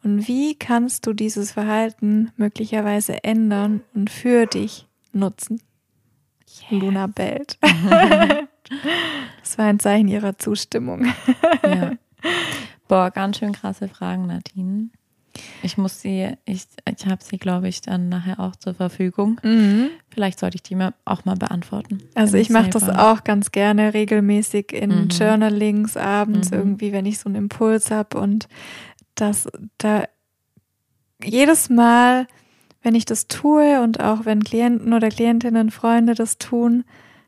Und 0.03 0.27
wie 0.27 0.55
kannst 0.55 1.07
du 1.07 1.13
dieses 1.13 1.53
Verhalten 1.53 2.31
möglicherweise 2.37 3.23
ändern 3.23 3.81
und 3.93 4.09
für 4.11 4.45
dich 4.45 4.87
nutzen? 5.13 5.61
Yes. 6.47 6.81
Luna 6.81 7.07
bellt. 7.07 7.57
das 7.61 9.57
war 9.57 9.65
ein 9.65 9.79
Zeichen 9.79 10.07
ihrer 10.07 10.37
Zustimmung. 10.37 11.07
ja. 11.63 11.93
Boah, 12.87 13.09
ganz 13.09 13.39
schön 13.39 13.51
krasse 13.51 13.87
Fragen, 13.87 14.27
Nadine. 14.27 14.89
Ich 15.63 15.77
muss 15.77 16.01
sie, 16.01 16.33
ich, 16.45 16.67
ich 16.89 17.05
habe 17.05 17.23
sie, 17.23 17.37
glaube 17.37 17.67
ich, 17.67 17.81
dann 17.81 18.09
nachher 18.09 18.39
auch 18.39 18.55
zur 18.55 18.73
Verfügung. 18.73 19.39
Mhm. 19.43 19.89
Vielleicht 20.09 20.39
sollte 20.39 20.55
ich 20.55 20.63
die 20.63 20.75
mir 20.75 20.93
auch 21.03 21.25
mal 21.25 21.35
beantworten. 21.35 22.03
Also 22.13 22.37
ich 22.37 22.49
mache 22.49 22.69
das 22.69 22.89
auch 22.89 23.23
ganz 23.23 23.51
gerne 23.51 23.93
regelmäßig 23.93 24.71
in 24.71 25.03
mhm. 25.03 25.07
Journalings 25.09 25.97
abends 25.97 26.51
mhm. 26.51 26.57
irgendwie, 26.57 26.91
wenn 26.91 27.05
ich 27.05 27.19
so 27.19 27.29
einen 27.29 27.35
Impuls 27.35 27.91
habe 27.91 28.19
und 28.19 28.47
das 29.15 29.47
da 29.77 30.05
jedes 31.23 31.69
Mal, 31.69 32.27
wenn 32.81 32.95
ich 32.95 33.05
das 33.05 33.27
tue 33.27 33.81
und 33.81 33.99
auch 33.99 34.25
wenn 34.25 34.43
Klienten 34.43 34.93
oder 34.93 35.09
Klientinnen, 35.09 35.71
Freunde 35.71 36.13
das 36.13 36.37
tun, 36.37 36.83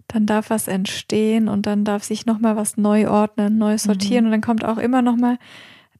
dann 0.07 0.25
darf 0.25 0.49
was 0.49 0.67
entstehen 0.67 1.47
und 1.49 1.65
dann 1.65 1.83
darf 1.83 2.03
sich 2.03 2.25
nochmal 2.25 2.55
was 2.55 2.77
neu 2.77 3.09
ordnen, 3.09 3.57
neu 3.57 3.77
sortieren 3.77 4.25
mhm. 4.25 4.27
und 4.27 4.31
dann 4.31 4.41
kommt 4.41 4.63
auch 4.63 4.77
immer 4.77 5.01
nochmal 5.01 5.37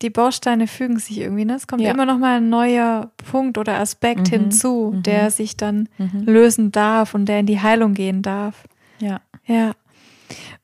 die 0.01 0.09
Bausteine 0.09 0.67
fügen 0.67 0.99
sich 0.99 1.19
irgendwie, 1.19 1.45
ne? 1.45 1.55
Es 1.55 1.67
kommt 1.67 1.81
ja. 1.81 1.91
immer 1.91 2.05
noch 2.05 2.17
mal 2.17 2.37
ein 2.37 2.49
neuer 2.49 3.11
Punkt 3.29 3.57
oder 3.57 3.79
Aspekt 3.79 4.27
mhm. 4.27 4.31
hinzu, 4.31 4.93
mhm. 4.95 5.03
der 5.03 5.31
sich 5.31 5.57
dann 5.57 5.89
mhm. 5.97 6.23
lösen 6.25 6.71
darf 6.71 7.13
und 7.13 7.25
der 7.25 7.39
in 7.39 7.45
die 7.45 7.61
Heilung 7.61 7.93
gehen 7.93 8.21
darf. 8.21 8.63
Ja. 8.99 9.21
Ja. 9.45 9.73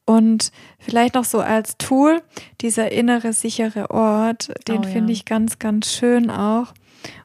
Und 0.05 0.51
vielleicht 0.79 1.15
noch 1.15 1.23
so 1.23 1.39
als 1.39 1.77
Tool, 1.77 2.21
dieser 2.61 2.91
innere 2.91 3.31
sichere 3.33 3.89
Ort, 3.89 4.51
den 4.67 4.79
oh, 4.79 4.83
finde 4.83 5.13
ja. 5.13 5.17
ich 5.17 5.25
ganz, 5.25 5.59
ganz 5.59 5.91
schön 5.91 6.29
auch. 6.29 6.73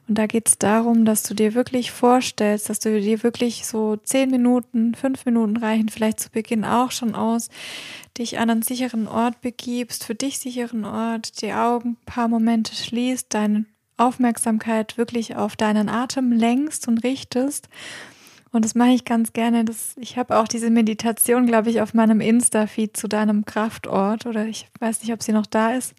Und 0.09 0.15
da 0.15 0.25
geht 0.25 0.47
es 0.47 0.57
darum, 0.57 1.05
dass 1.05 1.21
du 1.21 1.35
dir 1.35 1.53
wirklich 1.53 1.91
vorstellst, 1.91 2.67
dass 2.67 2.79
du 2.79 2.99
dir 2.99 3.21
wirklich 3.21 3.67
so 3.67 3.95
zehn 3.95 4.31
Minuten, 4.31 4.95
fünf 4.95 5.23
Minuten 5.23 5.55
reichen, 5.55 5.87
vielleicht 5.87 6.19
zu 6.19 6.31
Beginn 6.31 6.65
auch 6.65 6.89
schon 6.89 7.13
aus, 7.13 7.49
dich 8.17 8.39
an 8.39 8.49
einen 8.49 8.63
sicheren 8.63 9.07
Ort 9.07 9.39
begibst, 9.41 10.03
für 10.03 10.15
dich 10.15 10.39
sicheren 10.39 10.83
Ort, 10.83 11.43
die 11.43 11.53
Augen 11.53 11.89
ein 11.89 12.05
paar 12.07 12.27
Momente 12.27 12.73
schließt, 12.73 13.31
deine 13.31 13.65
Aufmerksamkeit 13.97 14.97
wirklich 14.97 15.35
auf 15.35 15.55
deinen 15.55 15.89
Atem 15.89 16.31
lenkst 16.31 16.87
und 16.87 17.03
richtest. 17.03 17.69
Und 18.51 18.65
das 18.65 18.73
mache 18.73 18.89
ich 18.89 19.05
ganz 19.05 19.31
gerne. 19.31 19.63
Das, 19.63 19.95
ich 19.95 20.17
habe 20.17 20.39
auch 20.39 20.47
diese 20.47 20.71
Meditation, 20.71 21.45
glaube 21.45 21.69
ich, 21.69 21.81
auf 21.81 21.93
meinem 21.93 22.19
Insta-Feed 22.19 22.97
zu 22.97 23.07
deinem 23.07 23.45
Kraftort 23.45 24.25
oder 24.25 24.47
ich 24.47 24.69
weiß 24.79 25.03
nicht, 25.03 25.13
ob 25.13 25.21
sie 25.21 25.33
noch 25.33 25.45
da 25.45 25.73
ist 25.73 25.93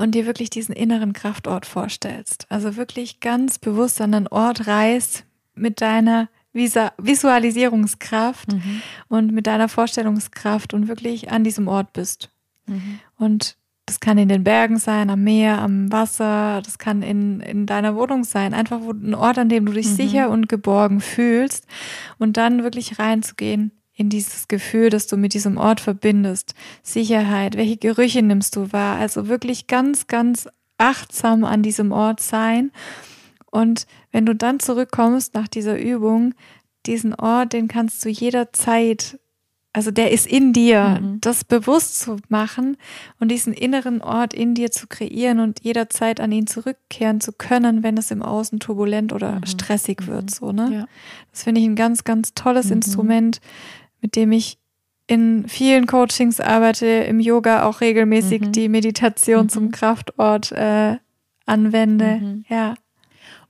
und 0.00 0.14
dir 0.14 0.26
wirklich 0.26 0.50
diesen 0.50 0.74
inneren 0.74 1.12
Kraftort 1.12 1.66
vorstellst. 1.66 2.46
Also 2.48 2.76
wirklich 2.76 3.20
ganz 3.20 3.58
bewusst 3.58 4.00
an 4.00 4.14
einen 4.14 4.28
Ort 4.28 4.66
reist 4.66 5.24
mit 5.54 5.80
deiner 5.80 6.28
Visualisierungskraft 6.52 8.52
mhm. 8.52 8.82
und 9.08 9.32
mit 9.32 9.46
deiner 9.46 9.68
Vorstellungskraft 9.68 10.74
und 10.74 10.88
wirklich 10.88 11.30
an 11.30 11.44
diesem 11.44 11.68
Ort 11.68 11.92
bist. 11.92 12.30
Mhm. 12.66 12.98
Und 13.16 13.56
das 13.86 14.00
kann 14.00 14.18
in 14.18 14.28
den 14.28 14.44
Bergen 14.44 14.78
sein, 14.78 15.10
am 15.10 15.22
Meer, 15.22 15.60
am 15.60 15.92
Wasser, 15.92 16.62
das 16.64 16.78
kann 16.78 17.02
in, 17.02 17.40
in 17.40 17.66
deiner 17.66 17.94
Wohnung 17.94 18.24
sein. 18.24 18.54
Einfach 18.54 18.80
ein 18.80 19.14
Ort, 19.14 19.38
an 19.38 19.48
dem 19.48 19.66
du 19.66 19.72
dich 19.72 19.86
mhm. 19.86 19.94
sicher 19.94 20.30
und 20.30 20.48
geborgen 20.48 21.00
fühlst 21.00 21.66
und 22.18 22.36
dann 22.36 22.62
wirklich 22.62 22.98
reinzugehen 22.98 23.72
in 24.00 24.08
dieses 24.08 24.48
Gefühl, 24.48 24.88
das 24.88 25.08
du 25.08 25.18
mit 25.18 25.34
diesem 25.34 25.58
Ort 25.58 25.78
verbindest. 25.78 26.54
Sicherheit, 26.82 27.54
welche 27.58 27.76
Gerüche 27.76 28.22
nimmst 28.22 28.56
du 28.56 28.72
wahr? 28.72 28.96
Also 28.96 29.28
wirklich 29.28 29.66
ganz, 29.66 30.06
ganz 30.06 30.48
achtsam 30.78 31.44
an 31.44 31.62
diesem 31.62 31.92
Ort 31.92 32.20
sein. 32.20 32.72
Und 33.50 33.86
wenn 34.10 34.24
du 34.24 34.34
dann 34.34 34.58
zurückkommst 34.58 35.34
nach 35.34 35.48
dieser 35.48 35.78
Übung, 35.78 36.32
diesen 36.86 37.14
Ort, 37.14 37.52
den 37.52 37.68
kannst 37.68 38.02
du 38.02 38.08
jederzeit, 38.08 39.18
also 39.74 39.90
der 39.90 40.12
ist 40.12 40.26
in 40.26 40.54
dir, 40.54 40.98
mhm. 40.98 41.20
das 41.20 41.44
bewusst 41.44 42.00
zu 42.00 42.16
machen 42.30 42.78
und 43.18 43.30
diesen 43.30 43.52
inneren 43.52 44.00
Ort 44.00 44.32
in 44.32 44.54
dir 44.54 44.70
zu 44.70 44.86
kreieren 44.86 45.40
und 45.40 45.62
jederzeit 45.62 46.20
an 46.20 46.32
ihn 46.32 46.46
zurückkehren 46.46 47.20
zu 47.20 47.32
können, 47.32 47.82
wenn 47.82 47.98
es 47.98 48.10
im 48.10 48.22
Außen 48.22 48.60
turbulent 48.60 49.12
oder 49.12 49.36
mhm. 49.36 49.46
stressig 49.46 50.06
wird, 50.06 50.24
mhm. 50.24 50.28
so, 50.28 50.52
ne? 50.52 50.70
Ja. 50.72 50.86
Das 51.32 51.42
finde 51.42 51.60
ich 51.60 51.66
ein 51.66 51.76
ganz, 51.76 52.02
ganz 52.02 52.32
tolles 52.34 52.66
mhm. 52.66 52.72
Instrument, 52.72 53.40
mit 54.00 54.16
dem 54.16 54.32
ich 54.32 54.58
in 55.06 55.48
vielen 55.48 55.86
Coachings 55.86 56.40
arbeite, 56.40 56.86
im 56.86 57.18
Yoga 57.18 57.64
auch 57.64 57.80
regelmäßig 57.80 58.42
mhm. 58.42 58.52
die 58.52 58.68
Meditation 58.68 59.44
mhm. 59.44 59.48
zum 59.48 59.70
Kraftort 59.72 60.52
äh, 60.52 60.98
anwende. 61.46 62.18
Mhm. 62.20 62.44
Ja. 62.48 62.74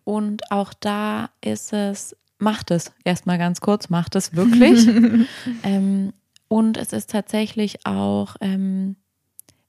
Und 0.05 0.51
auch 0.51 0.73
da 0.73 1.31
ist 1.43 1.75
es, 1.75 2.17
macht 2.39 2.71
es 2.71 2.93
erstmal 3.05 3.37
ganz 3.37 3.61
kurz, 3.61 3.91
macht 3.91 4.17
es 4.17 4.35
wirklich. 4.35 4.89
ähm, 5.63 6.13
und 6.49 6.79
es 6.79 6.93
ist 6.93 7.11
tatsächlich 7.11 7.85
auch 7.87 8.37
ähm, 8.41 8.97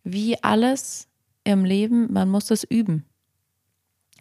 wie 0.03 0.41
alles 0.41 1.09
im 1.43 1.65
Leben, 1.65 2.11
man 2.11 2.29
muss 2.29 2.51
es 2.51 2.63
üben. 2.63 3.05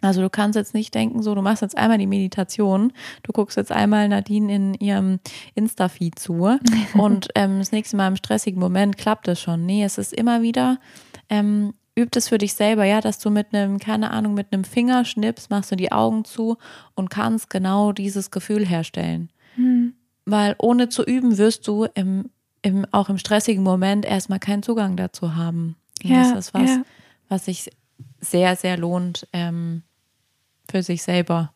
Also 0.01 0.21
du 0.21 0.29
kannst 0.29 0.55
jetzt 0.55 0.73
nicht 0.73 0.93
denken, 0.95 1.21
so 1.21 1.35
du 1.35 1.41
machst 1.41 1.61
jetzt 1.61 1.77
einmal 1.77 1.99
die 1.99 2.07
Meditation, 2.07 2.91
du 3.23 3.31
guckst 3.31 3.55
jetzt 3.55 3.71
einmal 3.71 4.09
Nadine 4.09 4.53
in 4.53 4.73
ihrem 4.73 5.19
Insta-Feed 5.53 6.17
zu 6.17 6.57
und 6.95 7.29
ähm, 7.35 7.59
das 7.59 7.71
nächste 7.71 7.97
Mal 7.97 8.07
im 8.07 8.15
stressigen 8.15 8.59
Moment 8.59 8.97
klappt 8.97 9.27
es 9.27 9.39
schon. 9.39 9.65
Nee, 9.65 9.83
es 9.83 9.97
ist 9.97 10.13
immer 10.13 10.41
wieder, 10.41 10.79
ähm, 11.29 11.73
übt 11.95 12.17
es 12.17 12.29
für 12.29 12.37
dich 12.37 12.53
selber, 12.53 12.83
ja, 12.85 13.01
dass 13.01 13.19
du 13.19 13.29
mit 13.29 13.53
einem, 13.53 13.77
keine 13.77 14.11
Ahnung, 14.11 14.33
mit 14.33 14.51
einem 14.51 14.63
Fingerschnips 14.63 15.49
machst 15.49 15.71
du 15.71 15.75
die 15.75 15.91
Augen 15.91 16.25
zu 16.25 16.57
und 16.95 17.09
kannst 17.09 17.49
genau 17.49 17.91
dieses 17.91 18.31
Gefühl 18.31 18.65
herstellen. 18.65 19.29
Mhm. 19.55 19.93
Weil 20.25 20.55
ohne 20.57 20.89
zu 20.89 21.03
üben 21.03 21.37
wirst 21.37 21.67
du 21.67 21.85
im, 21.93 22.29
im, 22.61 22.85
auch 22.91 23.09
im 23.09 23.17
stressigen 23.17 23.63
Moment 23.63 24.05
erstmal 24.05 24.39
keinen 24.39 24.63
Zugang 24.63 24.95
dazu 24.95 25.35
haben. 25.35 25.75
ja, 26.01 26.21
das 26.21 26.47
ist 26.47 26.53
was, 26.53 26.69
ja. 26.69 26.83
was 27.27 27.45
sich 27.45 27.69
sehr, 28.19 28.55
sehr 28.55 28.77
lohnt, 28.77 29.27
ähm, 29.33 29.83
für 30.71 30.83
sich 30.83 31.03
selber 31.03 31.53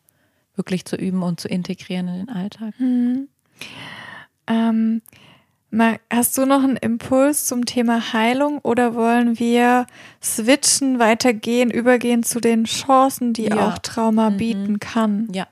wirklich 0.54 0.84
zu 0.84 0.96
üben 0.96 1.22
und 1.22 1.40
zu 1.40 1.48
integrieren 1.48 2.08
in 2.08 2.26
den 2.26 2.28
Alltag. 2.28 2.74
Mhm. 2.78 3.28
Ähm, 4.46 5.02
hast 6.10 6.38
du 6.38 6.46
noch 6.46 6.62
einen 6.62 6.76
Impuls 6.76 7.46
zum 7.46 7.66
Thema 7.66 8.12
Heilung 8.12 8.58
oder 8.60 8.94
wollen 8.94 9.38
wir 9.38 9.86
switchen, 10.22 10.98
weitergehen, 10.98 11.70
übergehen 11.70 12.22
zu 12.22 12.40
den 12.40 12.64
Chancen, 12.64 13.32
die 13.32 13.46
ja. 13.46 13.68
auch 13.68 13.78
Trauma 13.78 14.30
mhm. 14.30 14.36
bieten 14.36 14.80
kann? 14.80 15.28
Ja. 15.32 15.46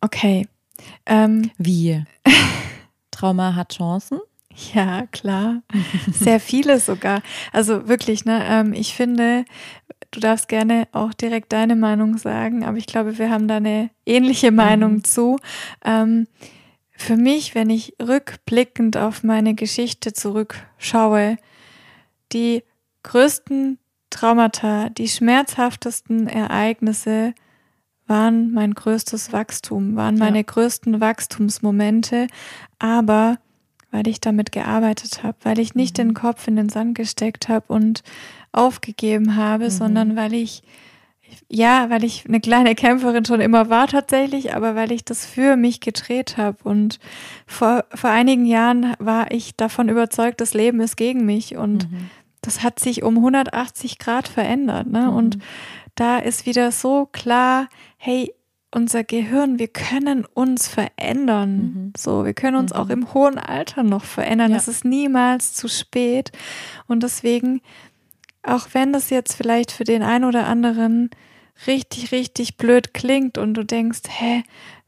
Okay. 0.00 0.48
Ähm, 1.06 1.50
Wie? 1.58 2.02
Trauma 3.10 3.54
hat 3.54 3.76
Chancen? 3.76 4.20
Ja, 4.74 5.06
klar. 5.06 5.62
Sehr 6.12 6.40
viele 6.40 6.80
sogar. 6.80 7.22
Also 7.52 7.88
wirklich, 7.88 8.24
ne? 8.24 8.44
Ähm, 8.46 8.72
ich 8.72 8.94
finde, 8.94 9.44
Du 10.12 10.20
darfst 10.20 10.48
gerne 10.48 10.86
auch 10.92 11.14
direkt 11.14 11.52
deine 11.52 11.74
Meinung 11.74 12.18
sagen, 12.18 12.64
aber 12.64 12.76
ich 12.76 12.86
glaube, 12.86 13.18
wir 13.18 13.30
haben 13.30 13.48
da 13.48 13.56
eine 13.56 13.90
ähnliche 14.06 14.52
Meinung 14.52 14.92
mhm. 14.96 15.04
zu. 15.04 15.38
Ähm, 15.84 16.28
für 16.90 17.16
mich, 17.16 17.54
wenn 17.54 17.70
ich 17.70 17.94
rückblickend 18.00 18.96
auf 18.96 19.24
meine 19.24 19.54
Geschichte 19.54 20.12
zurückschaue, 20.12 21.38
die 22.32 22.62
größten 23.02 23.78
Traumata, 24.10 24.90
die 24.90 25.08
schmerzhaftesten 25.08 26.28
Ereignisse 26.28 27.34
waren 28.06 28.52
mein 28.52 28.74
größtes 28.74 29.32
Wachstum, 29.32 29.96
waren 29.96 30.18
meine 30.18 30.38
ja. 30.38 30.44
größten 30.44 31.00
Wachstumsmomente, 31.00 32.26
aber 32.78 33.38
weil 33.90 34.06
ich 34.08 34.20
damit 34.20 34.52
gearbeitet 34.52 35.22
habe, 35.22 35.36
weil 35.42 35.58
ich 35.58 35.74
nicht 35.74 35.96
mhm. 35.96 36.02
den 36.02 36.14
Kopf 36.14 36.46
in 36.46 36.56
den 36.56 36.68
Sand 36.68 36.96
gesteckt 36.96 37.48
habe 37.48 37.72
und 37.72 38.02
aufgegeben 38.52 39.36
habe, 39.36 39.64
mhm. 39.64 39.70
sondern 39.70 40.16
weil 40.16 40.34
ich, 40.34 40.62
ja, 41.48 41.88
weil 41.90 42.04
ich 42.04 42.26
eine 42.26 42.40
kleine 42.40 42.74
Kämpferin 42.74 43.24
schon 43.24 43.40
immer 43.40 43.70
war 43.70 43.86
tatsächlich, 43.86 44.54
aber 44.54 44.74
weil 44.74 44.92
ich 44.92 45.04
das 45.04 45.26
für 45.26 45.56
mich 45.56 45.80
gedreht 45.80 46.36
habe. 46.36 46.58
Und 46.62 46.98
vor, 47.46 47.84
vor 47.94 48.10
einigen 48.10 48.46
Jahren 48.46 48.94
war 48.98 49.30
ich 49.30 49.56
davon 49.56 49.88
überzeugt, 49.88 50.40
das 50.40 50.54
Leben 50.54 50.80
ist 50.80 50.96
gegen 50.96 51.24
mich. 51.24 51.56
Und 51.56 51.90
mhm. 51.90 52.10
das 52.42 52.62
hat 52.62 52.78
sich 52.78 53.02
um 53.02 53.16
180 53.16 53.98
Grad 53.98 54.28
verändert. 54.28 54.86
Ne? 54.86 55.08
Mhm. 55.08 55.16
Und 55.16 55.38
da 55.94 56.18
ist 56.18 56.46
wieder 56.46 56.72
so 56.72 57.06
klar, 57.06 57.68
hey, 57.96 58.34
unser 58.74 59.04
Gehirn, 59.04 59.58
wir 59.58 59.68
können 59.68 60.24
uns 60.24 60.66
verändern. 60.66 61.56
Mhm. 61.56 61.92
So, 61.96 62.24
wir 62.24 62.32
können 62.32 62.56
uns 62.56 62.72
mhm. 62.72 62.78
auch 62.78 62.88
im 62.88 63.14
hohen 63.14 63.38
Alter 63.38 63.82
noch 63.82 64.04
verändern. 64.04 64.52
Es 64.52 64.66
ist 64.66 64.84
niemals 64.84 65.52
zu 65.52 65.68
spät. 65.68 66.32
Und 66.86 67.02
deswegen 67.02 67.60
auch 68.42 68.68
wenn 68.72 68.92
das 68.92 69.10
jetzt 69.10 69.34
vielleicht 69.34 69.72
für 69.72 69.84
den 69.84 70.02
einen 70.02 70.24
oder 70.24 70.46
anderen 70.46 71.10
richtig, 71.66 72.12
richtig 72.12 72.56
blöd 72.56 72.94
klingt 72.94 73.38
und 73.38 73.54
du 73.54 73.64
denkst, 73.64 74.02
hä, 74.08 74.42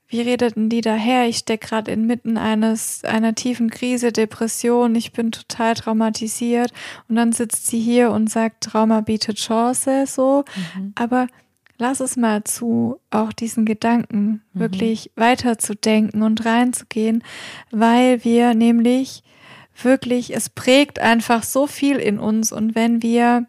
wie 0.09 0.20
redeten 0.20 0.68
die 0.68 0.80
daher? 0.80 1.26
Ich 1.26 1.38
stecke 1.38 1.68
gerade 1.68 1.90
inmitten 1.90 2.36
eines 2.36 3.05
einer 3.05 3.34
tiefen 3.34 3.70
Krise, 3.70 4.12
Depression, 4.12 4.94
ich 4.94 5.12
bin 5.12 5.32
total 5.32 5.74
traumatisiert 5.74 6.72
und 7.09 7.16
dann 7.16 7.32
sitzt 7.32 7.66
sie 7.66 7.80
hier 7.80 8.11
und 8.11 8.30
sagt, 8.30 8.64
Trauma 8.64 9.00
bietet 9.00 9.38
Chance, 9.38 10.05
so. 10.07 10.44
Mhm. 10.76 10.92
Aber 10.94 11.26
lass 11.78 12.00
es 12.00 12.16
mal 12.16 12.44
zu, 12.44 13.00
auch 13.11 13.32
diesen 13.32 13.64
Gedanken 13.64 14.42
mhm. 14.52 14.61
wirklich 14.61 15.11
weiterzudenken 15.16 16.22
und 16.22 16.44
reinzugehen, 16.44 17.24
weil 17.70 18.24
wir 18.24 18.55
nämlich 18.55 19.22
wirklich, 19.82 20.34
es 20.34 20.48
prägt 20.48 21.00
einfach 21.00 21.42
so 21.42 21.66
viel 21.66 21.96
in 21.96 22.18
uns 22.18 22.52
und 22.52 22.74
wenn 22.74 23.02
wir 23.02 23.46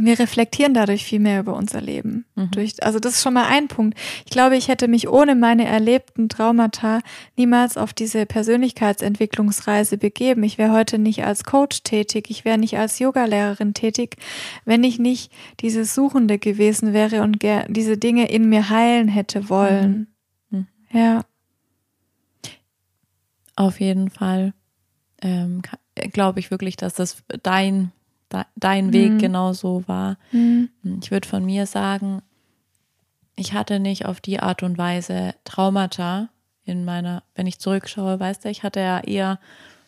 wir 0.00 0.18
reflektieren 0.18 0.74
dadurch 0.74 1.04
viel 1.04 1.20
mehr 1.20 1.40
über 1.40 1.54
unser 1.54 1.80
Leben. 1.80 2.24
Mhm. 2.34 2.50
Durch, 2.50 2.82
also 2.82 2.98
das 2.98 3.14
ist 3.14 3.22
schon 3.22 3.34
mal 3.34 3.46
ein 3.46 3.68
Punkt. 3.68 3.96
Ich 4.24 4.30
glaube, 4.32 4.56
ich 4.56 4.66
hätte 4.66 4.88
mich 4.88 5.08
ohne 5.08 5.36
meine 5.36 5.66
erlebten 5.66 6.28
Traumata 6.28 7.00
niemals 7.36 7.76
auf 7.76 7.92
diese 7.92 8.26
Persönlichkeitsentwicklungsreise 8.26 9.96
begeben. 9.96 10.42
Ich 10.42 10.58
wäre 10.58 10.72
heute 10.72 10.98
nicht 10.98 11.24
als 11.24 11.44
Coach 11.44 11.84
tätig, 11.84 12.28
ich 12.28 12.44
wäre 12.44 12.58
nicht 12.58 12.76
als 12.76 12.98
Yogalehrerin 12.98 13.72
tätig, 13.72 14.16
wenn 14.64 14.82
ich 14.82 14.98
nicht 14.98 15.30
diese 15.60 15.84
Suchende 15.84 16.38
gewesen 16.38 16.92
wäre 16.92 17.22
und 17.22 17.44
diese 17.68 17.96
Dinge 17.96 18.28
in 18.28 18.48
mir 18.48 18.70
heilen 18.70 19.06
hätte 19.06 19.48
wollen. 19.48 20.08
Mhm. 20.50 20.66
Mhm. 20.90 20.98
Ja. 20.98 21.24
Auf 23.54 23.78
jeden 23.78 24.10
Fall 24.10 24.54
ähm, 25.24 25.62
glaube 26.12 26.38
ich 26.38 26.52
wirklich, 26.52 26.76
dass 26.76 26.94
das 26.94 27.24
dein 27.42 27.90
dein 28.56 28.92
Weg 28.92 29.12
mhm. 29.12 29.18
genauso 29.18 29.84
war. 29.86 30.16
Mhm. 30.32 30.68
Ich 31.02 31.10
würde 31.10 31.28
von 31.28 31.44
mir 31.44 31.66
sagen, 31.66 32.22
ich 33.36 33.52
hatte 33.52 33.80
nicht 33.80 34.06
auf 34.06 34.20
die 34.20 34.40
Art 34.40 34.62
und 34.62 34.78
Weise 34.78 35.34
Traumata 35.44 36.28
in 36.64 36.84
meiner, 36.84 37.22
wenn 37.34 37.46
ich 37.46 37.58
zurückschaue, 37.58 38.18
weißt 38.18 38.44
du, 38.44 38.48
ich 38.48 38.62
hatte 38.62 38.80
ja 38.80 39.00
eher 39.00 39.38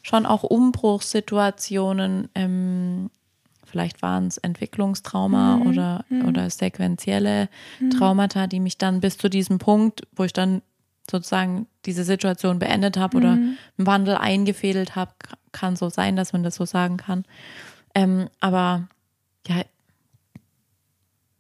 schon 0.02 0.26
auch 0.26 0.42
Umbruchssituationen, 0.42 2.28
ähm, 2.34 3.10
vielleicht 3.64 4.02
waren 4.02 4.26
es 4.26 4.36
Entwicklungstrauma 4.36 5.56
mhm. 5.56 5.66
oder, 5.66 6.04
mhm. 6.08 6.28
oder 6.28 6.50
sequentielle 6.50 7.48
mhm. 7.80 7.90
Traumata, 7.90 8.46
die 8.46 8.60
mich 8.60 8.78
dann 8.78 9.00
bis 9.00 9.16
zu 9.16 9.28
diesem 9.28 9.58
Punkt, 9.58 10.06
wo 10.14 10.24
ich 10.24 10.32
dann 10.32 10.62
sozusagen 11.10 11.66
diese 11.84 12.04
Situation 12.04 12.58
beendet 12.58 12.96
habe 12.96 13.16
oder 13.16 13.36
mhm. 13.36 13.56
einen 13.78 13.86
Wandel 13.86 14.16
eingefädelt 14.16 14.96
habe, 14.96 15.12
kann 15.52 15.76
so 15.76 15.88
sein, 15.88 16.16
dass 16.16 16.32
man 16.32 16.42
das 16.42 16.56
so 16.56 16.64
sagen 16.64 16.96
kann. 16.96 17.24
Ähm, 17.94 18.28
aber 18.40 18.88
ja, 19.46 19.62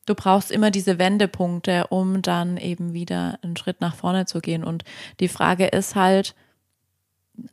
du 0.06 0.14
brauchst 0.14 0.50
immer 0.50 0.70
diese 0.70 0.98
Wendepunkte, 0.98 1.88
um 1.88 2.22
dann 2.22 2.56
eben 2.56 2.92
wieder 2.92 3.38
einen 3.42 3.56
Schritt 3.56 3.80
nach 3.80 3.94
vorne 3.94 4.26
zu 4.26 4.40
gehen. 4.40 4.64
Und 4.64 4.84
die 5.20 5.28
Frage 5.28 5.66
ist 5.66 5.96
halt, 5.96 6.34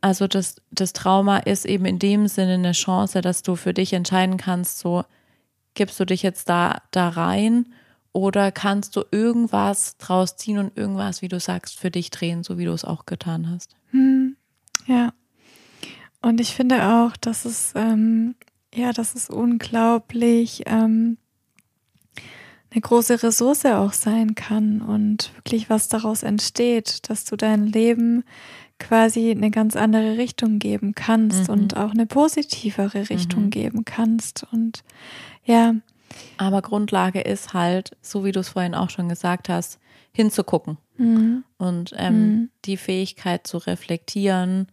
also 0.00 0.26
das, 0.26 0.56
das 0.70 0.92
Trauma 0.92 1.38
ist 1.38 1.66
eben 1.66 1.84
in 1.84 1.98
dem 1.98 2.28
Sinne 2.28 2.54
eine 2.54 2.72
Chance, 2.72 3.20
dass 3.20 3.42
du 3.42 3.56
für 3.56 3.74
dich 3.74 3.92
entscheiden 3.92 4.38
kannst, 4.38 4.78
so 4.78 5.04
gibst 5.74 5.98
du 6.00 6.06
dich 6.06 6.22
jetzt 6.22 6.48
da, 6.48 6.82
da 6.90 7.08
rein 7.08 7.66
oder 8.14 8.50
kannst 8.50 8.96
du 8.96 9.04
irgendwas 9.10 9.98
draus 9.98 10.36
ziehen 10.36 10.56
und 10.56 10.74
irgendwas, 10.78 11.20
wie 11.20 11.28
du 11.28 11.38
sagst, 11.38 11.78
für 11.78 11.90
dich 11.90 12.08
drehen, 12.08 12.42
so 12.42 12.56
wie 12.56 12.64
du 12.64 12.72
es 12.72 12.84
auch 12.84 13.04
getan 13.04 13.50
hast. 13.50 13.76
Hm, 13.90 14.36
ja. 14.86 15.12
Und 16.22 16.40
ich 16.40 16.54
finde 16.54 16.86
auch, 16.86 17.18
dass 17.18 17.44
es 17.44 17.72
ähm, 17.76 18.34
ja, 18.74 18.92
das 18.92 19.14
ist 19.14 19.30
unglaublich 19.30 20.64
ähm, 20.66 21.16
eine 22.70 22.80
große 22.80 23.22
Ressource 23.22 23.66
auch 23.66 23.92
sein 23.92 24.34
kann 24.34 24.80
und 24.82 25.32
wirklich 25.36 25.70
was 25.70 25.88
daraus 25.88 26.24
entsteht, 26.24 27.08
dass 27.08 27.24
du 27.24 27.36
dein 27.36 27.66
Leben 27.66 28.24
quasi 28.80 29.30
eine 29.30 29.52
ganz 29.52 29.76
andere 29.76 30.18
Richtung 30.18 30.58
geben 30.58 30.94
kannst 30.94 31.48
mhm. 31.48 31.54
und 31.54 31.76
auch 31.76 31.92
eine 31.92 32.06
positivere 32.06 33.08
Richtung 33.08 33.44
mhm. 33.44 33.50
geben 33.50 33.84
kannst 33.84 34.44
und 34.50 34.82
ja. 35.44 35.74
Aber 36.36 36.62
Grundlage 36.62 37.20
ist 37.20 37.54
halt, 37.54 37.96
so 38.02 38.24
wie 38.24 38.32
du 38.32 38.40
es 38.40 38.50
vorhin 38.50 38.74
auch 38.74 38.90
schon 38.90 39.08
gesagt 39.08 39.48
hast, 39.48 39.78
hinzugucken 40.12 40.78
mhm. 40.96 41.44
und 41.58 41.92
ähm, 41.96 42.18
mhm. 42.18 42.50
die 42.64 42.76
Fähigkeit 42.76 43.46
zu 43.46 43.58
reflektieren, 43.58 44.68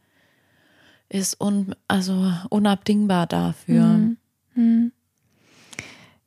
ist 1.10 1.42
un, 1.42 1.76
also 1.88 2.32
unabdingbar 2.50 3.28
dafür. 3.28 3.84
Mhm. 3.84 4.18
Mhm. 4.56 4.92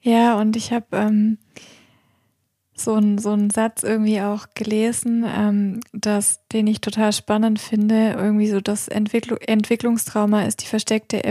Ja, 0.01 0.39
und 0.39 0.57
ich 0.57 0.73
habe 0.73 0.87
ähm, 0.93 1.39
so, 2.75 2.95
ein, 2.95 3.19
so 3.19 3.31
einen 3.31 3.51
Satz 3.51 3.83
irgendwie 3.83 4.21
auch 4.21 4.49
gelesen, 4.55 5.25
ähm, 5.27 5.81
dass, 5.93 6.47
den 6.49 6.67
ich 6.67 6.81
total 6.81 7.13
spannend 7.13 7.61
finde. 7.61 8.13
Irgendwie 8.13 8.49
so, 8.49 8.61
das 8.61 8.89
Entwicklu 8.89 9.37
Entwicklungstrauma 9.37 10.43
ist 10.43 10.63
die 10.63 10.67
versteckte 10.67 11.25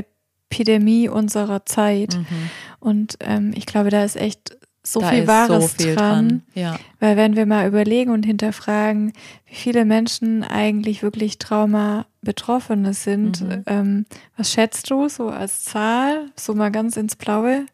Epidemie 0.54 1.10
unserer 1.10 1.66
Zeit. 1.66 2.16
Mhm. 2.16 2.49
Und 2.80 3.18
ähm, 3.22 3.54
ich 3.56 3.66
glaube, 3.66 3.89
da 3.89 4.04
ist 4.04 4.16
echt 4.16 4.58
so 4.86 4.99
da 4.99 5.10
viel 5.10 5.28
Wahres 5.28 5.72
so 5.72 5.84
viel 5.84 5.95
dran. 5.95 6.28
dran. 6.28 6.43
Ja. 6.54 6.80
Weil 6.99 7.16
wenn 7.16 7.36
wir 7.36 7.45
mal 7.45 7.68
überlegen 7.68 8.12
und 8.12 8.26
hinterfragen, 8.26 9.14
wie 9.45 9.56
viele 9.56 9.86
Menschen 9.86 10.43
eigentlich 10.43 11.01
wirklich 11.01 11.39
Trauma 11.39 12.06
Betroffene 12.22 12.93
sind, 12.93 13.41
mhm. 13.41 13.64
ähm, 13.66 14.06
was 14.38 14.51
schätzt 14.51 14.89
du 14.89 15.08
so 15.08 15.30
als 15.30 15.64
Zahl, 15.64 16.26
so 16.36 16.54
mal 16.54 16.72
ganz 16.72 16.97
ins 16.97 17.16
Blaue? 17.16 17.66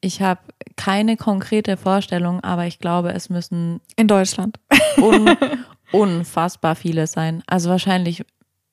Ich 0.00 0.22
habe 0.22 0.40
keine 0.76 1.16
konkrete 1.16 1.76
Vorstellung, 1.76 2.40
aber 2.42 2.66
ich 2.66 2.78
glaube, 2.78 3.12
es 3.12 3.28
müssen 3.28 3.80
in 3.96 4.08
Deutschland 4.08 4.58
un 4.96 5.36
unfassbar 5.92 6.76
viele 6.76 7.06
sein. 7.06 7.42
Also 7.46 7.68
wahrscheinlich 7.68 8.24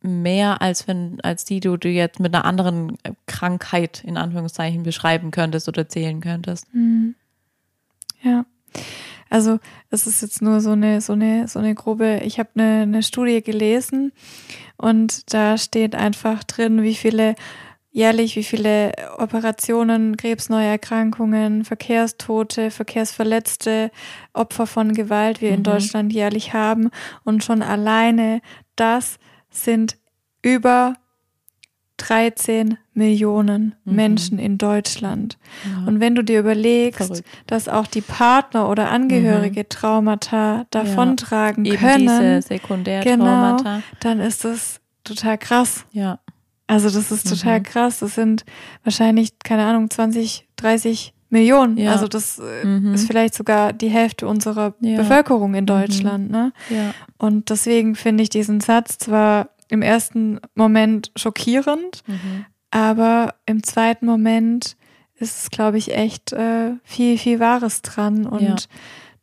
mehr 0.07 0.61
als 0.61 0.87
wenn 0.87 1.19
als 1.21 1.45
die, 1.45 1.59
die 1.59 1.77
du 1.77 1.89
jetzt 1.89 2.19
mit 2.19 2.33
einer 2.33 2.45
anderen 2.45 2.97
Krankheit 3.25 4.03
in 4.03 4.17
Anführungszeichen 4.17 4.83
beschreiben 4.83 5.31
könntest 5.31 5.67
oder 5.67 5.87
zählen 5.87 6.21
könntest. 6.21 6.73
Mhm. 6.73 7.15
Ja. 8.21 8.45
Also 9.29 9.59
es 9.89 10.07
ist 10.07 10.21
jetzt 10.21 10.41
nur 10.41 10.61
so 10.61 10.71
eine, 10.71 11.01
so 11.01 11.13
eine, 11.13 11.47
so 11.47 11.59
eine 11.59 11.75
grobe, 11.75 12.21
ich 12.23 12.39
habe 12.39 12.49
eine, 12.55 12.81
eine 12.83 13.03
Studie 13.03 13.41
gelesen 13.41 14.13
und 14.77 15.33
da 15.33 15.57
steht 15.57 15.95
einfach 15.95 16.43
drin, 16.43 16.81
wie 16.81 16.95
viele 16.95 17.35
jährlich, 17.97 18.35
wie 18.35 18.43
viele 18.43 18.91
Operationen, 19.17 20.17
Krebsneuerkrankungen, 20.17 21.65
Verkehrstote, 21.65 22.69
Verkehrsverletzte, 22.69 23.91
Opfer 24.33 24.67
von 24.67 24.93
Gewalt 24.93 25.41
wir 25.41 25.49
mhm. 25.49 25.55
in 25.57 25.63
Deutschland 25.63 26.13
jährlich 26.13 26.53
haben. 26.53 26.91
Und 27.23 27.43
schon 27.43 27.63
alleine 27.63 28.41
das 28.75 29.17
sind 29.49 29.97
über 30.41 30.95
13 31.97 32.77
Millionen 32.93 33.75
mhm. 33.83 33.95
Menschen 33.95 34.39
in 34.39 34.57
Deutschland. 34.57 35.37
Ja. 35.65 35.87
Und 35.87 35.99
wenn 35.99 36.15
du 36.15 36.23
dir 36.23 36.39
überlegst, 36.39 37.07
Verrückt. 37.07 37.27
dass 37.47 37.67
auch 37.67 37.87
die 37.87 38.01
Partner 38.01 38.69
oder 38.69 38.89
Angehörige 38.91 39.61
mhm. 39.61 39.69
Traumata 39.69 40.65
davontragen 40.69 41.65
ja. 41.65 41.75
können, 41.75 42.43
genau, 43.03 43.57
dann 43.99 44.19
ist 44.19 44.45
das 44.45 44.79
total 45.03 45.37
krass. 45.37 45.85
Ja. 45.91 46.19
Also 46.67 46.89
das 46.89 47.11
ist 47.11 47.29
total 47.29 47.59
mhm. 47.59 47.63
krass. 47.63 47.99
Das 47.99 48.15
sind 48.15 48.45
wahrscheinlich, 48.83 49.39
keine 49.39 49.65
Ahnung, 49.65 49.89
20, 49.89 50.47
30 50.57 51.13
Millionen. 51.29 51.77
Ja. 51.77 51.91
Also 51.91 52.07
das 52.07 52.39
äh, 52.39 52.65
mhm. 52.65 52.93
ist 52.93 53.07
vielleicht 53.07 53.33
sogar 53.33 53.73
die 53.73 53.89
Hälfte 53.89 54.27
unserer 54.27 54.75
ja. 54.79 54.97
Bevölkerung 54.97 55.53
in 55.55 55.63
mhm. 55.63 55.67
Deutschland. 55.67 56.31
Ne? 56.31 56.53
Ja. 56.69 56.93
Und 57.17 57.49
deswegen 57.49 57.95
finde 57.95 58.23
ich 58.23 58.29
diesen 58.29 58.61
Satz 58.61 58.97
zwar 58.97 59.49
im 59.69 59.81
ersten 59.81 60.39
Moment 60.55 61.11
schockierend, 61.15 62.03
mhm. 62.07 62.45
aber 62.71 63.35
im 63.45 63.63
zweiten 63.63 64.05
Moment 64.05 64.77
ist 65.19 65.43
es, 65.43 65.49
glaube 65.49 65.77
ich, 65.77 65.93
echt 65.93 66.31
äh, 66.31 66.73
viel, 66.83 67.17
viel 67.17 67.39
Wahres 67.39 67.81
dran 67.81 68.25
und 68.25 68.69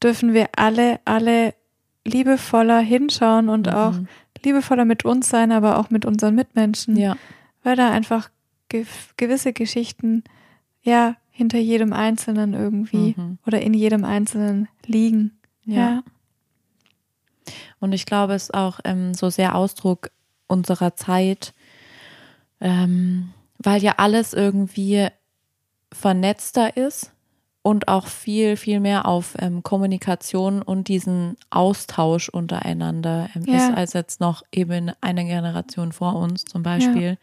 dürfen 0.03 0.35
wir 0.35 0.49
alle, 0.57 1.01
alle 1.05 1.55
liebevoller 2.05 2.81
hinschauen 2.81 3.49
und 3.49 3.69
mhm. 3.69 3.73
auch 3.73 3.95
liebevoller 4.45 4.85
mit 4.85 5.05
uns 5.05 5.29
sein, 5.29 5.53
aber 5.53 5.79
auch 5.79 5.91
mit 5.91 6.05
unseren 6.05 6.35
Mitmenschen. 6.35 6.97
Ja. 6.97 7.17
Weil 7.63 7.77
da 7.77 7.91
einfach 7.91 8.29
ge 8.69 8.85
gewisse 9.17 9.53
Geschichten 9.53 10.25
ja 10.83 11.17
hinter 11.37 11.59
jedem 11.59 11.93
Einzelnen 11.93 12.55
irgendwie 12.55 13.15
mhm. 13.17 13.39
oder 13.45 13.61
in 13.61 13.75
jedem 13.75 14.05
Einzelnen 14.05 14.69
liegen. 14.87 15.37
Ja. 15.65 15.75
ja. 15.75 16.03
Und 17.81 17.93
ich 17.93 18.07
glaube, 18.07 18.35
es 18.35 18.45
ist 18.45 18.55
auch 18.55 18.79
ähm, 18.85 19.15
so 19.15 19.31
sehr 19.31 19.57
Ausdruck 19.57 20.11
unserer 20.47 20.95
Zeit, 20.95 21.53
ähm, 22.61 23.31
weil 23.59 23.83
ja 23.83 23.95
alles 23.97 24.33
irgendwie 24.33 25.09
vernetzter 25.93 26.77
ist 26.77 27.13
und 27.63 27.89
auch 27.89 28.07
viel, 28.07 28.57
viel 28.57 28.79
mehr 28.79 29.09
auf 29.09 29.35
ähm, 29.41 29.65
Kommunikation 29.65 30.63
und 30.63 30.87
diesen 30.87 31.37
Austausch 31.51 32.29
untereinander 32.29 33.29
ähm, 33.35 33.43
ja. 33.47 33.57
ist, 33.57 33.77
als 33.77 33.93
jetzt 33.95 34.21
noch 34.21 34.45
eben 34.53 34.93
eine 35.01 35.25
Generation 35.25 35.91
vor 35.91 36.15
uns 36.15 36.45
zum 36.45 36.63
Beispiel. 36.63 37.11
Ja. 37.11 37.17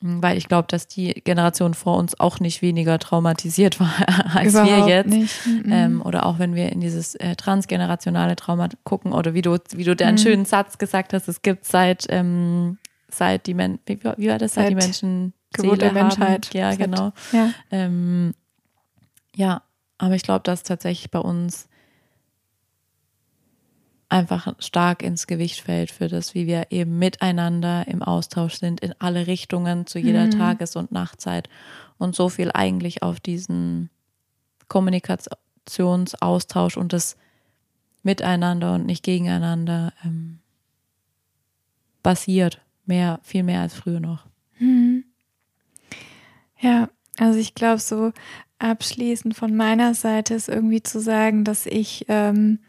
Weil 0.00 0.36
ich 0.36 0.46
glaube, 0.46 0.68
dass 0.68 0.88
die 0.88 1.14
Generation 1.24 1.72
vor 1.72 1.96
uns 1.96 2.20
auch 2.20 2.38
nicht 2.38 2.60
weniger 2.60 2.98
traumatisiert 2.98 3.80
war 3.80 3.94
als 4.34 4.50
Überhaupt 4.50 4.86
wir 4.86 4.88
jetzt. 4.88 5.46
Mhm. 5.46 5.72
Ähm, 5.72 6.02
oder 6.02 6.26
auch 6.26 6.38
wenn 6.38 6.54
wir 6.54 6.70
in 6.70 6.80
dieses 6.80 7.14
äh, 7.14 7.34
transgenerationale 7.34 8.36
Trauma 8.36 8.68
gucken 8.84 9.12
oder 9.12 9.32
wie 9.32 9.40
du, 9.40 9.56
wie 9.72 9.84
du 9.84 9.96
deinen 9.96 10.16
mhm. 10.16 10.18
schönen 10.18 10.44
Satz 10.44 10.76
gesagt 10.76 11.14
hast, 11.14 11.28
es 11.28 11.40
gibt 11.40 11.64
seit, 11.64 12.06
ähm, 12.10 12.76
seit 13.08 13.46
die 13.46 13.54
Men 13.54 13.78
wie, 13.86 13.98
wie 14.18 14.28
war 14.28 14.38
das, 14.38 14.54
seit, 14.54 14.64
seit 14.64 14.70
die 14.70 14.74
Menschen 14.74 15.32
Geburt 15.54 15.80
der 15.80 15.92
Menschheit. 15.92 16.46
Haben. 16.48 16.58
Ja, 16.58 16.70
seit, 16.72 16.78
genau. 16.78 17.12
Ja. 17.32 17.50
Ähm, 17.70 18.34
ja, 19.34 19.62
aber 19.96 20.14
ich 20.14 20.22
glaube, 20.22 20.42
dass 20.42 20.62
tatsächlich 20.62 21.10
bei 21.10 21.20
uns 21.20 21.68
einfach 24.08 24.54
stark 24.60 25.02
ins 25.02 25.26
Gewicht 25.26 25.60
fällt 25.60 25.90
für 25.90 26.08
das, 26.08 26.34
wie 26.34 26.46
wir 26.46 26.68
eben 26.70 26.98
miteinander 26.98 27.86
im 27.88 28.02
Austausch 28.02 28.54
sind, 28.54 28.80
in 28.80 28.94
alle 28.98 29.26
Richtungen 29.26 29.86
zu 29.86 29.98
jeder 29.98 30.24
mhm. 30.26 30.30
Tages- 30.30 30.76
und 30.76 30.92
Nachtzeit 30.92 31.48
und 31.98 32.14
so 32.14 32.28
viel 32.28 32.52
eigentlich 32.52 33.02
auf 33.02 33.18
diesen 33.20 33.88
Kommunikationsaustausch 34.68 36.76
und 36.76 36.92
das 36.92 37.16
Miteinander 38.02 38.74
und 38.74 38.84
nicht 38.86 39.02
gegeneinander 39.02 39.92
ähm, 40.04 40.38
basiert. 42.02 42.60
Mehr, 42.84 43.18
viel 43.24 43.42
mehr 43.42 43.62
als 43.62 43.74
früher 43.74 43.98
noch. 43.98 44.26
Mhm. 44.60 45.04
Ja, 46.60 46.88
also 47.18 47.38
ich 47.38 47.56
glaube, 47.56 47.80
so 47.80 48.12
abschließend 48.58 49.36
von 49.36 49.56
meiner 49.56 49.94
Seite 49.94 50.34
ist 50.34 50.48
irgendwie 50.48 50.82
zu 50.82 51.00
sagen, 51.00 51.42
dass 51.42 51.66
ich 51.66 52.04
ähm, 52.08 52.60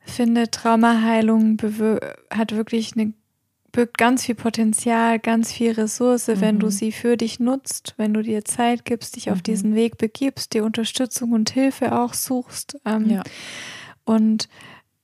finde, 0.00 0.50
Traumaheilung 0.50 1.58
hat 2.30 2.54
wirklich 2.54 2.92
eine 2.94 3.12
birgt 3.72 3.98
ganz 3.98 4.24
viel 4.24 4.34
Potenzial, 4.34 5.18
ganz 5.18 5.52
viel 5.52 5.72
Ressource, 5.72 6.28
mhm. 6.28 6.40
wenn 6.40 6.58
du 6.58 6.66
mhm. 6.66 6.70
sie 6.70 6.92
für 6.92 7.16
dich 7.16 7.40
nutzt, 7.40 7.94
wenn 7.96 8.14
du 8.14 8.22
dir 8.22 8.44
Zeit 8.44 8.84
gibst, 8.84 9.16
dich 9.16 9.26
mhm. 9.26 9.32
auf 9.32 9.42
diesen 9.42 9.74
Weg 9.74 9.98
begibst, 9.98 10.54
dir 10.54 10.64
Unterstützung 10.64 11.32
und 11.32 11.50
Hilfe 11.50 11.98
auch 11.98 12.14
suchst. 12.14 12.78
Ähm, 12.84 13.08
ja. 13.08 13.22
Und 14.04 14.48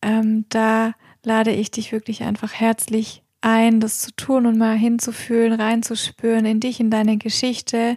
ähm, 0.02 0.46
da 0.48 0.94
lade 1.22 1.52
ich 1.52 1.70
dich 1.70 1.92
wirklich 1.92 2.22
einfach 2.22 2.52
herzlich 2.52 3.22
ein, 3.40 3.80
das 3.80 4.00
zu 4.00 4.14
tun 4.16 4.46
und 4.46 4.58
mal 4.58 4.76
hinzufühlen, 4.76 5.52
reinzuspüren 5.52 6.46
in 6.46 6.60
dich, 6.60 6.80
in 6.80 6.90
deine 6.90 7.16
Geschichte, 7.16 7.94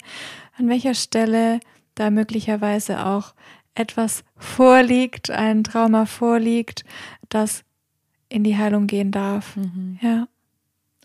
an 0.58 0.68
welcher 0.68 0.94
Stelle 0.94 1.60
da 1.96 2.12
möglicherweise 2.12 3.06
auch 3.06 3.34
etwas 3.80 4.24
vorliegt, 4.36 5.32
ein 5.32 5.64
Trauma 5.64 6.06
vorliegt, 6.06 6.84
das 7.30 7.64
in 8.28 8.44
die 8.44 8.58
Heilung 8.58 8.88
gehen 8.88 9.12
darf. 9.12 9.56
Mhm. 9.56 9.98
Ja. 10.02 10.28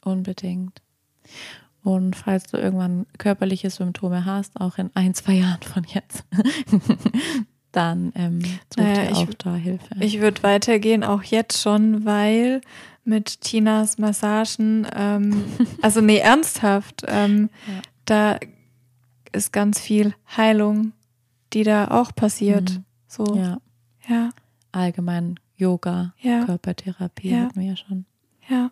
Unbedingt. 0.03 0.83
Und 1.83 2.17
falls 2.17 2.45
du 2.45 2.57
irgendwann 2.57 3.07
körperliche 3.19 3.71
Symptome 3.71 4.25
hast, 4.25 4.61
auch 4.61 4.79
in 4.79 4.91
ein, 4.95 5.15
zwei 5.15 5.35
Jahren 5.35 5.63
von 5.63 5.85
jetzt, 5.85 6.25
dann 7.73 8.13
ähm, 8.17 8.41
such 8.43 8.83
naja, 8.83 9.07
dir 9.07 9.17
auch 9.17 9.29
ich, 9.29 9.39
da 9.39 9.55
Hilfe. 9.55 9.95
Ich 10.01 10.21
würde 10.21 10.43
weitergehen, 10.43 11.05
auch 11.05 11.23
jetzt 11.23 11.61
schon, 11.61 12.05
weil 12.05 12.61
mit 13.05 13.43
Tinas 13.43 13.99
Massagen, 13.99 14.87
ähm, 14.95 15.45
also 15.83 16.01
nee, 16.01 16.19
ernsthaft, 16.19 17.05
ähm, 17.07 17.51
ja. 17.67 17.83
da 18.07 18.39
ist 19.33 19.53
ganz 19.53 19.79
viel 19.79 20.15
Heilung 20.37 20.93
die 21.55 21.63
da 21.63 21.89
auch 21.89 22.15
passiert. 22.15 22.71
Mhm. 22.71 22.85
So. 23.07 23.37
Ja. 23.37 23.59
ja. 24.09 24.31
Allgemein 24.73 25.39
Yoga, 25.57 26.15
ja. 26.19 26.45
Körpertherapie 26.45 27.31
ja. 27.31 27.43
hatten 27.43 27.61
wir 27.61 27.69
ja 27.69 27.77
schon. 27.77 28.07
Ja. 28.49 28.71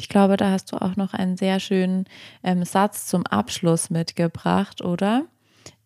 Ich 0.00 0.08
glaube, 0.08 0.36
da 0.36 0.50
hast 0.50 0.72
du 0.72 0.76
auch 0.76 0.96
noch 0.96 1.14
einen 1.14 1.36
sehr 1.36 1.60
schönen 1.60 2.06
ähm, 2.42 2.64
Satz 2.64 3.06
zum 3.06 3.26
Abschluss 3.26 3.90
mitgebracht, 3.90 4.82
oder? 4.82 5.26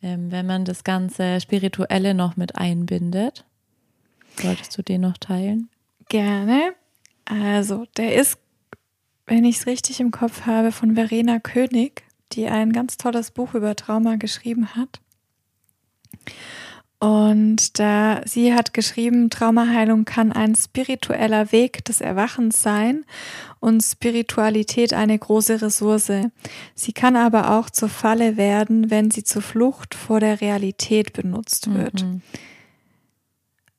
Ähm, 0.02 0.30
wenn 0.30 0.46
man 0.46 0.64
das 0.64 0.84
ganze 0.84 1.40
Spirituelle 1.40 2.14
noch 2.14 2.36
mit 2.36 2.56
einbindet. 2.56 3.44
Solltest 4.40 4.76
du 4.76 4.82
den 4.82 5.00
noch 5.00 5.18
teilen? 5.18 5.68
Gerne. 6.08 6.74
Also, 7.24 7.86
der 7.96 8.14
ist, 8.14 8.38
wenn 9.26 9.44
ich 9.44 9.56
es 9.56 9.66
richtig 9.66 10.00
im 10.00 10.10
Kopf 10.10 10.46
habe, 10.46 10.72
von 10.72 10.94
Verena 10.94 11.38
König 11.38 12.03
die 12.34 12.48
ein 12.48 12.72
ganz 12.72 12.96
tolles 12.96 13.30
Buch 13.30 13.54
über 13.54 13.76
Trauma 13.76 14.16
geschrieben 14.16 14.74
hat. 14.74 15.00
Und 17.04 17.78
da 17.78 18.22
sie 18.24 18.54
hat 18.54 18.72
geschrieben, 18.72 19.28
Traumaheilung 19.28 20.06
kann 20.06 20.32
ein 20.32 20.54
spiritueller 20.54 21.52
Weg 21.52 21.84
des 21.84 22.00
Erwachens 22.00 22.62
sein 22.62 23.04
und 23.60 23.82
Spiritualität 23.82 24.94
eine 24.94 25.18
große 25.18 25.60
Ressource. 25.60 26.12
Sie 26.74 26.92
kann 26.92 27.16
aber 27.16 27.50
auch 27.50 27.68
zur 27.68 27.90
Falle 27.90 28.38
werden, 28.38 28.90
wenn 28.90 29.10
sie 29.10 29.22
zur 29.22 29.42
Flucht 29.42 29.94
vor 29.94 30.18
der 30.20 30.40
Realität 30.40 31.12
benutzt 31.12 31.74
wird. 31.74 32.04
Mhm. 32.04 32.22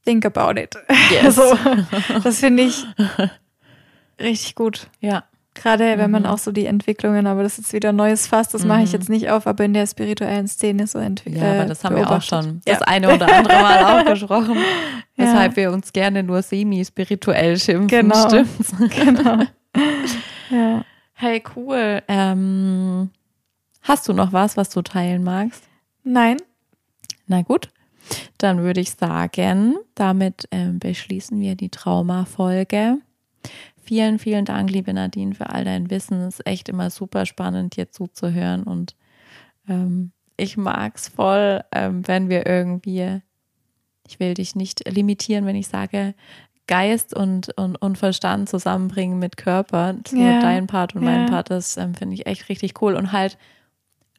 Think 0.06 0.26
about 0.26 0.60
it. 0.60 0.76
Yes. 1.10 1.36
so, 1.36 1.57
das 2.23 2.40
finde 2.41 2.64
ich 2.64 2.86
richtig 4.19 4.53
gut. 4.53 4.88
Ja. 4.99 5.23
Gerade 5.56 5.98
wenn 5.98 6.11
man 6.11 6.23
mhm. 6.23 6.30
auch 6.30 6.38
so 6.38 6.52
die 6.52 6.65
Entwicklungen, 6.65 7.26
aber 7.27 7.41
das 7.41 7.57
ist 7.57 7.72
wieder 7.72 7.90
ein 7.90 7.95
neues 7.95 8.27
Fass, 8.27 8.49
das 8.49 8.61
mhm. 8.64 8.68
mache 8.68 8.84
ich 8.84 8.90
mhm. 8.90 8.99
jetzt 8.99 9.10
nicht 9.10 9.30
auf, 9.30 9.48
aber 9.48 9.64
in 9.64 9.73
der 9.73 9.88
spirituellen 9.88 10.48
Szene 10.48 10.86
so 10.86 10.99
entwickelt. 10.99 11.41
Ja, 11.41 11.53
aber 11.53 11.65
das 11.65 11.84
haben 11.84 11.95
wir 11.95 12.11
auch 12.11 12.22
schon 12.22 12.61
das 12.65 12.80
ja. 12.82 12.88
eine 12.88 13.15
oder 13.15 13.34
andere 13.34 13.53
Mal 13.53 13.84
auch 13.86 14.06
gesprochen, 14.11 14.56
ja. 14.56 14.64
weshalb 15.15 15.56
wir 15.56 15.72
uns 15.72 15.94
gerne 15.94 16.23
nur 16.23 16.41
semi-spirituell 16.41 17.57
schimpfen. 17.57 17.88
Genau. 17.88 18.27
Stimmt's? 18.27 18.73
Genau. 18.95 19.44
ja. 20.52 20.84
Hey, 21.14 21.41
cool. 21.56 22.03
Ähm, 22.10 23.10
hast 23.82 24.07
du 24.10 24.14
noch 24.14 24.34
was, 24.34 24.57
was 24.57 24.69
du 24.69 24.82
teilen 24.82 25.23
magst? 25.23 25.64
Nein. 26.03 26.38
Na 27.27 27.41
gut. 27.41 27.69
Dann 28.38 28.61
würde 28.61 28.82
ich 28.82 28.91
sagen, 28.91 29.77
damit 29.95 30.48
ähm, 30.52 30.80
beschließen 30.80 31.40
wir 31.40 31.56
die 31.56 31.69
Trauma-Folge. 31.69 32.98
Vielen, 33.86 34.18
vielen 34.18 34.45
Dank, 34.45 34.72
liebe 34.72 34.94
Nadine, 34.94 35.36
für 35.36 35.49
all 35.52 35.64
dein 35.64 35.91
Wissen. 35.91 36.20
Es 36.22 36.40
ist 36.40 36.48
echt 36.48 36.70
immer 36.70 36.90
super 36.90 37.28
spannend, 37.28 37.76
dir 37.76 37.91
zuzuhören. 37.91 38.64
Und 38.64 38.95
ähm, 39.70 40.12
ich 40.38 40.57
mag 40.57 40.95
es 40.95 41.07
voll, 41.07 41.64
ähm, 41.72 42.07
wenn 42.07 42.28
wir 42.28 42.48
irgendwie, 42.48 43.22
ich 44.07 44.20
will 44.20 44.34
dich 44.34 44.56
nicht 44.56 44.90
limitieren, 44.90 45.45
wenn 45.45 45.56
ich 45.56 45.68
sage, 45.68 46.16
Geist 46.68 47.16
und, 47.16 47.56
und, 47.57 47.76
und 47.76 47.98
Verstand 47.99 48.49
zusammenbringen 48.49 49.20
mit 49.20 49.38
Körper. 49.38 49.94
Ist 50.03 50.14
ja. 50.14 50.41
dein 50.41 50.66
Part 50.66 50.95
und 50.95 51.03
ja. 51.03 51.12
mein 51.12 51.26
Part. 51.28 51.52
Das 51.52 51.78
ähm, 51.78 51.94
finde 51.94 52.16
ich 52.16 52.26
echt 52.26 52.49
richtig 52.49 52.82
cool. 52.82 52.95
Und 52.95 53.12
halt 53.12 53.38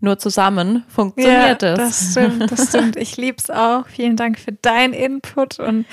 nur 0.01 0.19
zusammen 0.19 0.85
funktioniert 0.87 1.65
es. 1.65 1.71
Ja, 1.71 1.77
das 1.77 2.11
stimmt, 2.13 2.53
das 2.53 2.69
stimmt. 2.69 2.97
Ich 2.97 3.17
liebe 3.17 3.39
es 3.39 3.51
auch. 3.51 3.89
Vielen 3.89 4.17
Dank 4.17 4.39
für 4.39 4.53
deinen 4.53 4.93
Input 4.93 5.59
und 5.59 5.87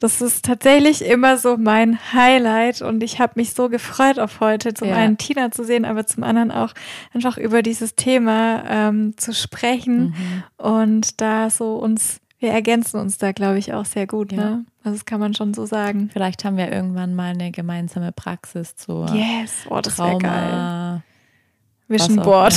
das 0.00 0.22
ist 0.22 0.46
tatsächlich 0.46 1.04
immer 1.04 1.36
so 1.36 1.58
mein 1.58 1.98
Highlight 2.14 2.80
und 2.80 3.02
ich 3.02 3.20
habe 3.20 3.34
mich 3.36 3.52
so 3.52 3.68
gefreut 3.68 4.18
auf 4.18 4.40
heute, 4.40 4.72
zum 4.72 4.88
ja. 4.88 4.96
einen 4.96 5.18
Tina 5.18 5.50
zu 5.50 5.62
sehen, 5.62 5.84
aber 5.84 6.06
zum 6.06 6.24
anderen 6.24 6.50
auch 6.50 6.72
einfach 7.12 7.36
über 7.36 7.62
dieses 7.62 7.96
Thema 7.96 8.64
ähm, 8.66 9.16
zu 9.18 9.34
sprechen 9.34 10.14
mhm. 10.16 10.42
und 10.56 11.20
da 11.20 11.50
so 11.50 11.76
uns, 11.76 12.20
wir 12.38 12.50
ergänzen 12.50 12.98
uns 12.98 13.18
da, 13.18 13.32
glaube 13.32 13.58
ich, 13.58 13.74
auch 13.74 13.84
sehr 13.84 14.06
gut. 14.06 14.32
Ja. 14.32 14.38
Ne? 14.38 14.64
Also 14.84 14.96
das 14.96 15.04
kann 15.04 15.20
man 15.20 15.34
schon 15.34 15.52
so 15.52 15.66
sagen. 15.66 16.08
Vielleicht 16.10 16.46
haben 16.46 16.56
wir 16.56 16.72
irgendwann 16.72 17.14
mal 17.14 17.32
eine 17.32 17.50
gemeinsame 17.50 18.10
Praxis 18.10 18.76
zur 18.76 19.06
yes. 19.14 19.66
oh, 19.68 19.80
das 19.82 19.96
Trauma. 19.96 20.18
Geil. 20.18 21.02
Vision 21.88 22.16
Board. 22.22 22.54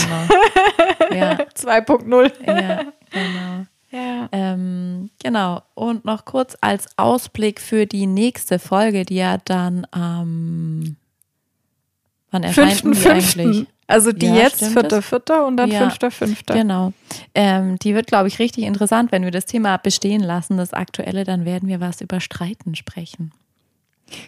ja. 1.11 1.33
2.0. 1.55 2.31
Ja, 2.45 2.83
genau. 3.11 3.65
Ja. 3.93 4.27
Ähm, 4.31 5.11
genau. 5.21 5.61
Und 5.75 6.03
noch 6.03 6.25
kurz 6.25 6.57
als 6.61 6.87
Ausblick 6.97 7.61
für 7.61 7.85
die 7.85 8.07
nächste 8.07 8.57
Folge, 8.57 9.05
die 9.05 9.15
ja 9.15 9.37
dann 9.45 9.85
am 9.91 10.81
ähm, 10.83 10.95
wann 12.31 12.43
erscheint 12.43 12.81
Fünften, 12.81 13.03
die 13.03 13.09
eigentlich? 13.09 13.67
Also 13.85 14.11
die 14.11 14.25
ja, 14.25 14.35
jetzt, 14.35 14.63
vierter, 14.63 15.01
vierter 15.01 15.45
und 15.45 15.57
dann 15.57 15.69
ja, 15.69 15.81
fünfter, 15.81 16.09
fünfter. 16.09 16.55
Genau. 16.55 16.93
Ähm, 17.35 17.77
die 17.79 17.93
wird, 17.93 18.07
glaube 18.07 18.29
ich, 18.29 18.39
richtig 18.39 18.63
interessant, 18.63 19.11
wenn 19.11 19.23
wir 19.23 19.31
das 19.31 19.45
Thema 19.45 19.77
bestehen 19.77 20.23
lassen, 20.23 20.57
das 20.57 20.73
Aktuelle, 20.73 21.25
dann 21.25 21.45
werden 21.45 21.69
wir 21.69 21.79
was 21.79 22.01
über 22.01 22.19
Streiten 22.19 22.75
sprechen. 22.75 23.31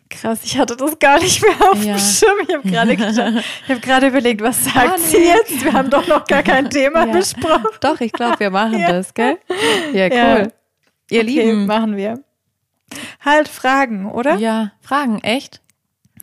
Krass, 0.10 0.42
ich 0.44 0.58
hatte 0.58 0.76
das 0.76 0.98
gar 1.00 1.20
nicht 1.20 1.42
mehr 1.42 1.72
auf 1.72 1.84
ja. 1.84 1.96
dem 1.96 2.00
Schirm. 2.00 2.38
Ich 2.48 2.54
habe 2.56 2.70
gerade 3.82 4.06
hab 4.06 4.12
überlegt, 4.12 4.42
was 4.42 4.64
sagt 4.64 4.94
oh, 4.94 4.98
nee. 4.98 5.08
sie 5.08 5.26
jetzt? 5.26 5.64
Wir 5.64 5.74
haben 5.74 5.90
doch 5.90 6.08
noch 6.08 6.26
gar 6.26 6.44
kein 6.44 6.70
Thema 6.70 7.06
ja. 7.06 7.14
besprochen. 7.14 7.68
Doch, 7.82 8.00
ich 8.00 8.12
glaube, 8.12 8.40
wir 8.40 8.50
machen 8.50 8.80
ja. 8.80 8.92
das, 8.92 9.14
gell? 9.14 9.38
Ja, 9.94 10.06
cool. 10.06 10.52
Ihr 11.10 11.22
okay, 11.22 11.22
Lieben. 11.22 11.66
machen 11.66 11.98
wir. 11.98 12.24
Halt 13.24 13.48
Fragen, 13.48 14.12
oder? 14.12 14.36
Ja, 14.36 14.72
Fragen, 14.82 15.20
echt? 15.20 15.62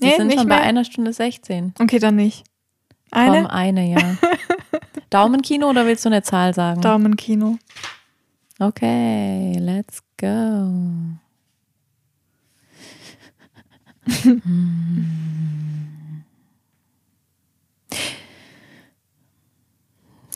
Wir 0.01 0.11
nee, 0.11 0.17
sind 0.17 0.33
schon 0.35 0.49
mehr? 0.49 0.59
bei 0.59 0.63
einer 0.63 0.85
Stunde 0.85 1.13
16. 1.13 1.75
Okay, 1.81 1.99
dann 1.99 2.17
nicht. 2.17 2.45
Eine? 3.11 3.43
Komm, 3.43 3.47
eine, 3.47 3.91
ja. 3.91 4.17
Daumenkino 5.11 5.69
oder 5.69 5.87
willst 5.87 6.05
du 6.05 6.09
eine 6.09 6.23
Zahl 6.23 6.55
sagen? 6.55 6.81
Daumenkino. 6.81 7.59
Okay, 8.59 9.57
let's 9.59 10.03
go. 10.19 11.19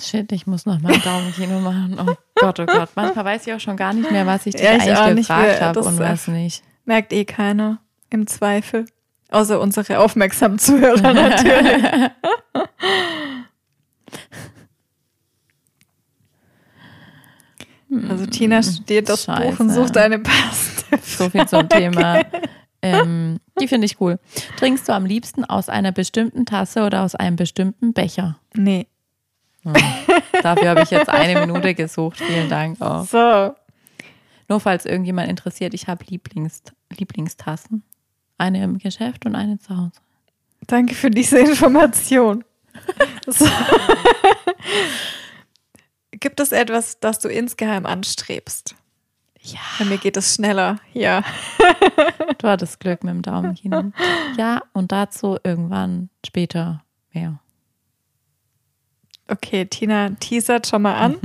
Shit, 0.01 0.31
ich 0.31 0.47
muss 0.47 0.67
noch 0.67 0.81
mal 0.81 0.93
ein 0.93 1.03
Daumenkino 1.03 1.59
machen. 1.61 1.99
Oh 1.99 2.15
Gott, 2.37 2.61
oh 2.61 2.67
Gott. 2.67 2.91
Manchmal 2.95 3.25
weiß 3.25 3.47
ich 3.47 3.53
auch 3.55 3.61
schon 3.61 3.77
gar 3.77 3.93
nicht 3.93 4.11
mehr, 4.11 4.25
was 4.27 4.47
ich 4.47 4.55
dich 4.55 4.65
ja, 4.65 4.77
ich 4.77 4.97
eigentlich 4.97 5.27
gefragt 5.27 5.61
habe 5.61 5.81
und 5.81 5.99
was 5.99 6.29
nicht. 6.29 6.63
Merkt 6.85 7.13
eh 7.13 7.25
keiner. 7.25 7.81
Im 8.11 8.29
Zweifel. 8.29 8.87
Außer 9.31 9.61
unsere 9.61 9.99
aufmerksamen 9.99 10.61
Zuhörer 10.61 11.13
natürlich. 11.13 12.11
also 18.09 18.27
Tina 18.27 18.63
studiert 18.63 19.09
das 19.09 19.25
Scheiße. 19.25 19.51
Buch 19.51 19.59
und 19.61 19.71
sucht 19.71 19.97
eine 19.97 20.21
passende 20.21 21.03
so 21.03 21.29
viel 21.31 21.49
zum. 21.49 21.69
Thema. 21.69 22.23
Ähm, 22.83 23.41
die 23.61 23.69
finde 23.69 23.87
ich 23.87 24.01
cool. 24.01 24.19
Trinkst 24.57 24.89
du 24.89 24.93
am 24.93 25.07
liebsten 25.07 25.45
aus 25.45 25.69
einer 25.69 25.93
bestimmten 25.93 26.47
Tasse 26.47 26.85
oder 26.85 27.03
aus 27.03 27.15
einem 27.15 27.37
bestimmten 27.37 27.93
Becher? 27.93 28.39
Nee. 28.55 28.87
Hm. 29.63 29.75
Dafür 30.43 30.71
habe 30.71 30.83
ich 30.83 30.91
jetzt 30.91 31.09
eine 31.09 31.41
Minute 31.41 31.75
gesucht. 31.75 32.19
Vielen 32.19 32.49
Dank 32.49 32.81
auch. 32.81 33.05
So. 33.05 33.55
Nur 34.49 34.61
falls 34.61 34.85
irgendjemand 34.85 35.29
interessiert, 35.29 35.75
ich 35.75 35.89
habe 35.89 36.05
Lieblings 36.09 36.63
Lieblingstassen. 36.97 37.83
Eine 38.39 38.63
im 38.63 38.79
Geschäft 38.79 39.27
und 39.27 39.35
eine 39.35 39.59
zu 39.59 39.77
Hause. 39.77 39.93
Danke 40.67 40.95
für 40.95 41.11
diese 41.11 41.39
Information. 41.39 42.45
So. 43.27 43.47
Gibt 46.13 46.41
es 46.41 46.53
etwas, 46.53 47.01
das 47.01 47.19
du 47.19 47.29
insgeheim 47.29 47.87
anstrebst? 47.87 48.75
Ja. 49.47 49.61
Bei 49.79 49.85
mir 49.85 49.99
geht 49.99 50.17
es 50.17 50.35
schneller. 50.35 50.77
Ja. 50.93 51.23
Du 52.39 52.49
hattest 52.49 52.81
Glück 52.81 53.05
mit 53.05 53.15
dem 53.15 53.23
Daumenkino. 53.23 53.93
Ja, 54.37 54.61
und 54.73 54.93
dazu 54.93 55.39
irgendwann 55.43 56.11
später 56.25 56.83
mehr. 57.15 57.39
Okay, 59.29 59.65
Tina 59.65 60.11
teasert 60.21 60.69
schon 60.69 60.83
mal 60.83 60.95
an. 60.95 61.17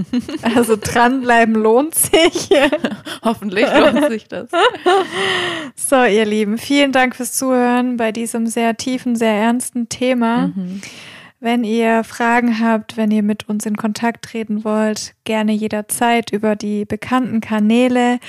Also 0.41 0.75
dranbleiben 0.79 1.53
lohnt 1.53 1.93
sich. 1.93 2.49
Hoffentlich 3.23 3.67
lohnt 3.71 4.07
sich 4.09 4.27
das. 4.27 4.49
So, 5.75 6.03
ihr 6.03 6.25
Lieben, 6.25 6.57
vielen 6.57 6.91
Dank 6.91 7.15
fürs 7.15 7.33
Zuhören 7.33 7.97
bei 7.97 8.11
diesem 8.11 8.47
sehr 8.47 8.75
tiefen, 8.77 9.15
sehr 9.15 9.33
ernsten 9.33 9.89
Thema. 9.89 10.47
Mhm. 10.47 10.81
Wenn 11.43 11.63
ihr 11.63 12.03
Fragen 12.03 12.59
habt, 12.59 12.97
wenn 12.97 13.09
ihr 13.09 13.23
mit 13.23 13.49
uns 13.49 13.65
in 13.65 13.75
Kontakt 13.75 14.25
treten 14.25 14.63
wollt, 14.63 15.15
gerne 15.23 15.53
jederzeit 15.53 16.31
über 16.31 16.55
die 16.55 16.85
bekannten 16.85 17.41
Kanäle 17.41 18.19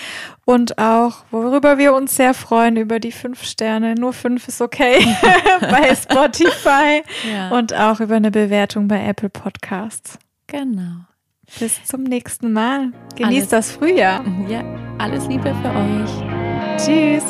und 0.46 0.78
auch, 0.78 1.16
worüber 1.30 1.76
wir 1.76 1.92
uns 1.92 2.16
sehr 2.16 2.32
freuen, 2.32 2.78
über 2.78 3.00
die 3.00 3.12
fünf 3.12 3.44
Sterne. 3.44 3.96
Nur 3.96 4.14
fünf 4.14 4.48
ist 4.48 4.62
okay 4.62 5.06
bei 5.60 5.94
Spotify 5.94 7.02
ja. 7.30 7.50
und 7.50 7.74
auch 7.74 8.00
über 8.00 8.14
eine 8.14 8.30
Bewertung 8.30 8.88
bei 8.88 9.06
Apple 9.06 9.28
Podcasts. 9.28 10.18
Genau. 10.46 11.04
Bis 11.60 11.84
zum 11.84 12.04
nächsten 12.04 12.50
Mal. 12.50 12.92
Genießt 13.16 13.52
alles, 13.52 13.68
das 13.68 13.72
Frühjahr. 13.72 14.24
Ja, 14.48 14.64
alles 14.96 15.26
Liebe 15.26 15.54
für 15.62 15.68
euch. 15.68 16.82
Tschüss. 16.82 17.24